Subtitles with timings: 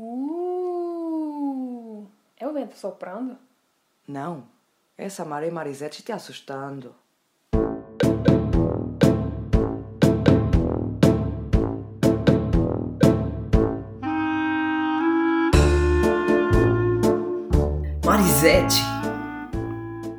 [0.00, 2.06] Uh,
[2.36, 3.36] é o vento soprando?
[4.06, 4.46] Não,
[4.96, 6.94] é Samara e Marisete te assustando.
[18.04, 18.82] Marisete,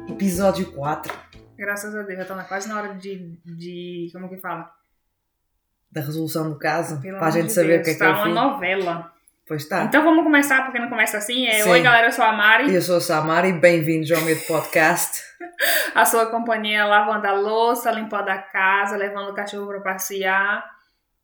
[0.07, 1.13] episódio 4
[1.57, 4.09] Graças a Deus, já tá quase na hora de, de.
[4.13, 4.71] Como que fala?
[5.91, 7.93] da resolução do caso, Pelo para a amor gente de saber Deus, o que é
[7.93, 8.33] que tá é o uma fim.
[8.33, 9.13] novela.
[9.49, 9.83] Pois está.
[9.85, 11.47] Então vamos começar, porque não começa assim.
[11.47, 11.71] É, Sim.
[11.71, 12.71] Oi, galera, eu sou a Mari.
[12.71, 15.23] Eu sou a Samara e bem-vindos ao meu podcast.
[15.95, 20.63] A sua companhia lavando a louça, limpando a casa, levando o cachorro pra passear.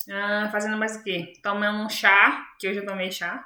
[0.10, 1.34] ah, fazendo mais o quê?
[1.44, 3.46] Tomando um chá, que hoje eu tomei chá.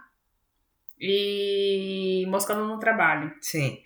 [1.00, 3.34] E moscando no trabalho.
[3.42, 3.80] Sim.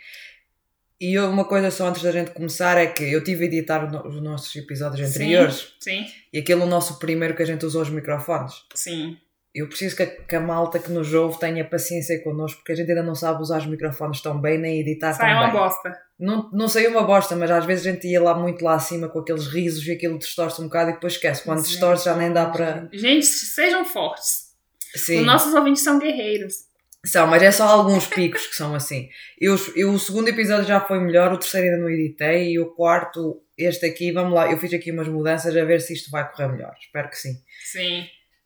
[1.02, 4.22] E uma coisa só antes da gente começar é que eu tive a editar os
[4.22, 7.90] nossos episódios anteriores Sim, e aquele é o nosso primeiro que a gente usou os
[7.90, 8.64] microfones.
[8.76, 9.18] sim.
[9.54, 12.76] Eu preciso que a, que a malta que nos ouve tenha paciência connosco porque a
[12.76, 15.60] gente ainda não sabe usar os microfones tão bem nem editar Sai tão uma bem.
[15.62, 15.98] bosta.
[16.20, 19.08] Não, não saiu uma bosta, mas às vezes a gente ia lá muito lá acima
[19.10, 21.44] com aqueles risos e aquilo distorce um bocado e depois esquece.
[21.44, 22.90] Quando distorce já nem dá para.
[22.92, 24.54] Gente, sejam fortes.
[24.96, 25.20] Sim.
[25.20, 26.72] Os nossos ouvintes são guerreiros.
[27.06, 29.10] São, mas é só alguns picos que são assim.
[29.40, 32.68] Eu, eu, o segundo episódio já foi melhor, o terceiro ainda não editei e o
[32.68, 36.28] quarto, este aqui, vamos lá, eu fiz aqui umas mudanças a ver se isto vai
[36.32, 36.74] correr melhor.
[36.80, 37.34] Espero que sim.
[37.66, 38.06] Sim.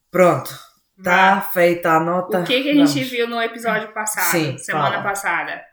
[0.09, 0.50] Pronto,
[0.98, 2.40] está feita a nota.
[2.40, 3.09] O que, que a gente Vamos.
[3.09, 5.03] viu no episódio passado, Sim, semana fala.
[5.03, 5.66] passada?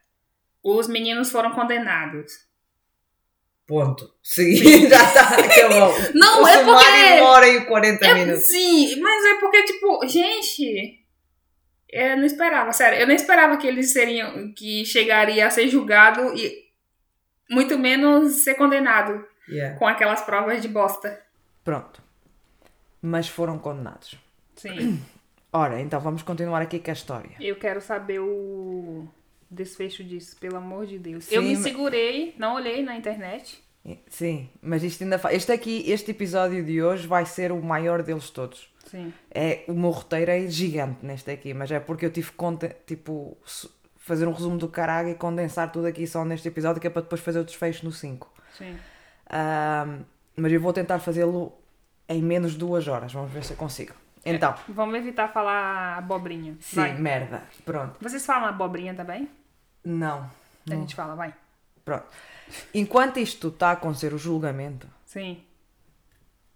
[0.63, 2.33] Os meninos foram condenados.
[3.67, 4.13] Ponto.
[4.23, 5.95] Seguir, já está, acabou.
[6.15, 8.47] Não, o é porque- uma hora e 40 É, minutos.
[8.49, 11.01] sim, mas é porque, tipo, gente.
[11.89, 12.99] Eu não esperava, sério.
[12.99, 14.53] Eu não esperava que eles seriam.
[14.53, 16.65] que chegaria a ser julgado e.
[17.49, 19.79] muito menos ser condenado Yeah.
[19.79, 21.23] com aquelas provas de bosta.
[21.63, 22.03] Pronto.
[23.03, 24.17] Mas foram condenados.
[24.57, 25.01] Sim.
[25.57, 27.31] Ora, então vamos continuar aqui com a história.
[27.39, 29.07] Eu quero saber o
[29.49, 31.27] desfecho disso, pelo amor de Deus.
[31.27, 33.63] Sim, eu me segurei, não olhei na internet.
[34.09, 35.33] Sim, mas isto ainda fa...
[35.33, 38.69] Este aqui, este episódio de hoje vai ser o maior deles todos.
[38.85, 39.15] Sim.
[39.31, 43.39] É, o meu roteiro é gigante neste aqui, mas é porque eu tive que tipo,
[43.97, 47.03] fazer um resumo do caralho e condensar tudo aqui só neste episódio, que é para
[47.03, 48.29] depois fazer o desfecho no 5.
[48.59, 48.77] Sim.
[50.37, 51.53] mas eu vou tentar fazê-lo
[52.09, 53.95] em menos de duas horas, vamos ver se eu consigo.
[54.25, 56.57] Então, Vamos evitar falar abobrinha.
[56.61, 56.95] sim, Vai.
[56.99, 57.97] merda, pronto.
[58.01, 59.29] Vocês falam abobrinha também?
[59.85, 60.31] Não,
[60.71, 61.35] A gente fala, vai.
[61.85, 62.07] pronto.
[62.73, 65.43] Enquanto isto está a acontecer o julgamento, Sim.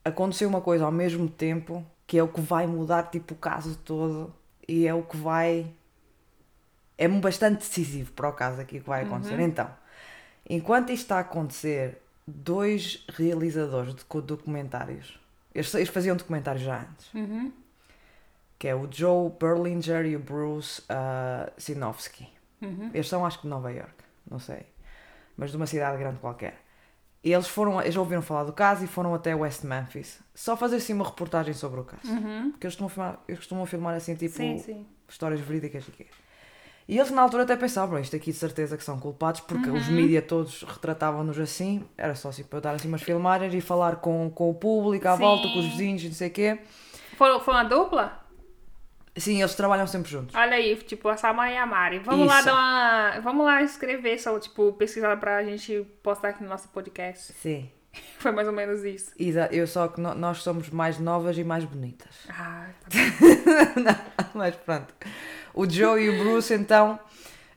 [0.05, 3.77] aconteceu uma coisa ao mesmo tempo que é o que vai mudar tipo o caso
[3.85, 4.35] todo
[4.67, 5.67] e é o que vai
[6.97, 9.39] é bastante decisivo para o caso aqui que vai acontecer.
[9.41, 9.71] Então,
[10.49, 15.19] enquanto isto está a acontecer, dois realizadores de documentários,
[15.59, 17.53] eles, eles faziam documentários já antes, Uhum.
[18.59, 22.29] que é o Joe Berlinger e o Bruce uh, Sinofsky.
[22.61, 22.91] Uhum.
[22.93, 23.95] Eles são, acho que de Nova York,
[24.31, 24.67] não sei,
[25.37, 26.61] mas de uma cidade grande qualquer.
[27.23, 30.93] Eles foram, eles ouviram falar do caso e foram até West Memphis só fazer assim
[30.93, 32.11] uma reportagem sobre o caso.
[32.11, 32.53] Uhum.
[32.53, 34.87] Porque eles costumam filmar, eles costumam filmar assim, tipo, Sim, sim.
[35.09, 36.07] histórias verídicas e quê.
[36.89, 39.69] E eles na altura até pensavam, "Bom, isto aqui de certeza que são culpados, porque
[39.69, 43.61] os mídia todos retratavam-nos assim, era só assim para eu dar assim umas filmagens e
[43.61, 45.19] falar com, com o público à Sim.
[45.23, 46.59] volta, com os vizinhos e não sei o quê.
[47.19, 48.21] Foi, foi uma dupla?
[49.17, 50.35] Sim, eles trabalham sempre juntos.
[50.35, 51.99] Olha aí, tipo, a Samara e a Mari.
[51.99, 52.47] Vamos lá Isso.
[52.47, 53.21] dar uma.
[53.21, 57.33] Vamos lá escrever, só, tipo, pesquisar pra gente postar aqui no nosso podcast.
[57.35, 57.69] Sim.
[58.19, 59.11] Foi mais ou menos isso.
[59.19, 62.09] Exa- Eu só que no- nós somos mais novas e mais bonitas.
[62.31, 62.89] Ah, tá
[64.23, 64.29] bom.
[64.35, 64.95] Mas pronto.
[65.55, 66.99] O Joe e o Bruce então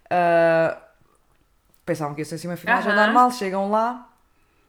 [0.09, 0.78] ah,
[1.85, 3.06] pensavam que ia ser assim uma filmagem Aham.
[3.06, 4.07] normal, chegam lá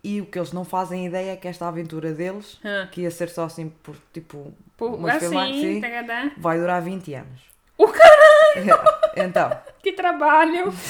[0.05, 2.89] e o que eles não fazem ideia é que esta aventura deles, Hã.
[2.91, 7.41] que ia ser só assim por tipo Por, umas filmagens assim, vai durar 20 anos.
[7.79, 8.81] O caralho,
[9.17, 9.51] Então,
[9.83, 10.73] que trabalho!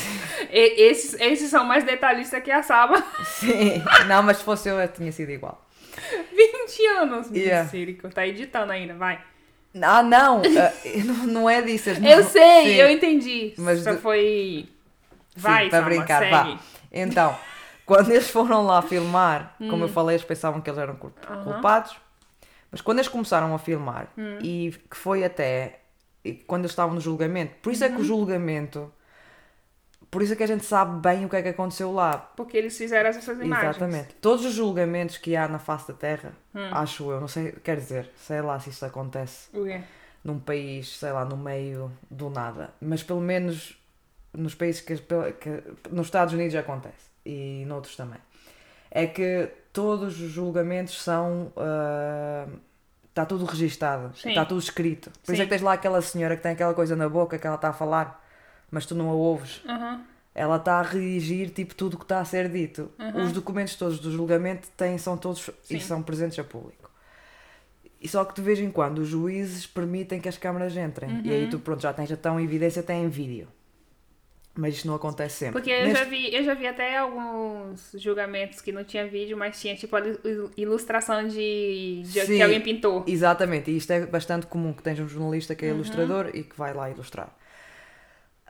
[0.50, 3.02] E- esses, esses são mais detalhistas que a Saba.
[3.24, 3.82] sim.
[4.06, 5.64] Não, mas se fosse eu, eu tinha sido igual.
[6.34, 7.64] 20 anos, Yeah.
[7.64, 8.14] Misericórdia.
[8.14, 9.22] Tá editando ainda, vai.
[9.80, 10.42] Ah, não!
[10.42, 10.72] ah,
[11.04, 11.90] não, não é disso.
[12.00, 12.74] não- Eu sei, Sim.
[12.74, 13.54] eu entendi.
[13.56, 14.66] Mas Só do- foi.
[15.34, 16.58] Sim, Vai, para Saba, brincar, vá.
[16.92, 17.34] Então,
[17.86, 21.32] quando eles foram lá filmar, como eu falei, eles pensavam que eles eram cul- Hum.
[21.32, 21.44] Aham.
[21.44, 21.96] culpados,
[22.70, 24.38] mas quando eles começaram a filmar, Hum.
[24.42, 25.78] e que foi até
[26.46, 27.96] quando eles estavam no julgamento, por isso é Uhum.
[27.96, 28.92] que o julgamento,
[30.12, 32.18] por isso é que a gente sabe bem o que é que aconteceu lá.
[32.18, 33.76] Porque eles fizeram essas imagens.
[33.76, 34.14] Exatamente.
[34.20, 36.68] Todos os julgamentos que há na face da Terra, Hum.
[36.70, 39.48] acho eu, não sei, quer dizer, sei lá se isso acontece
[40.22, 42.74] num país, sei lá, no meio do nada.
[42.78, 43.74] Mas pelo menos
[44.34, 48.18] nos países que, que nos Estados Unidos acontece e noutros também.
[48.90, 52.46] É que todos os julgamentos são ah,
[53.08, 54.30] Está tudo registado, Sim.
[54.30, 55.10] está tudo escrito.
[55.10, 55.32] Por Sim.
[55.34, 57.56] isso é que tens lá aquela senhora que tem aquela coisa na boca que ela
[57.56, 58.21] está a falar,
[58.72, 59.60] mas tu não a ouves.
[59.68, 60.02] Aham.
[60.34, 62.90] Ela está a redigir tipo tudo o que está a ser dito.
[63.22, 65.76] Os documentos todos do julgamento têm, são todos Sim.
[65.76, 66.90] e são presentes a público.
[68.00, 71.20] E só que de vez em quando os juízes permitem que as câmaras entrem.
[71.22, 71.34] E Uhum.
[71.34, 73.46] aí tu pronto, já tens já tão evidência, tem em vídeo.
[74.54, 75.52] Mas isto não acontece sempre.
[75.52, 79.36] Porque eu Neste- já, vi, eu já vi até alguns julgamentos que não tinha vídeo,
[79.36, 82.36] mas tinha tipo a il- ilustração de, de Sim.
[82.36, 83.04] que alguém pintou.
[83.06, 85.58] Exatamente, e isto é bastante comum que tens um jornalista Uhum.
[85.58, 87.34] que é ilustrador e que vai lá ilustrar.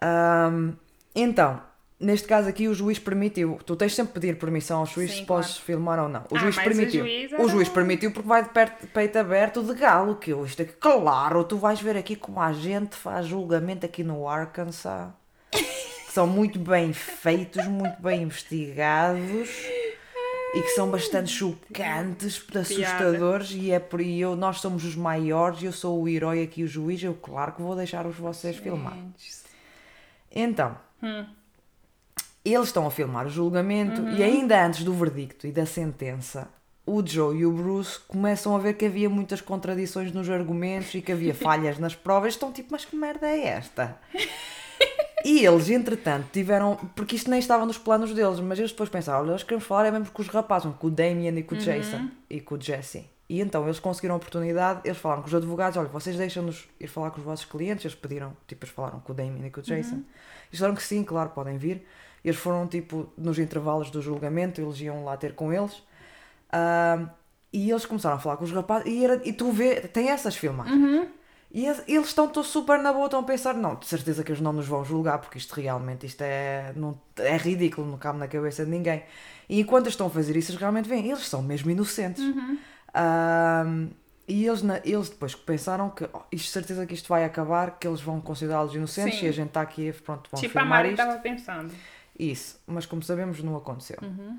[0.04, 0.72] Ahm,
[1.14, 1.62] então,
[2.00, 5.18] neste caso aqui o juiz permitiu, tu tens sempre de pedir permissão ao juiz Sim,
[5.20, 6.22] se podes filmar ou não.
[6.30, 7.04] O Ah, juiz mas o permitiu.
[7.04, 10.62] juiz O juiz permitiu porque vai de perto- peito aberto de galo, que eu isto
[10.62, 15.08] aqui, claro, tu vais ver aqui como a gente faz julgamento aqui no Arkansas.
[15.50, 19.48] que São muito bem feitos, muito bem investigados
[20.54, 25.62] e que são bastante chocantes, assustadores e é por aí eu, nós somos os maiores,
[25.62, 28.94] eu sou o herói aqui, o juiz, eu claro que vou deixar os vocês filmar.
[30.34, 31.26] Então, Hum.
[32.44, 36.48] eles estão a filmar o julgamento e ainda antes do verdicto e da sentença,
[36.86, 41.00] o Joe e o Bruce começam a ver que havia muitas contradições nos argumentos e
[41.02, 42.34] que havia falhas nas provas.
[42.34, 43.96] Estão tipo, mas que merda é esta?
[45.24, 46.74] E eles, entretanto, tiveram.
[46.96, 49.86] Porque isto nem estava nos planos deles, mas eles depois pensaram: olha, nós queremos falar
[49.86, 52.60] é mesmo com os rapazes, com o Damien e com o Jason e com o
[52.60, 53.04] Jesse.
[53.32, 56.86] E então eles conseguiram a oportunidade, eles falaram com os advogados: olha, vocês deixam-nos ir
[56.86, 57.82] falar com os vossos clientes.
[57.86, 59.94] Eles pediram, tipo, eles falaram com o Damien e com o Jason.
[59.96, 60.04] Eles
[60.50, 61.86] disseram que sim, claro, podem vir.
[62.22, 65.82] Eles foram, tipo, nos intervalos do julgamento, eles iam lá ter com eles.
[66.52, 67.08] Ah,
[67.52, 70.36] e eles começaram a falar com os rapazes e, era, e tu vê, tem essas
[70.36, 70.78] filmagens.
[71.54, 74.40] E es- eles estão super na boa, estão a pensar, não, de certeza que eles
[74.42, 78.26] não nos vão julgar, porque isto realmente isto é, não, é ridículo, não cabe na
[78.28, 79.02] cabeça de ninguém.
[79.48, 82.22] E enquanto eles estão a fazer isso, eles realmente veem, eles são mesmo inocentes.
[82.94, 83.88] Ahm,
[84.28, 87.86] e eles, na- eles depois pensaram que oh, isto certeza que isto vai acabar, que
[87.86, 89.26] eles vão considerá-los inocentes Sim.
[89.26, 91.00] e a gente está aqui, pronto, vão Tipo a filmar Mari isto.
[91.00, 91.72] estava pensando.
[92.18, 93.96] Isso, mas como sabemos não aconteceu.
[94.02, 94.38] Uhum.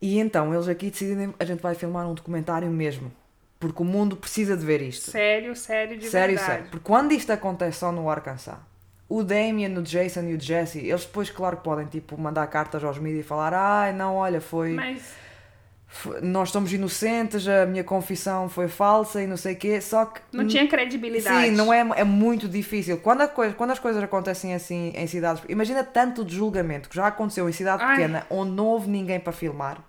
[0.00, 3.12] E então eles aqui decidem, a gente vai filmar um documentário mesmo,
[3.60, 5.10] porque o mundo precisa de ver isto.
[5.10, 6.52] Sério, sério, de sério, verdade.
[6.58, 6.70] sério.
[6.70, 8.56] Porque quando isto acontece só no Arkansas,
[9.08, 12.98] o Damien, o Jason e o Jesse, eles depois, claro podem tipo, mandar cartas aos
[12.98, 15.27] mídias e falar: ai, não, olha, foi, Mas foi-
[16.22, 19.80] Nós somos inocentes, a minha confissão foi falsa e não sei o quê.
[19.80, 20.20] Só que.
[20.32, 21.46] não tinha credibilidade.
[21.46, 22.98] Sim, não é, é muito difícil.
[22.98, 25.42] Quando, a coisa, quando as coisas acontecem assim em cidades.
[25.48, 27.96] Imagina tanto de julgamento que já aconteceu em cidade Ai.
[27.96, 29.82] pequena onde não houve ninguém para filmar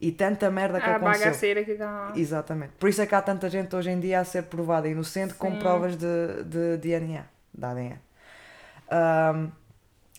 [0.00, 1.24] e tanta merda que A aconteceu.
[1.24, 2.12] bagaceira que tá...
[2.14, 2.72] Exatamente.
[2.78, 5.50] Por isso é que há tanta gente hoje em dia a ser provada inocente com
[5.50, 5.58] Sim.
[5.58, 7.98] provas de, de DNA, de ADN.
[8.90, 9.48] Ahm,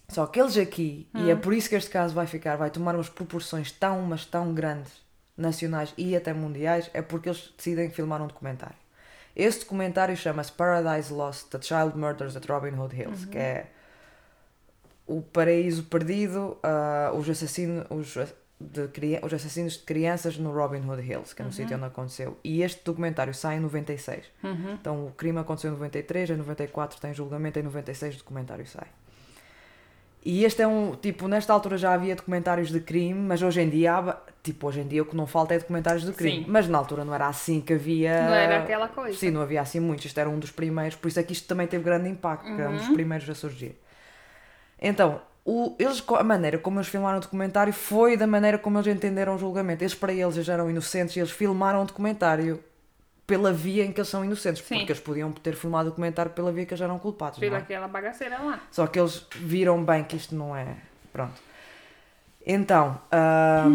[0.10, 1.40] só que eles aqui, e é Hum.
[1.40, 4.92] por isso que este caso vai ficar, vai tomar umas proporções tão, mas tão grandes,
[5.38, 8.76] nacionais e até mundiais, é porque eles decidem filmar um documentário.
[9.36, 13.32] Esse documentário chama-se Paradise Lost: The Child Murders at Robin Hood Hills, Uhum.
[13.32, 13.68] que é
[15.08, 18.16] o paraíso perdido, ah, os, assassinos, os,
[18.60, 22.38] de, os assassinos de crianças no Robin Hood Hills, que é no sítio onde aconteceu.
[22.44, 24.26] E este documentário sai em 96.
[24.44, 24.74] Uhum.
[24.74, 28.88] Então o crime aconteceu em 93, em 94 tem julgamento, em 96 o documentário sai.
[30.24, 33.70] E este é um, tipo, nesta altura já havia documentários de crime, mas hoje em
[33.70, 36.44] dia, há- tipo, hoje em dia o que não falta é documentários de crime.
[36.44, 36.46] Sim.
[36.48, 38.24] Mas na altura não era assim que havia...
[38.28, 39.18] Não era aquela coisa.
[39.18, 41.48] Sim, não havia assim muitos, isto era um dos primeiros, por isso é que isto
[41.48, 42.80] também teve grande impacto, porque era um Uhum.
[42.80, 43.76] dos primeiros a surgir.
[44.82, 48.88] Então, o, eles, a maneira como eles filmaram o documentário foi da maneira como eles
[48.94, 49.84] entenderam o julgamento.
[49.84, 52.62] Eles, para eles, já eram inocentes e eles filmaram o documentário
[53.30, 54.78] pela via em que eles são inocentes, Sim.
[54.78, 57.38] porque eles podiam ter filmado o documentário pela via que eles eram culpados.
[57.38, 57.60] Pela é?
[57.60, 58.60] aquela bagaceira lá.
[58.72, 60.78] Só que eles viram bem que isto não é.
[61.14, 61.40] Pronto.
[62.44, 63.68] Então, ah,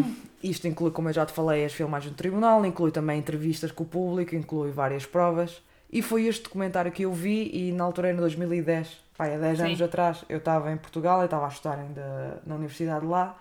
[0.43, 3.85] isto inclui, como eu já te falei, as filmagens do tribunal, inclui também entrevistas com
[3.85, 5.63] o público, inclui várias provas.
[5.93, 9.39] E foi este documentário que eu vi e na altura era em 2010, pai, há
[9.39, 9.65] 10 Sim.
[9.67, 13.39] anos atrás, eu estava em Portugal, eu estava a estudar ainda na universidade lá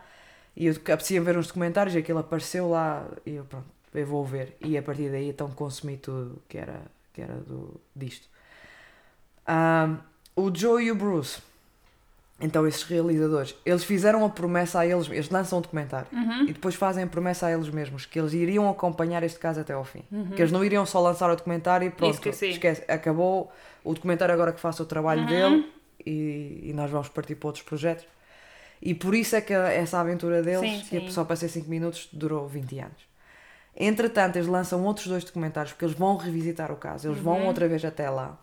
[0.55, 4.23] e eu apetecia ver uns documentários e aquilo apareceu lá e eu pronto, eu vou
[4.25, 4.55] ver.
[4.61, 6.81] E a partir daí então consumi tudo que era,
[7.13, 8.27] que era do, disto.
[9.45, 9.97] Ah,
[10.35, 11.41] o Joe e o Bruce,
[12.39, 16.43] então esses realizadores, eles fizeram a promessa a eles, eles lançam um documentário Uhum.
[16.43, 19.73] e depois fazem a promessa a eles mesmos que eles iriam acompanhar este caso até
[19.73, 20.03] ao fim.
[20.35, 23.51] Que eles não iriam só lançar o documentário e pronto, esquece, acabou
[23.83, 25.71] o documentário agora que faça o trabalho dele
[26.05, 28.05] e, e nós vamos partir para outros projetos.
[28.81, 31.09] E por isso é que essa aventura deles, Sim, que sim.
[31.11, 33.12] só para ser 5 minutos, durou 20 anos.
[33.75, 37.23] Entretanto, eles lançam outros dois documentários porque eles vão revisitar o caso, eles Uhum.
[37.23, 38.37] vão outra vez até lá.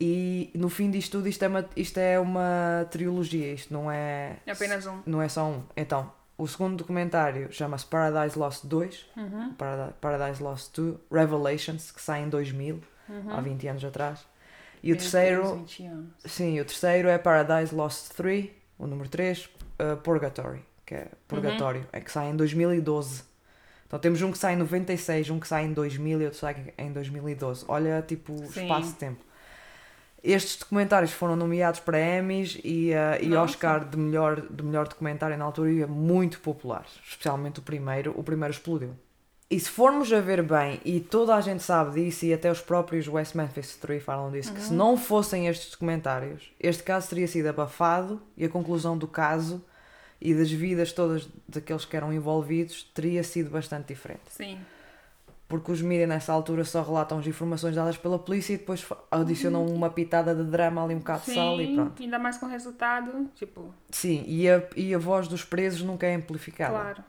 [0.00, 4.36] E no fim disto tudo, isto é uma, isto é uma trilogia, isto não é,
[4.44, 4.98] É apenas um.
[5.06, 5.62] não é só um.
[5.76, 9.52] Então, O segundo documentário chama-se Paradise Lost 2, Uhum.
[9.52, 12.80] Parad- Paradise Lost 2, Revelations, que sai em 2000,
[13.30, 14.26] há 20 anos atrás.
[14.82, 16.08] E o terceiro, 20 anos.
[16.24, 19.44] sim, o terceiro é Paradise Lost 3, o número 3,
[19.78, 23.22] uh, Purgatory, que é Purgatório, é que sai em 2012.
[23.92, 26.72] Então temos um que sai em 96, um que sai em 2000 e outro sai
[26.78, 27.66] em 2012.
[27.68, 29.22] Olha, tipo, o espaço de tempo.
[30.24, 33.36] Estes documentários foram nomeados para Emmys e, uh, e.
[33.36, 38.14] Oscar de melhor, de melhor documentário na altura e é muito popular, especialmente o primeiro.
[38.16, 38.94] O primeiro explodiu.
[39.50, 42.62] E se formos a ver bem, e toda a gente sabe disso, e até os
[42.62, 47.28] próprios West Memphis 3 falam disso, que se não fossem estes documentários, este caso teria
[47.28, 49.62] sido abafado e a conclusão do caso
[50.24, 54.22] e das vidas todas daqueles que eram envolvidos teria sido bastante diferente.
[54.28, 54.58] Sim.
[55.48, 59.66] Porque os mídias nessa altura só relatam as informações dadas pela polícia e depois adicionam
[59.66, 62.02] uma pitada de drama ali, um bocado de sal e Sim, pronto.
[62.02, 66.06] ainda mais com o resultado, tipo, Sim, e a, e a voz dos presos nunca
[66.06, 66.70] é amplificada.
[66.72, 67.04] claro.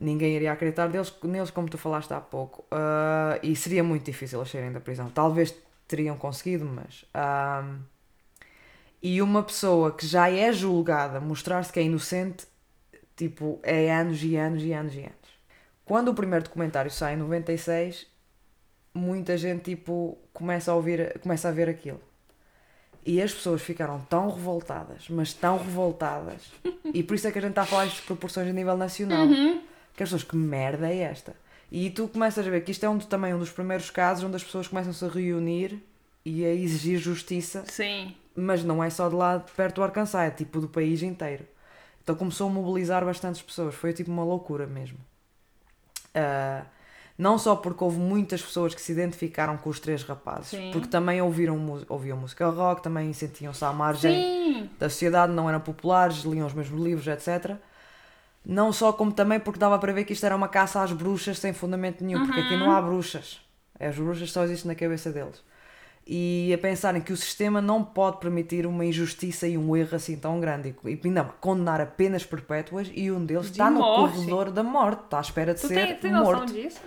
[0.00, 2.64] Ninguém iria acreditar deles, neles, como tu falaste há pouco.
[2.70, 5.10] Ah, e seria muito difícil eles saírem da prisão.
[5.10, 5.54] Talvez
[5.88, 7.04] teriam conseguido, mas.
[7.12, 7.64] ah,
[9.02, 12.46] e uma pessoa que já é julgada mostrar-se que é inocente,
[13.16, 15.14] tipo, é anos e anos e anos e anos.
[15.84, 18.06] Quando o primeiro documentário sai em 96,
[18.92, 22.00] muita gente, tipo, começa a ouvir, começa a ver aquilo.
[23.06, 26.52] E as pessoas ficaram tão revoltadas, mas tão revoltadas.
[26.92, 29.26] e por isso é que a gente está a falar de proporções a nível nacional.
[29.96, 31.34] Que as pessoas, que merda é esta?
[31.70, 34.36] E tu começas a ver que isto é um, também um dos primeiros casos onde
[34.36, 35.82] as pessoas começam-se a reunir
[36.28, 38.14] e a exigir justiça, Sim.
[38.36, 41.46] mas não é só de lá perto do Arkansas, é tipo do país inteiro.
[42.02, 44.98] Então começou a mobilizar bastantes pessoas, foi tipo uma loucura mesmo.
[46.14, 46.64] Ah,
[47.16, 50.70] não só porque houve muitas pessoas que se identificaram com os três rapazes, Sim.
[50.72, 54.70] porque também ouviram, ouviam música rock, também sentiam-se à margem Sim.
[54.78, 57.56] da sociedade, não eram populares, liam os mesmos livros, etc.
[58.44, 61.38] Não só como também porque dava para ver que isto era uma caça às bruxas
[61.38, 63.40] sem fundamento nenhum, porque aqui não há bruxas.
[63.80, 65.42] As bruxas só existem na cabeça deles.
[66.10, 70.16] E a pensarem que o sistema não pode permitir uma injustiça e um erro assim
[70.16, 70.74] tão grande.
[70.84, 74.14] E ainda condenar apenas perpétuas e um deles De está no morte.
[74.14, 76.52] corredor da morte, está à espera de Tu ser tem, tem noção morto.
[76.54, 76.80] disso?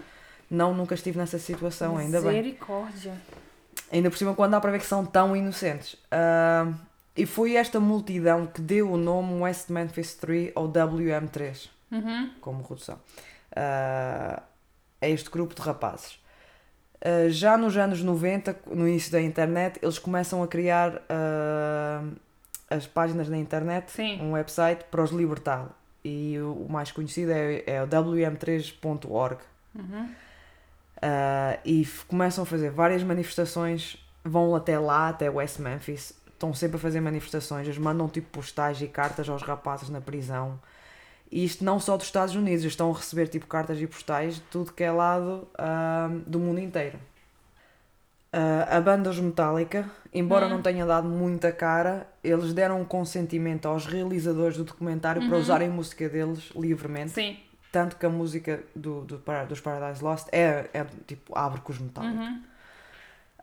[0.50, 2.32] Não, nunca estive nessa situação, ainda bem.
[2.42, 3.14] Misericórdia.
[3.92, 5.96] Ainda por cima, quando dá para ver que são tão inocentes.
[6.10, 6.68] Ah,
[7.16, 12.32] e foi esta multidão que deu o nome West Memphis 3 ou WM3, Uhum.
[12.42, 12.98] como redução,
[13.56, 14.42] ah,
[15.02, 16.20] a este grupo de rapazes.
[17.02, 22.04] Ah, já nos anos 90, no início da internet, eles começam a criar ah,
[22.70, 24.22] as páginas na internet, Sim.
[24.22, 25.70] um website para os libertar.
[26.04, 29.38] E o, o mais conhecido é, é o wm3.org.
[29.76, 30.10] Uhum.
[31.02, 36.78] Uh, e começam a fazer várias manifestações, vão até lá, até West Memphis, estão sempre
[36.78, 40.60] a fazer manifestações, eles mandam tipo postais e cartas aos rapazes na prisão.
[41.32, 44.42] E isto não só dos Estados Unidos, estão a receber tipo cartas e postais de
[44.42, 47.00] tudo que é lado uh, do mundo inteiro.
[48.34, 53.68] Uh, a banda Os Metallica, embora não tenha dado muita cara, eles deram um consentimento
[53.68, 57.12] aos realizadores do documentário para usarem a música deles livremente.
[57.12, 57.38] Sim.
[57.72, 61.80] Tanto que a música do, do, dos Paradise Lost é, é tipo, abre com os
[61.80, 62.22] Metallica.
[62.22, 62.42] Uhum.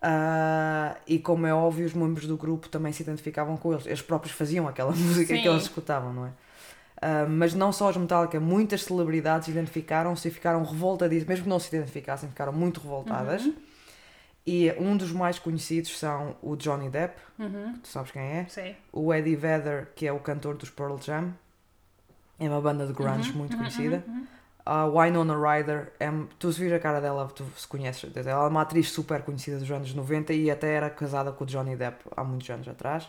[0.00, 3.86] Ah, e como é óbvio, os membros do grupo também se identificavam com eles.
[3.86, 5.42] Eles próprios faziam aquela música Sim.
[5.42, 6.30] que eles escutavam, não é?
[7.00, 11.58] Ah, mas não só os Metallica, muitas celebridades identificaram-se e ficaram revoltadíssimas, mesmo que não
[11.60, 13.44] se identificassem, ficaram muito revoltadas.
[13.44, 13.54] Uhum.
[14.46, 17.74] E um dos mais conhecidos são o Johnny Depp, Uhum.
[17.74, 18.76] que tu sabes quem é, Sei.
[18.92, 21.34] o Eddie Vedder, que é o cantor dos Pearl Jam,
[22.40, 24.02] é uma banda de grunge Uhum, muito uhum, conhecida.
[24.06, 24.26] uhum, uhum.
[24.64, 28.48] A Winona Ryder, é, tu se vires a cara dela, tu se conheces, ela é
[28.48, 32.04] uma atriz super conhecida dos anos 90 e até era casada com o Johnny Depp
[32.14, 33.08] há muitos anos atrás.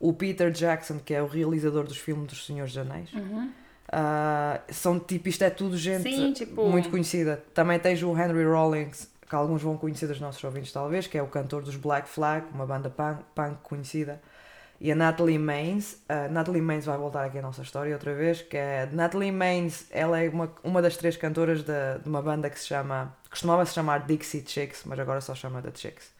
[0.00, 3.12] O Peter Jackson, que é o realizador dos filmes dos Senhores dos Anéis.
[3.12, 3.50] Uhum.
[3.90, 7.42] Ah, são tipo, isto é tudo gente Sim, tipo- muito conhecida.
[7.54, 11.22] Também tens o Henry Rollins, que alguns vão conhecer dos nossos ouvintes talvez, que é
[11.22, 14.20] o cantor dos Black Flag, uma banda punk, punk conhecida.
[14.80, 18.42] E a Natalie Maines, a Natalie Maines vai voltar aqui à nossa história outra vez,
[18.42, 22.48] que é Natalie Maines, ela é uma, uma das três cantoras de, de uma banda
[22.48, 26.12] que se chama, costumava se chamar Dixie Chicks, mas agora só chama The Chicks.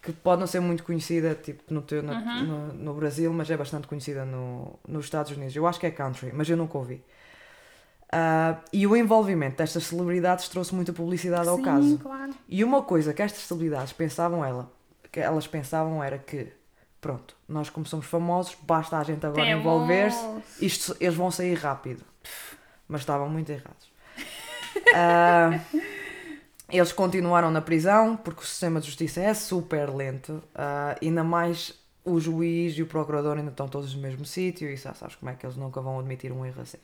[0.00, 2.44] Que pode não ser muito conhecida tipo, no, teu, no, Uhum.
[2.44, 5.54] no, no Brasil, mas é bastante conhecida no, nos Estados Unidos.
[5.56, 7.02] Eu acho que é country, mas eu nunca ouvi.
[8.10, 11.98] Ah, e o envolvimento destas celebridades trouxe muita publicidade ao Sim, caso.
[11.98, 12.32] claro.
[12.48, 14.70] E uma coisa que estas celebridades pensavam ela,
[15.12, 16.48] que elas pensavam era que,
[17.00, 20.24] pronto, nós como somos famosos, basta a gente agora envolver-se,
[20.64, 22.02] isto, eles vão sair rápido.
[22.86, 23.88] Mas estavam muito errados.
[24.94, 25.58] Ah,
[26.70, 31.78] eles continuaram na prisão porque o sistema de justiça é super lento, ah, ainda mais
[32.04, 35.30] o juiz e o procurador ainda estão todos no mesmo sítio e já sabes como
[35.30, 36.78] é que eles nunca vão admitir um erro assim.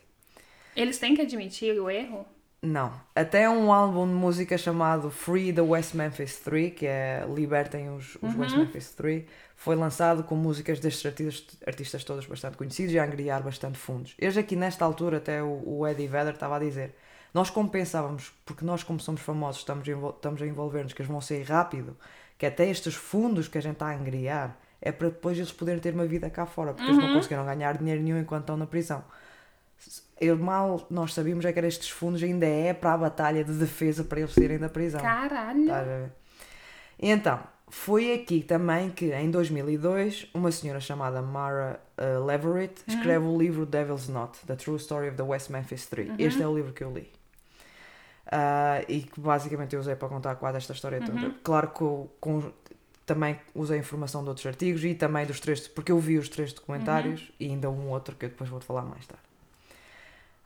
[0.75, 2.25] Eles têm que admitir o erro?
[2.61, 2.91] Não.
[3.15, 8.17] Até um álbum de música chamado Free the West Memphis 3, que é Libertem os,
[8.21, 9.23] os West Memphis 3,
[9.55, 14.15] foi lançado com músicas destes artistas, artistas todos bastante conhecidos e a angriar bastante fundos.
[14.17, 16.95] Eles aqui nesta altura, até o, o Eddie Vedder estava a dizer,
[17.35, 21.19] nós como pensávamos, porque nós como somos famosos estamos, estamos a envolver-nos que eles vão
[21.19, 21.97] sair rápido,
[22.37, 25.81] que até estes fundos que a gente está a angriar é para depois eles poderem
[25.81, 28.65] ter uma vida cá fora, porque eles não conseguiram ganhar dinheiro nenhum enquanto estão na
[28.65, 29.03] prisão.
[30.17, 34.05] Eu, mal nós sabíamos é que estes fundos ainda é para a batalha de defesa
[34.05, 35.01] para eles saírem da prisão.
[35.01, 35.65] Caralho!
[35.65, 36.11] Ver?
[36.97, 43.37] Então, foi aqui também que, em 2002, uma senhora chamada Mara uh, Leverett escreve o
[43.37, 46.13] livro Devil's Knot, The True Story of the West Memphis 3.
[46.17, 47.11] Este é o livro que eu li.
[48.25, 51.35] Uh, e que basicamente eu usei para contar quase esta história toda.
[51.43, 52.51] Claro que eu, com,
[53.05, 56.51] também usei informação de outros artigos e também dos três, porque eu vi os três
[56.51, 59.23] documentários e ainda um outro que eu depois vou-te falar mais tarde.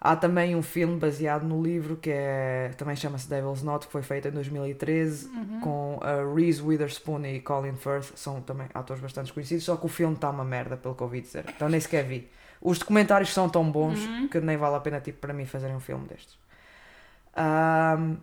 [0.02, 4.02] Há também um filme baseado no livro que é, também chama-se Devil's Knot, que foi
[4.02, 5.30] feito em 2013
[5.62, 9.90] com a Reese Witherspoon e Colin Firth, são também atores bastante conhecidos, só que o
[9.90, 11.44] filme está uma merda, pelo que ouvi dizer.
[11.54, 12.30] Então nem sequer vi.
[12.62, 14.00] Os documentários são tão bons
[14.32, 16.38] que nem vale a pena tipo, para mim fazerem um filme destes.
[17.40, 18.18] Ahm,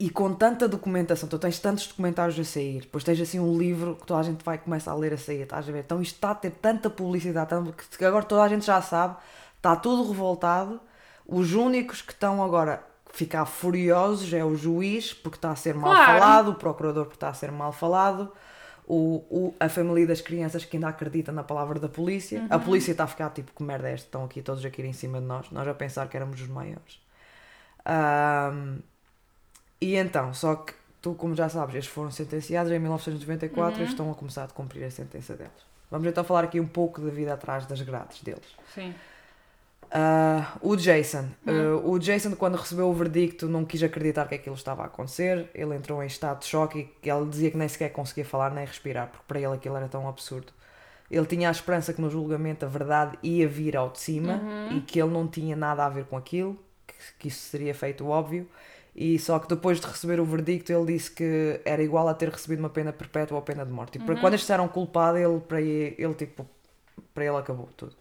[0.00, 3.96] e com tanta documentação, tu tens tantos documentários a sair, depois tens assim um livro
[3.96, 5.80] que toda a gente vai começar a ler a sair, estás a ver?
[5.80, 9.16] Então isto está a ter tanta publicidade, tanto que agora toda a gente já sabe,
[9.56, 10.80] está tudo revoltado.
[11.26, 12.74] Os únicos que estão agora
[13.10, 16.04] a ficar furiosos é o juiz, porque está a ser mal Claro.
[16.20, 18.32] falado, o procurador, porque está a ser mal falado.
[18.86, 22.46] O, o- a família das crianças que ainda acredita na palavra da polícia.
[22.48, 24.06] A polícia está a ficar tipo, que merda é esta?
[24.06, 25.50] Estão aqui todos a cair em cima de nós.
[25.50, 26.98] Nós a pensar que éramos os maiores.
[27.88, 28.80] Ahm,
[29.80, 34.10] e então, só que tu, como já sabes, estes foram sentenciados em 1994 e estão
[34.10, 35.66] a começar a cumprir a sentença deles.
[35.90, 38.44] Vamos então falar aqui um pouco da vida atrás das grades deles.
[38.74, 38.94] Sim.
[39.90, 41.28] Ah, o Jason.
[41.46, 45.48] Ah, o Jason, quando recebeu o verdicto, não quis acreditar que aquilo estava a acontecer.
[45.54, 48.66] Ele entrou em estado de choque e ele dizia que nem sequer conseguia falar nem
[48.66, 50.52] respirar, porque para ele aquilo era tão absurdo.
[51.10, 54.42] Ele tinha a esperança que no julgamento a verdade ia vir ao de cima
[54.76, 56.58] e que ele não tinha nada a ver com aquilo,
[57.18, 58.48] que, isso seria feito óbvio.
[58.94, 62.30] E só que depois de receber o verdicto, ele disse que era igual a ter
[62.30, 63.98] recebido uma pena perpétua ou pena de morte.
[63.98, 66.44] E para quando eles disseram culpado, ele, para ele, ele, tipo,
[67.14, 67.94] para ele acabou tudo.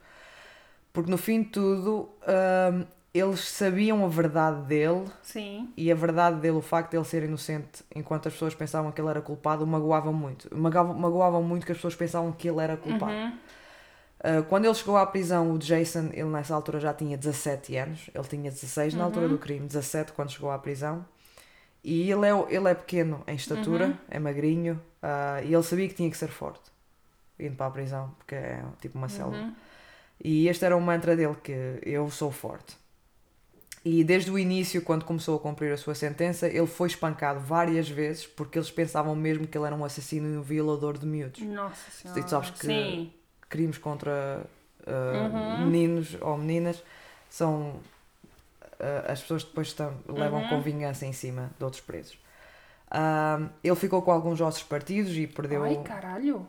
[0.91, 5.71] Porque no fim de tudo, hum, eles sabiam a verdade dele Sim.
[5.77, 8.99] e a verdade dele, o facto de ele ser inocente, enquanto as pessoas pensavam que
[8.99, 10.49] ele era culpado, magoava muito.
[10.55, 13.11] Magoava, magoava muito que as pessoas pensavam que ele era culpado.
[14.19, 18.09] Uh, quando ele chegou à prisão, o Jason, ele nessa altura já tinha 17 anos,
[18.13, 21.05] ele tinha 16 na altura do crime, 17 quando chegou à prisão.
[21.83, 25.93] E ele é, ele é pequeno em estatura, é magrinho, uh, e ele sabia que
[25.93, 26.71] tinha que ser forte,
[27.39, 29.53] indo para a prisão, porque é tipo uma selva.
[30.21, 32.75] E este era o mantra dele, que eu sou forte.
[33.85, 37.87] E desde o início, quando começou a cumprir a sua sentença, ele foi espancado várias
[37.87, 41.39] vezes porque eles pensavam mesmo que ele era um assassino e um violador de miúdos.
[41.41, 42.19] Nossa senhora.
[42.19, 43.13] E sabes que Sim.
[43.49, 44.41] Crimes contra
[44.85, 46.83] uh, meninos ou meninas
[47.29, 47.79] são.
[48.79, 52.17] uh, as pessoas depois estão, levam com vingança em cima de outros presos.
[52.89, 55.73] Um, ele ficou com alguns ossos partidos e perdeu, Ai,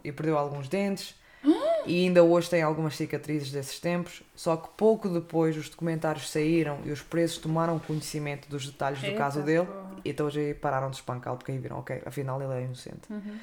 [0.05, 1.15] e perdeu alguns dentes.
[1.87, 4.23] E ainda hoje tem algumas cicatrizes desses tempos.
[4.35, 9.07] Só que pouco depois os documentários saíram e os presos tomaram conhecimento dos detalhes do
[9.07, 9.67] Eita caso dele.
[10.05, 13.11] E então aí pararam de espancá-lo porque aí viram, ok, afinal ele é inocente.
[13.11, 13.39] Uhum.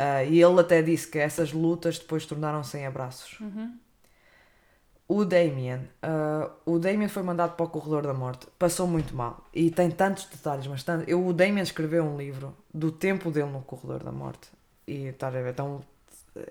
[0.00, 3.40] Ah, e ele até disse que essas lutas depois tornaram-se em abraços.
[3.40, 3.76] Uhum.
[5.08, 9.42] O Damien, ah, o Damien foi mandado para o corredor da morte, passou muito mal
[9.54, 13.48] e tem tantos detalhes, mas tanto, eu, o Damien escreveu um livro do tempo dele
[13.50, 14.48] no corredor da morte
[14.86, 15.82] e estás a ver, então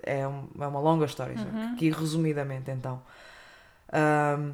[0.02, 1.44] é, um- é uma longa história, já,
[1.76, 3.00] que resumidamente então
[3.92, 4.52] ahm,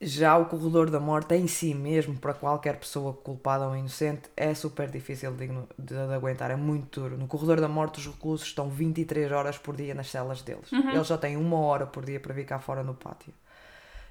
[0.00, 4.54] já o corredor da morte em si mesmo, para qualquer pessoa culpada ou inocente, é
[4.54, 7.16] super difícil de, de- de aguentar, é muito duro.
[7.16, 10.68] No corredor da morte, os reclusos estão 23 horas por dia nas celas deles.
[10.96, 13.32] Eles só têm uma hora por dia para vir cá fora no pátio.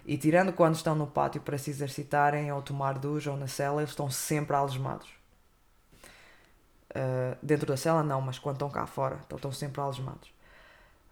[0.06, 3.82] E tirando quando estão no pátio para se exercitarem ou tomar ducha ou na cela,
[3.82, 5.10] eles estão sempre algemados.
[6.96, 10.32] Uh, dentro da cela não, mas quando estão cá fora, então estão sempre algemados.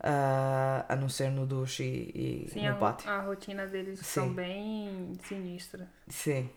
[0.04, 3.08] Uh, a não ser no duche e, e Sim, no a, pátio.
[3.10, 4.06] a rotina deles Sim.
[4.06, 5.88] são bem sinistra.
[6.08, 6.50] Sim.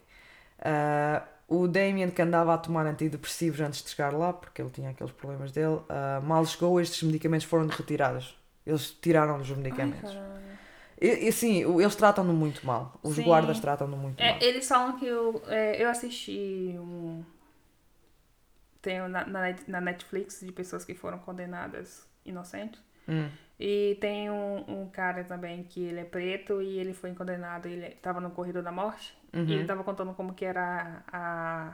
[0.58, 4.88] Ah, o Damien que andava a tomar antidepressivos antes de chegar lá, porque ele tinha
[4.90, 8.34] aqueles problemas dele, ah, mal chegou, estes medicamentos foram retirados.
[8.64, 10.10] Eles tiraram os Ai, medicamentos.
[10.10, 10.40] caralho.
[10.98, 12.98] e, e sim, eles tratam-no muito mal.
[13.02, 13.24] Os Sim.
[13.24, 14.34] guardas tratam-no muito mal.
[14.36, 17.22] É, eles falam que eu, é, eu assisti um.
[18.80, 22.80] Tem na, na na Netflix de pessoas que foram condenadas inocentes.
[23.08, 23.28] Hum.
[23.58, 27.90] E tem um, um cara também que ele é preto e ele foi condenado, ele
[28.02, 29.16] tava no corredor da morte.
[29.32, 29.44] Uhum.
[29.44, 31.72] E ele tava contando como que era a,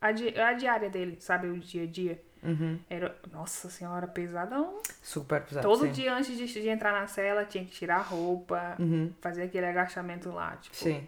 [0.00, 1.48] a, di- a diária dele, sabe?
[1.48, 2.22] O dia a dia.
[2.42, 2.78] Uhum.
[2.90, 4.78] Era, nossa senhora, pesadão.
[5.02, 5.66] Super pesado.
[5.66, 5.92] Todo sim.
[5.92, 9.10] dia antes de, de entrar na cela tinha que tirar a roupa, Uhum.
[9.20, 10.56] fazer aquele agachamento lá.
[10.56, 11.06] Tipo, Sim.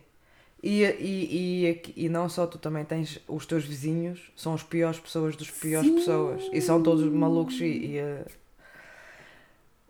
[0.63, 4.99] E, e, e, e não só tu também tens os teus vizinhos, são as piores
[4.99, 5.95] pessoas dos piores Sim.
[5.97, 6.49] pessoas.
[6.53, 7.65] E são todos malucos e.
[7.67, 8.25] e, eh,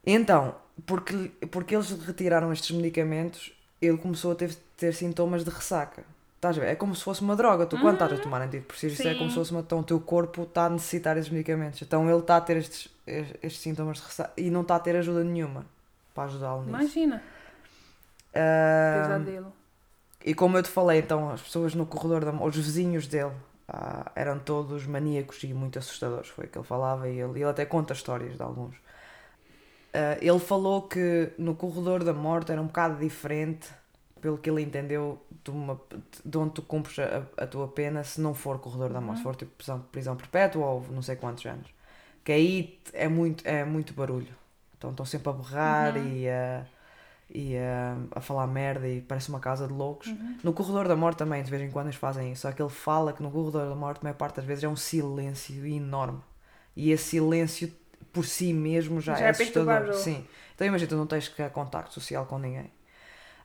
[0.07, 0.55] Então,
[0.87, 6.05] porque, porque eles retiraram estes medicamentos, ele começou a ter, ter sintomas de ressaca.
[6.37, 6.69] Estás a ver?
[6.69, 7.66] É como se fosse uma droga.
[7.66, 9.61] Tu, quando estás a tomar antidepressivos, isso é como se fosse uma.
[9.61, 11.81] Então, o teu corpo está a necessitar esses medicamentos.
[11.83, 14.95] Então, ele está a ter estes, estes sintomas de ressaca e não está a ter
[14.97, 15.64] ajuda nenhuma
[16.14, 16.71] para ajudá-lo nisso.
[16.71, 17.23] Imagina,
[18.33, 19.53] pesadelo.
[20.25, 23.33] e como eu te falei, então, as pessoas no corredor, da, os vizinhos dele,
[23.66, 26.29] ah, eram todos maníacos e muito assustadores.
[26.29, 28.77] Foi o que ele falava e ele, ele até conta histórias de alguns.
[29.97, 33.69] Ah, ele falou que no corredor da morte era um bocado diferente,
[34.21, 35.81] pelo que ele entendeu, de, uma,
[36.25, 39.23] de onde tu cumpres a, a tua pena, se não for corredor da morte, se
[39.23, 41.69] for tipo prisão, prisão perpétua ou não sei quantos anos.
[42.25, 44.35] Que aí é muito, é muito barulho.
[44.77, 46.67] Então estão sempre a berrar e a
[47.29, 50.15] e a, a falar merda e parece uma casa de loucos.
[50.45, 52.43] No corredor da morte também, de vez em quando eles fazem isso.
[52.43, 54.69] Só que ele fala que no corredor da morte, a maior parte das vezes, é
[54.69, 56.21] um silêncio enorme.
[56.77, 57.73] E esse silêncio
[58.17, 59.93] por si mesmo já, Já é é assustador.
[59.93, 60.25] Sim.
[60.55, 62.71] Então imagina, tu não tens que ter contacto social com ninguém.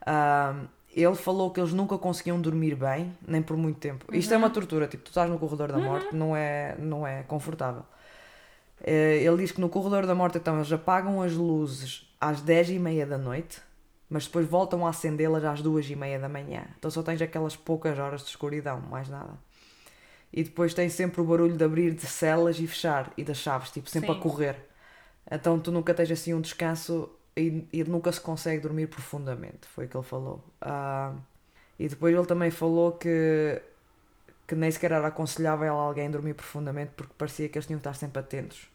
[0.08, 4.06] Ahm, ele falou que eles nunca conseguiam dormir bem, nem por muito tempo.
[4.16, 7.24] Isto é uma tortura, tipo, tu estás no corredor da morte, não é, não é
[7.24, 7.84] confortável.
[8.84, 12.70] Eh, Ele diz que no corredor da morte, então, eles apagam as luzes às 10
[12.72, 13.62] e meia da noite,
[14.10, 16.64] mas depois voltam a acendê-las às 2 e meia da manhã.
[16.78, 19.34] Então só tens aquelas poucas horas de escuridão, mais nada.
[20.34, 23.72] E depois tens sempre o barulho de abrir de celas e fechar, e das chaves,
[23.72, 24.16] tipo, sempre Sim.
[24.16, 24.56] a correr.
[25.30, 29.86] Então tu nunca tens assim um descanso e, e nunca se consegue dormir profundamente, foi
[29.86, 30.44] o que ele falou.
[30.62, 31.14] Ah,
[31.80, 33.62] e depois ele também falou que,
[34.48, 37.88] que nem sequer era aconselhável a alguém dormir profundamente porque parecia que eles tinham que
[37.88, 38.68] estar sempre atentos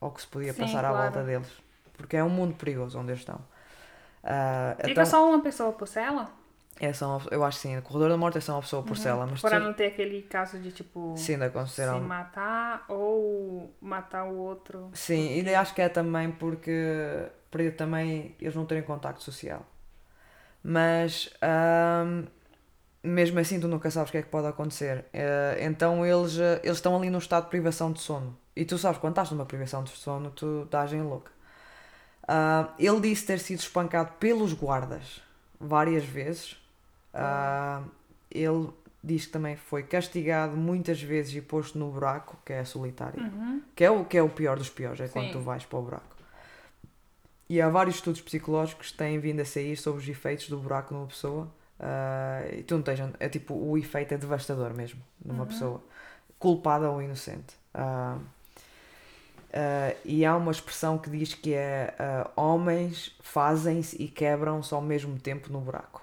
[0.00, 0.94] ao que se podia Sim, passar à claro.
[0.94, 1.48] volta deles.
[1.96, 3.40] Porque é um mundo perigoso onde eles estão.
[4.22, 6.30] Ah, Fica então, só uma pessoa por cela?
[6.80, 8.82] É só uma- eu acho que sim, o corredor da morte é só uma pessoa
[8.82, 8.88] Uhum.
[8.88, 12.00] por cela, mas Para tu- não ter aquele caso de tipo sim, se consideram.
[12.00, 14.90] matar ou matar o outro.
[14.92, 19.64] Sim, e acho que é também porque para também eles não terem contacto social.
[20.62, 22.24] Mas ahm,
[23.02, 25.04] mesmo assim tu nunca sabes o que é que pode acontecer.
[25.12, 28.36] Eh, então eles, eh, eles estão ali num estado de privação de sono.
[28.56, 31.30] E tu sabes, quando estás numa privação de sono, tu estás em louca.
[32.26, 35.20] Ah, ele disse ter sido espancado pelos guardas
[35.60, 36.56] várias vezes.
[37.14, 37.82] Ah,
[38.30, 38.68] ele
[39.02, 43.22] diz que também foi castigado muitas vezes e posto no buraco, que é a solitária.
[43.76, 45.32] Que é o, que é o pior dos piores, é quando Sim.
[45.32, 46.14] tu vais para o buraco.
[47.48, 50.94] E há vários estudos psicológicos que têm vindo a sair sobre os efeitos do buraco
[50.94, 51.48] numa pessoa.
[51.78, 52.98] Ah, e tu não tens.
[53.20, 55.82] É tipo, o efeito é devastador mesmo numa pessoa,
[56.38, 57.54] culpada ou inocente.
[57.74, 58.18] Ah,
[59.52, 64.80] ah, e há uma expressão que diz que é ah, homens fazem-se e quebram-se ao
[64.80, 65.93] mesmo tempo no buraco.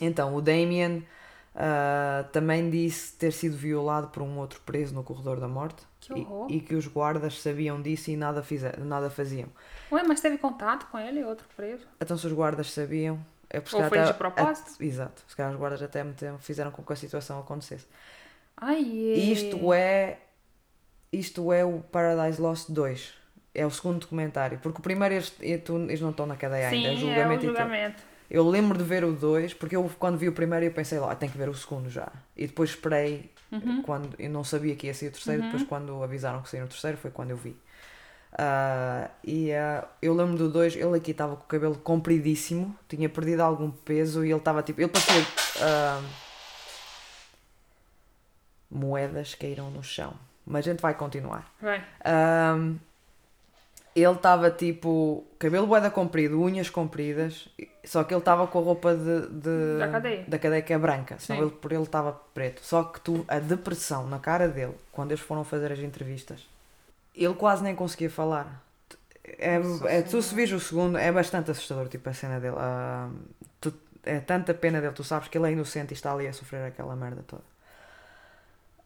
[0.00, 1.06] Então, o Damien
[1.54, 6.12] ah, também disse ter sido violado por um outro preso no corredor da morte Que
[6.14, 9.48] e, e que os guardas sabiam disso e nada, fize- nada faziam.
[9.90, 11.84] Ué, mas teve contato com ele, outro preso?
[12.00, 13.18] Então, se os guardas sabiam.
[13.50, 14.76] É porque Ou foi de até- propósito?
[14.80, 15.22] a- exato.
[15.26, 16.04] Se calhar os guardas até
[16.38, 17.86] fizeram com que a situação acontecesse.
[18.56, 20.18] Ai, Isto é.
[21.12, 23.14] Isto é o Paradise Lost 2.
[23.54, 24.58] É o segundo documentário.
[24.58, 26.88] Porque o primeiro eles, e eles não estão na cadeia Sim, ainda.
[26.88, 27.56] É é o julgamento e tudo.
[28.30, 31.14] Eu lembro de ver o 2, porque eu quando vi o primeiro eu pensei lá,
[31.14, 32.08] tenho que ver o segundo já.
[32.36, 33.80] E depois esperei, Uhum.
[33.82, 36.68] quando eu não sabia que ia sair o terceiro, depois quando avisaram que saiu o
[36.68, 37.56] terceiro foi quando eu vi.
[38.32, 43.08] Ah, e ah, eu lembro do 2, ele aqui estava com o cabelo compridíssimo, tinha
[43.08, 44.80] perdido algum peso e ele estava tipo.
[44.82, 45.24] Ele parecia.
[45.62, 46.02] ah,
[48.70, 50.12] moedas caíram no chão.
[50.46, 51.50] Mas a gente vai continuar.
[52.04, 52.76] Ahm,
[54.04, 57.48] ele estava tipo, cabelo boeda comprido, unhas compridas,
[57.84, 60.24] só que ele estava com a roupa de, de- Da cadeia.
[60.28, 62.60] da cadeia que é branca, senão ele, por ele estava preto.
[62.64, 66.46] Só que tu, a depressão na cara dele, quando eles foram fazer as entrevistas,
[67.14, 68.62] ele quase nem conseguia falar.
[69.24, 72.56] É, é, tu se vês o segundo, é bastante assustador, tipo a cena dele.
[72.58, 73.12] Ahm,
[73.60, 76.32] tu- é tanta pena dele, tu sabes que ele é inocente e está ali a
[76.32, 77.42] sofrer aquela merda toda.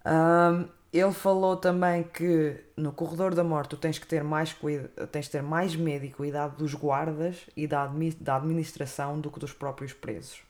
[0.04, 4.88] Ahm, ele falou também que no corredor da morte tu tens que ter mais cuida,
[5.06, 9.38] tens que ter mais medo e cuidado dos guardas e da, da administração do que
[9.40, 10.42] dos próprios presos.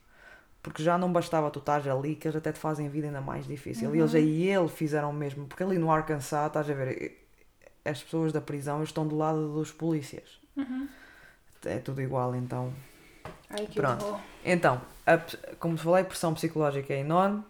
[0.63, 3.21] Porque já não bastava tu estás ali que eles até te fazem a vida ainda
[3.21, 3.95] mais difícil.
[3.95, 7.27] E eles aí ele fizeram o mesmo, porque ali no Arkansas, estás a ver,
[7.85, 10.41] as pessoas da prisão estão do lado dos polícias.
[11.65, 12.73] É tudo igual, então.
[13.51, 14.05] Ai, Pronto.
[14.05, 14.21] horror.
[14.45, 15.21] Então, a-
[15.59, 17.45] como te falei, a pressão psicológica é enorme.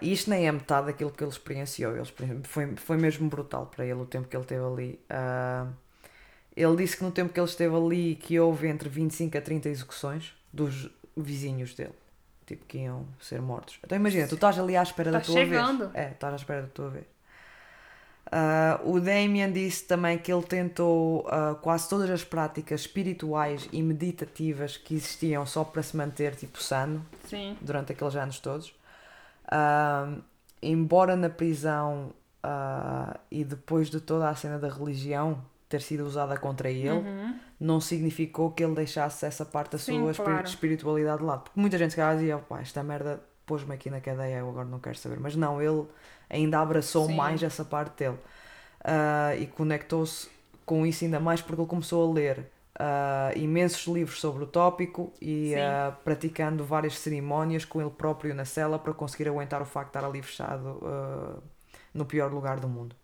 [0.00, 1.94] E isto nem é metade daquilo que ele experienciou.
[1.96, 2.04] Ele
[2.44, 5.00] foi, foi mesmo brutal para ele o tempo que ele esteve ali.
[5.08, 5.66] Ah,
[6.56, 9.68] ele disse que no tempo que ele esteve ali que houve entre 25 a 30
[9.68, 11.94] execuções dos vizinhos dele.
[12.46, 13.78] Tipo, que iam ser mortos.
[13.84, 15.88] Então imagina, tu estás ali à espera da Tá tua chegando.
[15.90, 15.94] vez.
[16.06, 17.04] É, estás à espera da tua vez.
[18.32, 23.82] Ah, o Damien disse também que ele tentou ah, quase todas as práticas espirituais e
[23.82, 27.56] meditativas que existiam só para se manter tipo sano Sim.
[27.60, 28.72] durante aqueles anos todos.
[30.62, 36.36] Embora na prisão ah, e depois de toda a cena da religião ter sido usada
[36.36, 37.38] contra ele, Uhum.
[37.58, 40.44] não significou que ele deixasse essa parte da Sim, sua claro.
[40.46, 41.42] espiritualidade de lado.
[41.44, 44.66] Porque muita gente se calhar dizia, pá, esta merda pôs-me aqui na cadeia, eu agora
[44.68, 45.18] não quero saber.
[45.20, 45.84] Mas não, ele
[46.28, 47.14] ainda abraçou Sim.
[47.14, 48.18] mais essa parte dele.
[48.84, 50.28] Ah, e conectou-se
[50.66, 52.50] com isso ainda mais porque ele começou a ler
[52.82, 58.46] ah, imensos livros sobre o tópico e ah, praticando várias cerimónias com ele próprio na
[58.46, 61.38] cela para conseguir aguentar o facto de estar ali fechado ah,
[61.92, 62.96] no pior lugar do mundo.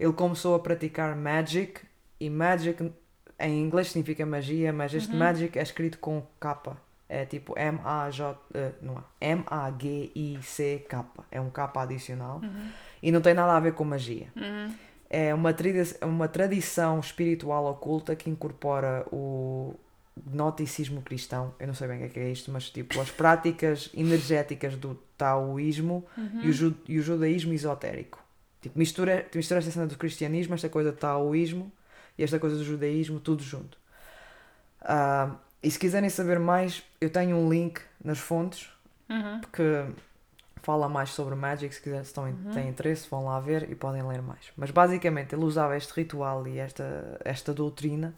[0.00, 1.80] Ele começou a praticar magic
[2.18, 2.92] e magic
[3.38, 6.76] em inglês significa magia, mas este magic é escrito com K.
[7.08, 9.32] É tipo M-A-J, eh, não é?
[9.32, 11.04] M-A-G-I-C-K.
[11.30, 12.40] É um K adicional.
[13.02, 14.28] E não tem nada a ver com magia.
[14.36, 14.74] Uhum.
[15.14, 15.54] É uma,
[16.06, 19.74] uma tradição espiritual oculta que incorpora o
[20.16, 21.54] gnosticismo cristão.
[21.60, 24.74] Eu não sei bem o que é, que é isto, mas tipo as práticas energéticas
[24.74, 26.04] do taoísmo
[26.42, 28.18] e, o ju- e o judaísmo esotérico.
[28.62, 31.70] Tipo, mistura, mistura esta cena do cristianismo, esta coisa do taoísmo
[32.16, 33.76] e esta coisa do judaísmo, tudo junto.
[34.80, 38.70] Ah, e se quiserem saber mais, eu tenho um link nas fontes
[39.10, 39.40] Uhum.
[39.52, 39.84] que
[40.62, 44.02] fala mais sobre Magic, se quiserem, se estão, têm interesse, vão lá ver e podem
[44.02, 44.52] ler mais.
[44.56, 48.14] Mas basicamente ele usava este ritual e esta, esta doutrina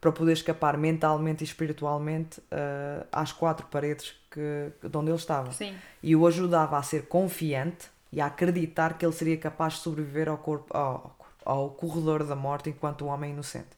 [0.00, 5.52] para poder escapar mentalmente e espiritualmente ah, às quatro paredes que, de onde ele estava.
[5.52, 5.74] Sim.
[6.02, 10.28] E o ajudava a ser confiante e a acreditar que ele seria capaz de sobreviver
[10.28, 13.76] ao, corpo, ao, ao corredor da morte enquanto um homem inocente.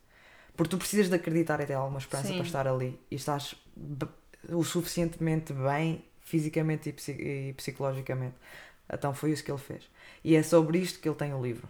[0.55, 2.35] Porque tu precisas de acreditar e ter alguma esperança Sim.
[2.35, 3.55] para estar ali e estás
[4.49, 8.35] o suficientemente bem fisicamente e, psi- psicologicamente.
[8.93, 9.89] Então foi isso que ele fez.
[10.25, 11.69] E é sobre isto que ele tem o livro.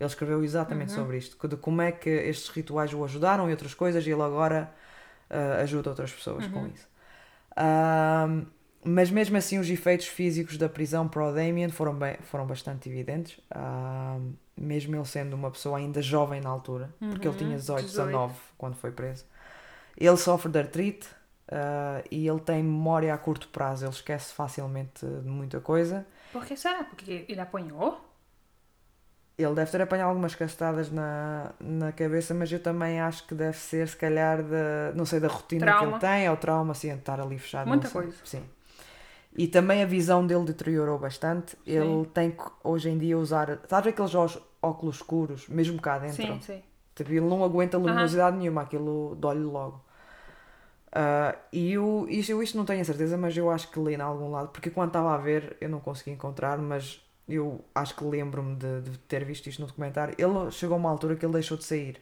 [0.00, 3.74] Ele escreveu exatamente sobre isto, de como é que estes rituais o ajudaram e outras
[3.74, 4.72] coisas, e ele agora
[5.28, 6.86] ah, ajuda outras pessoas com isso.
[8.84, 12.88] Mas mesmo assim, os efeitos físicos da prisão para o Damien foram, bem, foram bastante
[12.88, 13.38] evidentes,
[14.56, 18.06] mesmo ele sendo uma pessoa ainda jovem na altura, porque ele tinha 18, 18.
[18.06, 19.24] 19 quando foi preso.
[19.96, 21.08] Ele sofre de artrite
[21.50, 26.06] ah, e ele tem memória a curto prazo, ele esquece facilmente de muita coisa.
[26.32, 26.84] Por que será?
[26.84, 28.04] Porque ele apanhou?
[29.36, 33.56] Ele deve ter apanhado algumas castadas na, na cabeça, mas eu também acho que deve
[33.56, 35.92] ser, se calhar, da, não sei, da rotina que Trauma.
[35.92, 37.68] ele tem, ou trauma, assim, de estar ali fechado.
[37.68, 38.02] Muita sei.
[38.02, 38.16] coisa.
[38.24, 38.42] Sim.
[39.36, 41.56] E também a visão dele deteriorou bastante.
[41.64, 43.60] Ele tem que, hoje em dia, usar.
[43.68, 44.12] Sabes aqueles
[44.60, 46.16] óculos escuros, mesmo cá dentro?
[46.16, 46.62] Sim, sim.
[46.96, 49.84] Tipo, ele não aguenta luminosidade nenhuma, aquilo dói-lhe logo.
[50.92, 53.94] Ah, e eu isto, eu isto não tenho a certeza, mas eu acho que li
[53.94, 57.94] em algum lado, porque quando estava a ver eu não consegui encontrar, mas eu acho
[57.94, 60.14] que lembro-me de, de ter visto isto no documentário.
[60.18, 62.00] Ele chegou a uma altura que ele deixou de sair.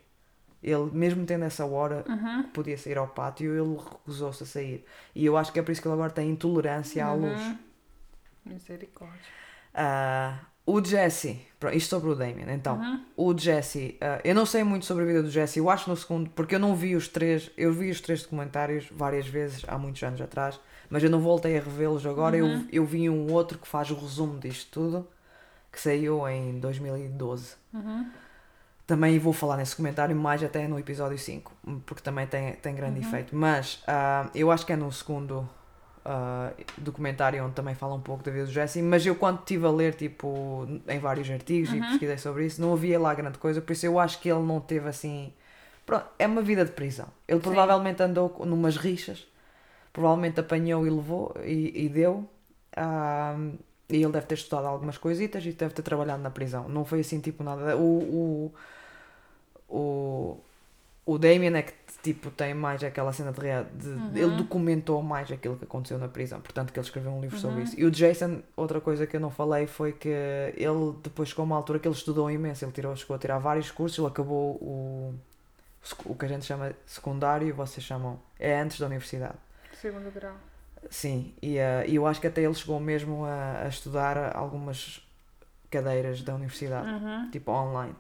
[0.63, 2.05] Ele, mesmo tendo essa hora
[2.43, 4.85] que podia sair ao pátio, ele recusou-se a sair.
[5.15, 7.41] E eu acho que é por isso que ele agora tem intolerância à luz.
[8.45, 9.21] Misericórdia.
[9.75, 11.41] Ah, o Jesse,
[11.73, 15.23] isto sobre o Damien, então, o Jesse, ah, eu não sei muito sobre a vida
[15.23, 18.01] do Jesse, eu acho no segundo, porque eu não vi os três, eu vi os
[18.01, 20.59] três documentários várias vezes há muitos anos atrás,
[20.91, 23.95] mas eu não voltei a revê-los agora, eu, eu vi um outro que faz o
[23.95, 25.09] resumo disto tudo,
[25.71, 27.55] que saiu em 2012.
[28.87, 31.53] Também vou falar nesse comentário mais até no episódio 5,
[31.85, 33.35] porque também tem, tem grande efeito.
[33.35, 35.49] Mas ah, eu acho que é no segundo
[36.09, 38.81] ah, documentário onde também fala um pouco da vida do Jesse.
[38.81, 42.73] Mas eu, quando estive a ler tipo, em vários artigos e pesquisei sobre isso, não
[42.73, 43.61] havia lá grande coisa.
[43.61, 45.33] Por isso eu acho que ele não teve assim.
[45.85, 47.09] Pronto, é uma vida de prisão.
[47.27, 49.27] Ele provavelmente andou numas rixas,
[49.93, 52.29] provavelmente apanhou e levou e, e deu.
[52.77, 53.37] Ah,
[53.89, 56.69] e ele deve ter estudado algumas coisitas e deve ter trabalhado na prisão.
[56.69, 57.77] Não foi assim tipo nada.
[57.77, 58.53] O,
[59.69, 60.41] o, o,
[61.07, 63.41] o Damien é que tipo tem mais aquela cena de,
[64.13, 67.39] de ele documentou mais aquilo que aconteceu na prisão, portanto que ele escreveu um livro
[67.39, 67.79] sobre isso.
[67.81, 71.47] E o Jason, outra coisa que eu não falei foi que ele depois chegou a
[71.47, 74.57] uma altura que ele estudou imenso, ele tirou, chegou a tirar vários cursos, ele acabou
[74.57, 75.15] o,
[76.05, 79.35] o que a gente chama secundário, vocês chamam, é antes da universidade.
[79.73, 80.35] Segundo grau.
[80.91, 81.57] Sim, e
[81.89, 85.03] e eu acho que até ele chegou mesmo a, a estudar algumas
[85.71, 87.31] cadeiras da universidade, Uhum.
[87.31, 87.95] tipo online.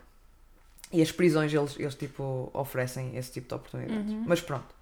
[0.92, 4.12] E as prisões, eles, eles tipo, oferecem esse tipo de oportunidades.
[4.12, 4.25] Uhum.
[4.27, 4.75] Mas pronto.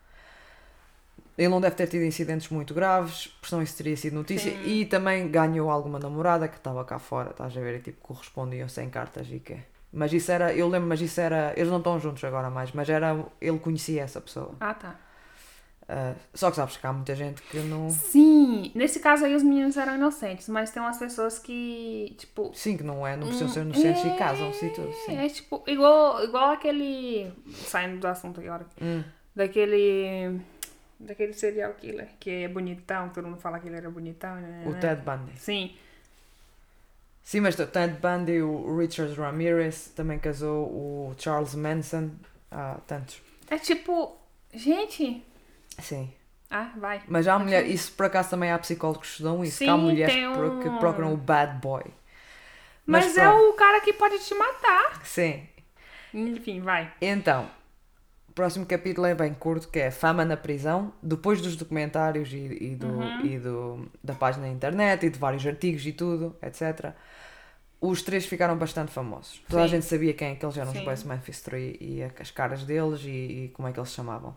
[1.37, 4.53] Ele não deve ter tido incidentes muito graves, por senão isso teria sido notícia.
[4.53, 4.62] Sim.
[4.64, 7.77] E também ganhou alguma namorada que estava cá fora, estás a ver?
[7.77, 9.59] E tipo, correspondiam sem cartas e quê.
[9.93, 11.53] Mas isso era, eu lembro, mas isso era.
[11.57, 13.25] Eles não estão juntos agora mais, mas era.
[13.40, 14.55] Ele conhecia essa pessoa.
[14.61, 14.97] Ah, tá.
[15.88, 17.90] Ah, só que sabes que há muita gente que não.
[17.90, 22.51] Sim, nesse caso aí os meninos eram inocentes, mas tem umas pessoas que, tipo.
[22.55, 24.92] Sim, que não é, não precisam ser inocentes é, e casam-se e tudo.
[25.05, 25.16] Sim.
[25.16, 27.31] É tipo, igual, igual aquele.
[27.53, 28.66] Saindo do assunto agora.
[28.81, 29.05] Hum.
[29.37, 30.40] Daquele.
[30.99, 34.64] Daquele serial killer, que é bonitão, todo mundo fala que ele era bonitão, né?
[34.66, 35.33] O Ted Bundy.
[35.37, 35.77] Sim.
[37.23, 42.11] Sim, mas o Ted Bundy, o Richard Ramirez, também casou o Charles Manson.
[42.51, 43.20] Há tantos.
[43.51, 44.16] É tipo.
[44.55, 45.23] Gente.
[45.81, 46.13] Sim.
[46.51, 47.03] Ah, vai.
[47.09, 49.81] Mas há mulher, isso por acaso também há psicólogos que estudam isso, que há Sim,
[49.83, 51.83] mulheres tem que pro- que um- procuram o bad boy.
[52.87, 53.49] Mas, é pronto.
[53.51, 55.01] o cara que pode te matar.
[55.05, 55.47] Sim.
[56.13, 56.93] Enfim, vai.
[57.01, 57.51] Então,
[58.29, 62.37] o próximo capítulo é bem curto, que é Fama na prisão, depois dos documentários e,
[62.37, 63.21] e do, Uhum.
[63.27, 66.93] e do, da página da internet e de vários artigos e tudo, etc.
[67.81, 69.43] Os três ficaram bastante famosos.
[69.49, 69.73] Toda a Sim.
[69.77, 70.85] gente sabia quem é que eles eram, os Sim.
[70.85, 73.97] Boys Memphis 3 e a- as caras deles e, e como é que eles se
[73.97, 74.37] chamavam.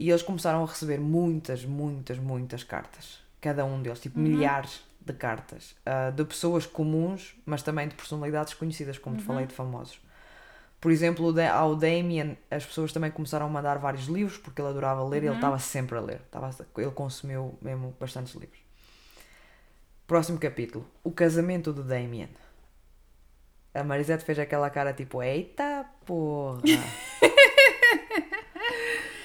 [0.00, 3.18] E eles começaram a receber muitas, muitas, muitas cartas.
[3.38, 5.76] Cada um deles, tipo milhares de cartas.
[5.84, 10.00] ah, de pessoas comuns, mas também de personalidades conhecidas, como te falei, de famosos.
[10.80, 15.04] Por exemplo, ao Damien, as pessoas também começaram a mandar vários livros, porque ele adorava
[15.04, 16.22] ler e ele estava sempre a ler.
[16.24, 18.58] Estava, ele consumiu mesmo bastantes livros.
[20.06, 22.30] Próximo capítulo: O casamento do Damien.
[23.74, 26.62] A Marisette fez aquela cara tipo: Eita porra!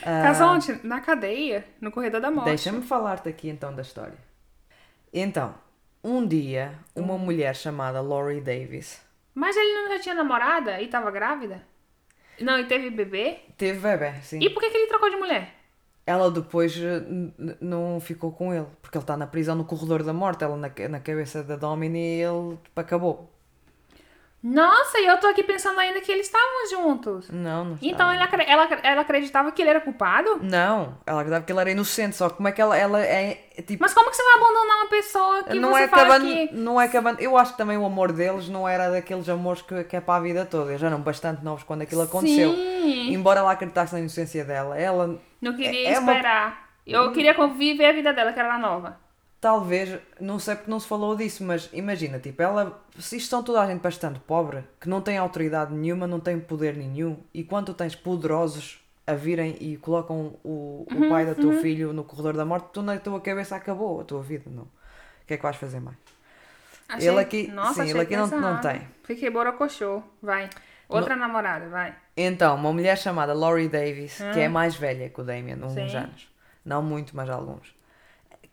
[0.05, 0.79] Ah, Casou onde?
[0.83, 2.47] Na cadeia, no corredor da morte.
[2.47, 4.17] Deixa-me falar-te aqui então da história.
[5.11, 5.55] Então,
[6.03, 9.01] um dia, uma mulher chamada Laurie Davis
[9.33, 11.63] Mas ele não já tinha namorada e tava grávida?
[12.39, 13.39] Não, e teve bebê?
[13.57, 14.39] teve bebê, sim.
[14.39, 15.53] E por que, que ele trocou de mulher?
[16.05, 17.01] Ela depois eh,
[17.59, 20.69] não ficou com ele, porque ele está na prisão no corredor da morte, ela na,
[20.89, 23.31] na cabeça da Domini e ele tipo, acabou.
[24.47, 27.31] Nossa, e eu tô aqui pensando ainda que eles estavam juntos.
[27.31, 30.37] Não, não Então ela, ela, ela acreditava que ele era culpado?
[30.39, 33.49] Não, ela acreditava que ele era inocente, só que como é que ela, ela é,
[33.57, 33.81] é, tipo...
[33.81, 36.49] Mas como que você vai abandonar uma pessoa que não você é fala que...
[36.53, 39.83] não é que Eu acho que também o amor deles não era daqueles amores que,
[39.85, 40.69] que é para a vida toda.
[40.69, 42.53] Eles eram bastante novos quando aquilo aconteceu.
[42.53, 46.69] Sim, Embora ela acreditasse na inocência dela, ela não queria É- é uma- esperar.
[46.85, 49.03] Eu queria conviver a vida dela, que era nova.
[49.45, 53.43] Talvez, não sei porque não se falou disso, mas imagina, tipo, ela, se isto são
[53.43, 57.43] toda a gente bastante pobre, que não tem autoridade nenhuma, não tem poder nenhum, e
[57.43, 61.93] quando tu tens poderosos a virem e colocam o, Uhum, o pai do teu filho
[61.93, 64.63] no corredor da morte, tu na tua cabeça acabou a tua vida, não.
[64.63, 65.95] O que é que vais fazer mais?
[66.97, 68.81] Ele aqui- sim, ele achei aqui não- não tem.
[69.03, 70.01] Fiquei borocochô.
[70.23, 70.49] Vai.
[70.89, 71.93] Outra namorada, vai.
[72.17, 75.95] Então, uma mulher chamada Laurie Davis, que é mais velha que o Damien, uns Sim.
[75.95, 76.27] anos.
[76.65, 77.75] Não muito, mas alguns.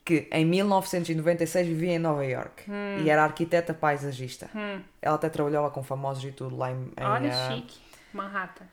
[0.05, 2.65] Que em 1996 vivia em Nova York
[3.03, 4.49] e era arquiteta paisagista.
[4.53, 4.81] Hum.
[5.01, 6.91] Ela até trabalhava com famosos e tudo lá em.
[6.97, 7.79] em, Olha, ah, chique.
[8.13, 8.65] Manhattan.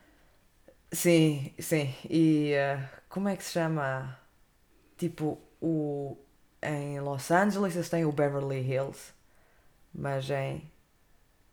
[0.91, 1.93] Sim, sim.
[2.09, 4.17] E ah, como é que se chama?
[4.97, 6.17] Tipo, o.
[6.61, 9.13] Em Los Angeles eles têm o Beverly Hills,
[9.93, 10.69] mas em.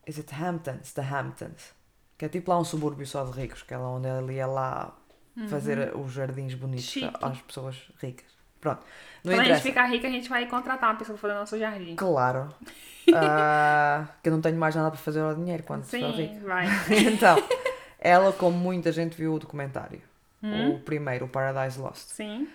[0.06, 0.92] Is it Hamptons?
[0.92, 1.72] The Hamptons.
[2.18, 4.46] Que é tipo lá um subúrbio só de ricos, que é lá onde ele ia
[4.46, 4.98] lá
[5.48, 7.02] fazer os jardins bonitos Uhum.
[7.02, 7.18] Chique.
[7.24, 8.26] às pessoas ricas.
[8.60, 8.84] Pronto.
[9.24, 9.62] Não Quando a gente interessa.
[9.62, 11.94] ficar rica, a gente vai contratar uma pessoa pra fazer nosso jardim.
[11.96, 12.48] Claro.
[13.14, 16.34] Ah, que eu não tenho mais nada para fazer ao dinheiro quando for rica.
[16.34, 16.66] Sim, vai.
[17.10, 17.42] então,
[17.98, 20.02] ela, como muita gente viu o documentário,
[20.42, 20.72] Hum?
[20.74, 22.46] o primeiro, o Paradise Lost, Sim.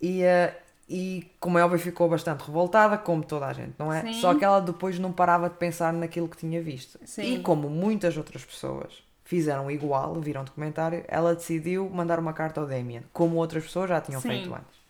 [0.00, 4.00] e, eh, e como é óbvio, ficou bastante revoltada, como toda a gente, não é?
[4.02, 4.14] Sim.
[4.14, 6.98] Só que ela depois não parava de pensar naquilo que tinha visto.
[7.04, 7.34] Sim.
[7.36, 12.60] E como muitas outras pessoas fizeram igual, viram o documentário, ela decidiu mandar uma carta
[12.60, 14.28] ao Damien, como outras pessoas já tinham Sim.
[14.30, 14.81] feito antes.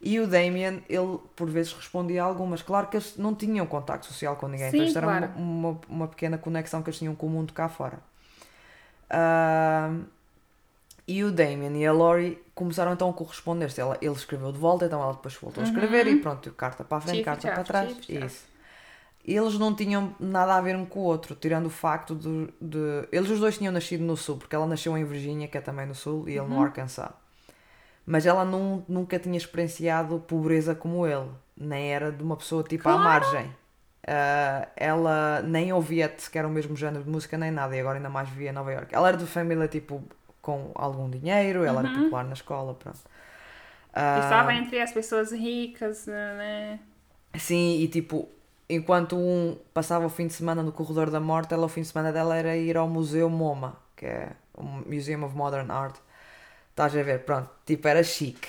[0.00, 2.62] E o Damien, ele por vezes respondia a algumas.
[2.62, 5.26] Claro que eles não tinham contacto social com ninguém, Sim, então isto era claro.
[5.26, 7.98] uma, uma, uma pequena conexão que eles tinham com o mundo cá fora.
[9.10, 9.90] Ah,
[11.08, 13.80] e o Damien e a Laurie começaram então a corresponder-se.
[13.80, 17.00] Ele escreveu de volta, então ela depois voltou a escrever e pronto, carta para a
[17.00, 17.96] frente, Chief carta chat, para trás.
[18.02, 18.08] chief.
[18.08, 18.44] Isso.
[19.24, 23.08] Eles não tinham nada a ver um com o outro, tirando o facto de, de-
[23.12, 25.86] Eles os dois tinham nascido no Sul, porque ela nasceu em Virgínia, que é também
[25.86, 26.48] no Sul, e ele Uhum.
[26.48, 27.10] no Arkansas.
[28.06, 32.88] Mas ela não, nunca tinha experienciado pobreza como ele, nem era de uma pessoa tipo
[32.88, 33.04] à Claro.
[33.04, 33.52] margem.
[34.06, 38.08] Ah, ela nem ouvia sequer o mesmo género de música nem nada, e agora ainda
[38.08, 38.94] mais vivia em Nova York.
[38.94, 40.02] Ela era de família tipo
[40.40, 43.00] com algum dinheiro, ela era popular na escola, pronto.
[43.92, 46.78] Ah, Estava entre as pessoas ricas, né?
[47.38, 48.28] Sim, e tipo,
[48.68, 51.88] enquanto um passava o fim de semana no corredor da morte, ela o fim de
[51.88, 55.96] semana dela era ir ao Museu MoMA, que é o Museum of Modern Art.
[56.76, 58.46] Estás a ver, pronto, tipo, era chique.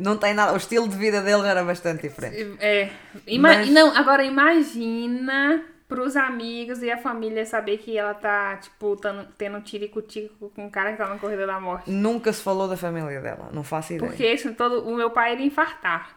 [0.00, 2.56] não tem nada, o estilo de vida deles era bastante diferente.
[2.58, 2.88] É.
[3.26, 8.96] Ima Mas- Não, agora imagina pros amigos e a família saber que ela tá, tipo,
[8.96, 11.90] tando, tendo tirico-tico com um cara que tá na corrida da morte.
[11.90, 14.08] Nunca se falou da família dela, não faço ideia.
[14.08, 16.16] Porque isso, todo, o meu pai iria infartar.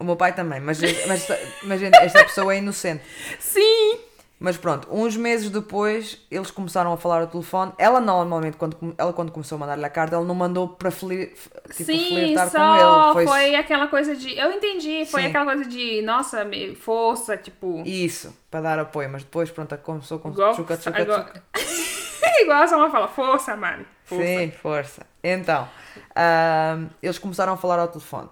[0.00, 1.28] O meu pai também, mas, mas,
[1.64, 3.04] mas esta pessoa é inocente.
[3.38, 3.98] Sim!
[4.38, 7.72] Mas pronto, uns meses depois eles começaram a falar ao telefone.
[7.78, 11.32] Ela normalmente, quando, ela quando começou a mandar-lhe a carta, ela não mandou para flir,
[11.72, 13.28] tipo, Sim, flirtar só com ele.
[13.28, 13.54] foi...
[13.54, 14.36] aquela coisa de.
[14.36, 15.28] Eu entendi, foi Sim.
[15.28, 16.46] aquela coisa de, nossa,
[16.80, 17.82] força, tipo.
[17.86, 19.08] Isso, para dar apoio.
[19.08, 21.42] Mas depois, pronto, começou com Igual, tchuca, tchuca, igual, tchuca.
[22.42, 23.86] igual a Samuel fala, força, Mari.
[24.04, 24.24] Força.
[24.24, 25.06] Sim, força.
[25.22, 25.68] Então,
[26.14, 28.28] ahm, eles começaram a falar ao telefone.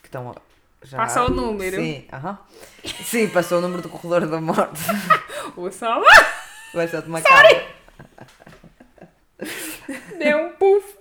[0.00, 0.34] Que estão
[0.84, 0.96] já...
[0.98, 1.76] Passou o número.
[1.76, 2.38] Sim, aham.
[3.04, 4.80] Sim, passou o número do corredor da morte.
[5.56, 6.04] O Samuel
[6.72, 7.64] Vai ser de uma cara.
[10.18, 10.96] deu um puff.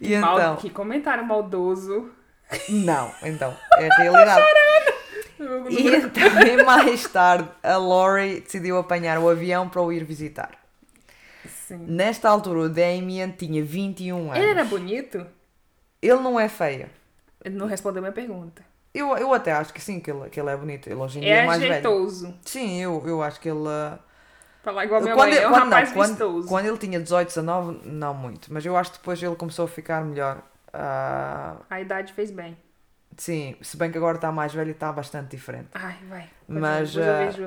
[0.00, 2.10] E Mal- então, Que comentário maldoso.
[2.68, 4.44] não, então, é a realidade.
[5.70, 10.50] E então, e mais tarde, a Lori decidiu apanhar o avião para o ir visitar.
[11.66, 11.78] Sim.
[11.78, 14.36] Nesta altura, o Damien tinha 21 anos.
[14.36, 15.26] Ele era bonito?
[16.00, 16.88] Ele não é feio.
[17.44, 18.62] Ele não respondeu minha pergunta.
[18.94, 20.86] Eu, eu até acho que sim, que ele, que ele é bonito.
[20.86, 21.72] Ele hoje em dia É é mais velho.
[21.74, 22.34] jeitoso.
[22.44, 23.58] Sim, eu, eu acho que ele.
[23.60, 23.98] uh,
[24.62, 26.48] Falar igual a minha quando, mãe, é um quando, não, rapaz quando, vistoso.
[26.48, 28.52] quando ele tinha 18, 19, não muito.
[28.52, 30.42] Mas eu acho que depois ele começou a ficar melhor.
[30.72, 32.56] Ah, A idade fez bem.
[33.16, 35.68] sim, se bem que agora está mais velho e está bastante diferente.
[35.74, 36.28] Ai, vai.
[36.46, 37.02] Mas, eu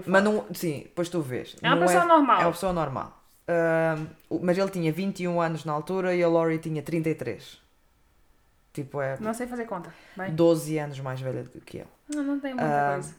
[0.08, 1.56] mas não, sim, depois tu vês.
[1.62, 2.42] É uma Não pessoa normal.
[2.42, 3.24] É uma pessoa normal.
[4.30, 7.64] O- mas ele tinha 21 anos na altura e a Lori tinha 33.
[8.76, 9.90] Tipo, é Não sei fazer conta.
[10.18, 10.30] Vai.
[10.32, 11.88] 12 anos mais velha do que eu.
[12.14, 13.16] Não, não tem muita Ah, coisa.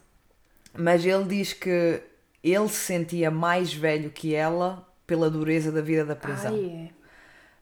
[0.78, 2.02] Mas ele diz que
[2.44, 6.54] ele se sentia mais velho que ela pela dureza da vida da prisão.
[6.54, 6.90] É.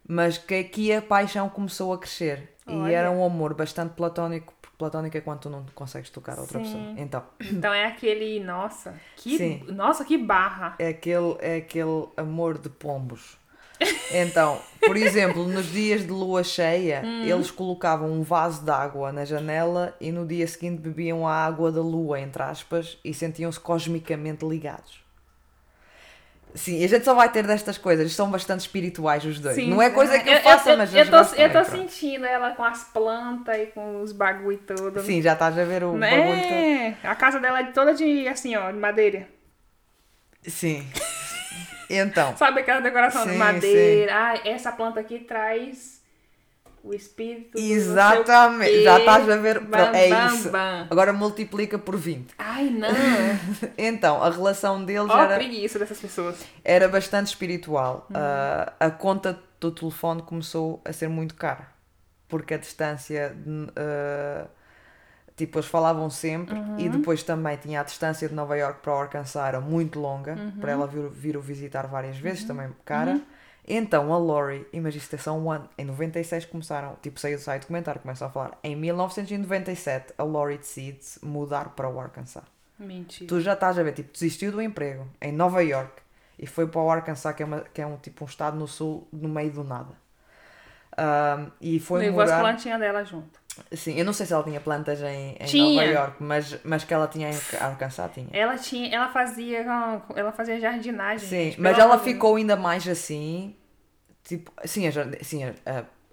[0.06, 2.50] Mas que aqui a paixão começou a crescer.
[2.66, 4.52] E era um amor bastante platónico.
[4.60, 6.64] porque Platónico é quando tu não consegues tocar outra Sim.
[6.64, 6.82] pessoa.
[6.98, 8.40] Então, Então é aquele.
[8.40, 9.38] Nossa, que.
[9.38, 9.64] Sim.
[9.68, 10.74] Nossa, que barra.
[10.80, 13.38] é aquele, é aquele amor de pombos.
[14.12, 17.24] Então, por exemplo, nos dias de lua cheia, Hum.
[17.24, 21.72] eles colocavam um vaso de água na janela e no dia seguinte bebiam a água
[21.72, 25.02] da lua, entre aspas, e sentiam-se cosmicamente ligados.
[26.54, 29.56] Sim, a gente só vai ter destas coisas, são bastante espirituais os dois.
[29.56, 29.68] Sim.
[29.70, 31.70] Não é coisa que eu, eu, faça, eu, mas eu, tô, gostam, eu tô pronto.
[31.90, 35.00] sentindo ela com as plantas e com os bagulho todo.
[35.02, 37.10] Sim, já estás a ver o bagulho todo.
[37.10, 39.26] A casa dela é toda de, assim, ó, de madeira.
[40.46, 40.86] Sim.
[41.88, 44.12] Então, Sabe aquela decoração de Sim, madeira?
[44.14, 46.02] Ah, essa planta aqui traz
[46.82, 48.82] o espírito exatamente.
[48.82, 49.60] Já estás a ver.
[49.60, 50.50] Bam, é bam, isso.
[50.50, 50.86] bam.
[50.90, 52.34] Agora multiplica por 20.
[52.36, 52.88] Ai, não.
[53.78, 56.36] Então, a relação deles Ó, era, preguiça dessas pessoas.
[56.62, 58.06] era bastante espiritual.
[58.10, 58.16] Uhum.
[58.16, 61.68] Ah, a conta do telefone começou a ser muito cara.
[62.28, 63.34] Porque a distância.
[63.76, 64.46] ah,
[65.36, 66.54] tipo, eles falavam sempre.
[66.54, 66.78] Uhum.
[66.78, 70.32] E depois também tinha a distância de Nova York para o Arkansas, era muito longa.
[70.34, 70.52] Uhum.
[70.60, 73.20] Para ela vir, vir o visitar várias vezes, também cara.
[73.66, 75.68] Então a Lori, imagina isto só um ano.
[75.78, 78.58] Em 96 começaram, tipo, saiu do site documentário, começam a falar.
[78.62, 82.44] Em 1997, a Lori decide mudar para o Arkansas.
[82.78, 83.28] Mentira.
[83.28, 86.02] Tu já estás a ver, tipo, desistiu do emprego em Nova York
[86.38, 88.68] e foi para o Arkansas, que é, uma, que é um tipo um estado no
[88.68, 89.94] sul, no meio do nada.
[90.96, 92.40] Ahm, e foi Levou as morar.
[92.40, 93.40] plantinhas dela junto.
[93.72, 95.64] Sim, eu não sei se ela tinha plantas em, em Tinha.
[95.64, 98.26] Nova York, mas, mas que ela tinha em Arkansas tinha.
[98.32, 99.64] Ela tinha, ela fazia,
[100.14, 101.28] ela fazia jardinagem.
[101.28, 103.54] Sim, gente, mas ela de ficou ainda mais assim.
[104.24, 104.92] Tipo, sim, a,
[105.22, 105.54] sim, a,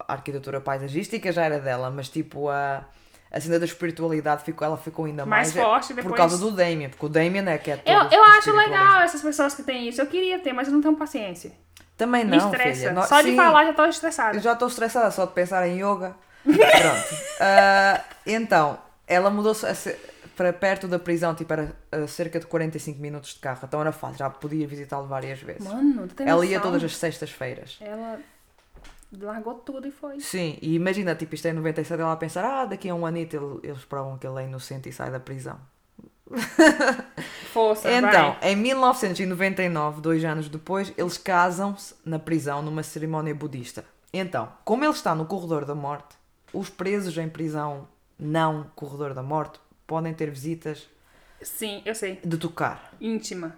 [0.08, 2.86] a arquitetura paisagística já era dela, mas tipo a,
[3.32, 6.18] a cena da espiritualidade ficou, ela ficou ainda Mais mais, forte por depois.
[6.18, 9.56] causa do Damien, porque o Damien é que é Eu, eu acho legal essas pessoas
[9.56, 10.00] que têm isso.
[10.00, 11.52] Eu queria ter, mas eu não tenho paciência.
[11.98, 12.90] Também Me não, estressa.
[12.90, 13.02] filha.
[13.04, 14.38] Só de sim, falar já tô estressada.
[14.38, 16.16] Eu já estou estressada só de pensar em yoga.
[16.44, 17.22] Pronto.
[17.40, 18.78] Ah, então,
[19.08, 19.66] ela mudou-se
[20.36, 23.60] para perto da prisão, tipo, era a cerca de 45 minutos de carro.
[23.64, 25.64] Então era fácil, já podia visitá-lo várias vezes.
[25.68, 26.72] Mano, tem ela ia noção?
[26.72, 27.78] todas as sextas-feiras.
[27.82, 28.20] Ela
[29.22, 30.20] largou tudo e foi.
[30.22, 33.06] Sim, e imagina, tipo, isto é em 97, ela a pensar, ah, daqui a um
[33.06, 35.60] anito ele- eles provam que ele é inocente e sai da prisão.
[37.52, 38.52] Força, Então, vai.
[38.52, 43.84] em 1999, dois anos depois, eles casam-se na prisão numa cerimónia budista.
[44.14, 46.16] Então, como ele está no corredor da morte,
[46.54, 47.88] os presos em prisão
[48.20, 50.88] não corredor da morte podem ter visitas
[51.42, 52.20] Sim, eu sei.
[52.24, 52.94] de tocar.
[53.02, 53.58] Íntima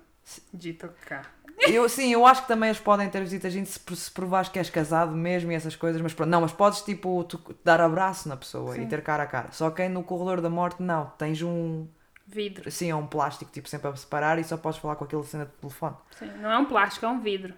[0.53, 1.33] de tocar.
[1.67, 4.57] Eu, sim, eu acho que também eles podem ter visitas íntimas se, se provares que
[4.59, 8.27] és casado mesmo e essas coisas, mas pronto, não, mas podes tipo tu- dar abraço
[8.27, 8.87] na pessoa e Sim.
[8.87, 9.51] ter cara a cara.
[9.51, 11.87] Só que aí no corredor da morte, não, tens um,
[12.25, 12.67] Vidro.
[12.67, 15.45] assim, é um plástico tipo sempre a separar e só podes falar com aquele cena
[15.45, 15.95] de telefone.
[16.17, 17.53] Sim, não é um plástico, é um vidro.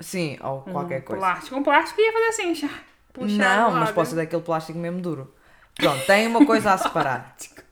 [0.00, 1.20] Sim, ou qualquer coisa.
[1.20, 1.56] Plástico.
[1.56, 2.68] Um plástico ia fazer assim, já.
[3.12, 5.34] Puxar Não, mas pode ser daquele plástico mesmo duro.
[5.74, 7.36] Pronto, tem uma coisa a separar.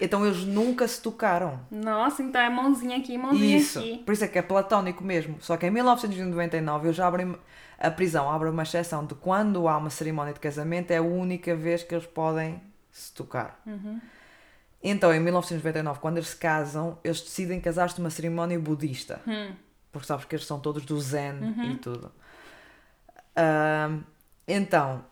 [0.00, 1.60] Então eles nunca se tocaram.
[1.70, 3.78] Nossa, então é mãozinha aqui, mãozinha Isso.
[3.78, 3.98] aqui.
[3.98, 5.36] Por isso é que é platónico mesmo.
[5.40, 7.36] Só que em 1999 eles abrem.
[7.78, 11.54] A prisão abre uma exceção de quando há uma cerimónia de casamento, é a única
[11.54, 12.60] vez que eles podem
[12.90, 13.60] se tocar.
[13.64, 14.00] Uhum.
[14.82, 19.20] Então, em 1999, quando eles se casam, eles decidem casar-se numa cerimónia budista.
[19.26, 19.52] Hum.
[19.92, 21.34] Porque sabes que eles são todos do Zen
[21.72, 22.12] e tudo.
[23.36, 24.02] Ahm,
[24.48, 25.04] então,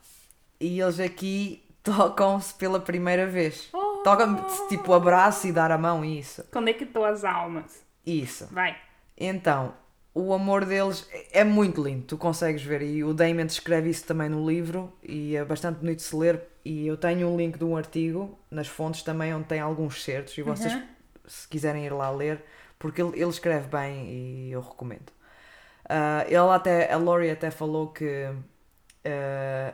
[0.59, 3.69] e eles aqui tocam-se pela primeira vez.
[3.73, 4.03] Oh.
[4.03, 6.45] Tocam-se tipo abraço e dar a mão e isso.
[6.53, 7.85] Conectou as almas.
[8.05, 8.47] Isso.
[8.53, 8.77] Vai.
[9.19, 9.75] Então,
[10.15, 12.83] o amor deles é muito lindo, tu consegues ver.
[12.83, 16.41] E o Damien descreve isso também no livro e é bastante bonito de se ler.
[16.65, 20.37] E eu tenho um link de um artigo nas fontes também onde tem alguns certos
[20.39, 20.83] e vocês, Uhum.
[21.27, 22.45] se quiserem ir lá ler,
[22.79, 25.13] porque ele, ele escreve bem e eu recomendo.
[25.89, 28.29] Ah, ele até, a Laurie até falou que
[29.07, 29.73] ah,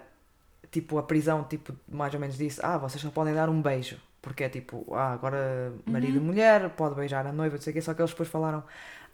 [0.70, 3.98] tipo a prisão tipo mais ou menos disse ah vocês só podem dar um beijo.
[4.20, 7.74] Porque é tipo ah agora marido e mulher pode beijar a noiva não sei o
[7.74, 7.80] quê.
[7.80, 8.62] Só que eles depois falaram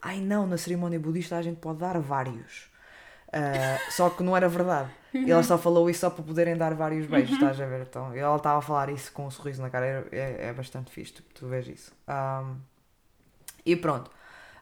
[0.02, 2.68] ai não na cerimónia budista a gente pode dar vários.
[3.32, 4.90] Ah, só que não era verdade.
[5.12, 7.82] Ele só falou isso só para poderem dar vários beijos estás a ver?
[7.82, 10.90] Então ele estava a falar isso com um sorriso na cara é, é, é bastante
[10.90, 11.92] fixe tu, tu vês isso.
[12.06, 12.56] Ahm,
[13.64, 14.10] e pronto.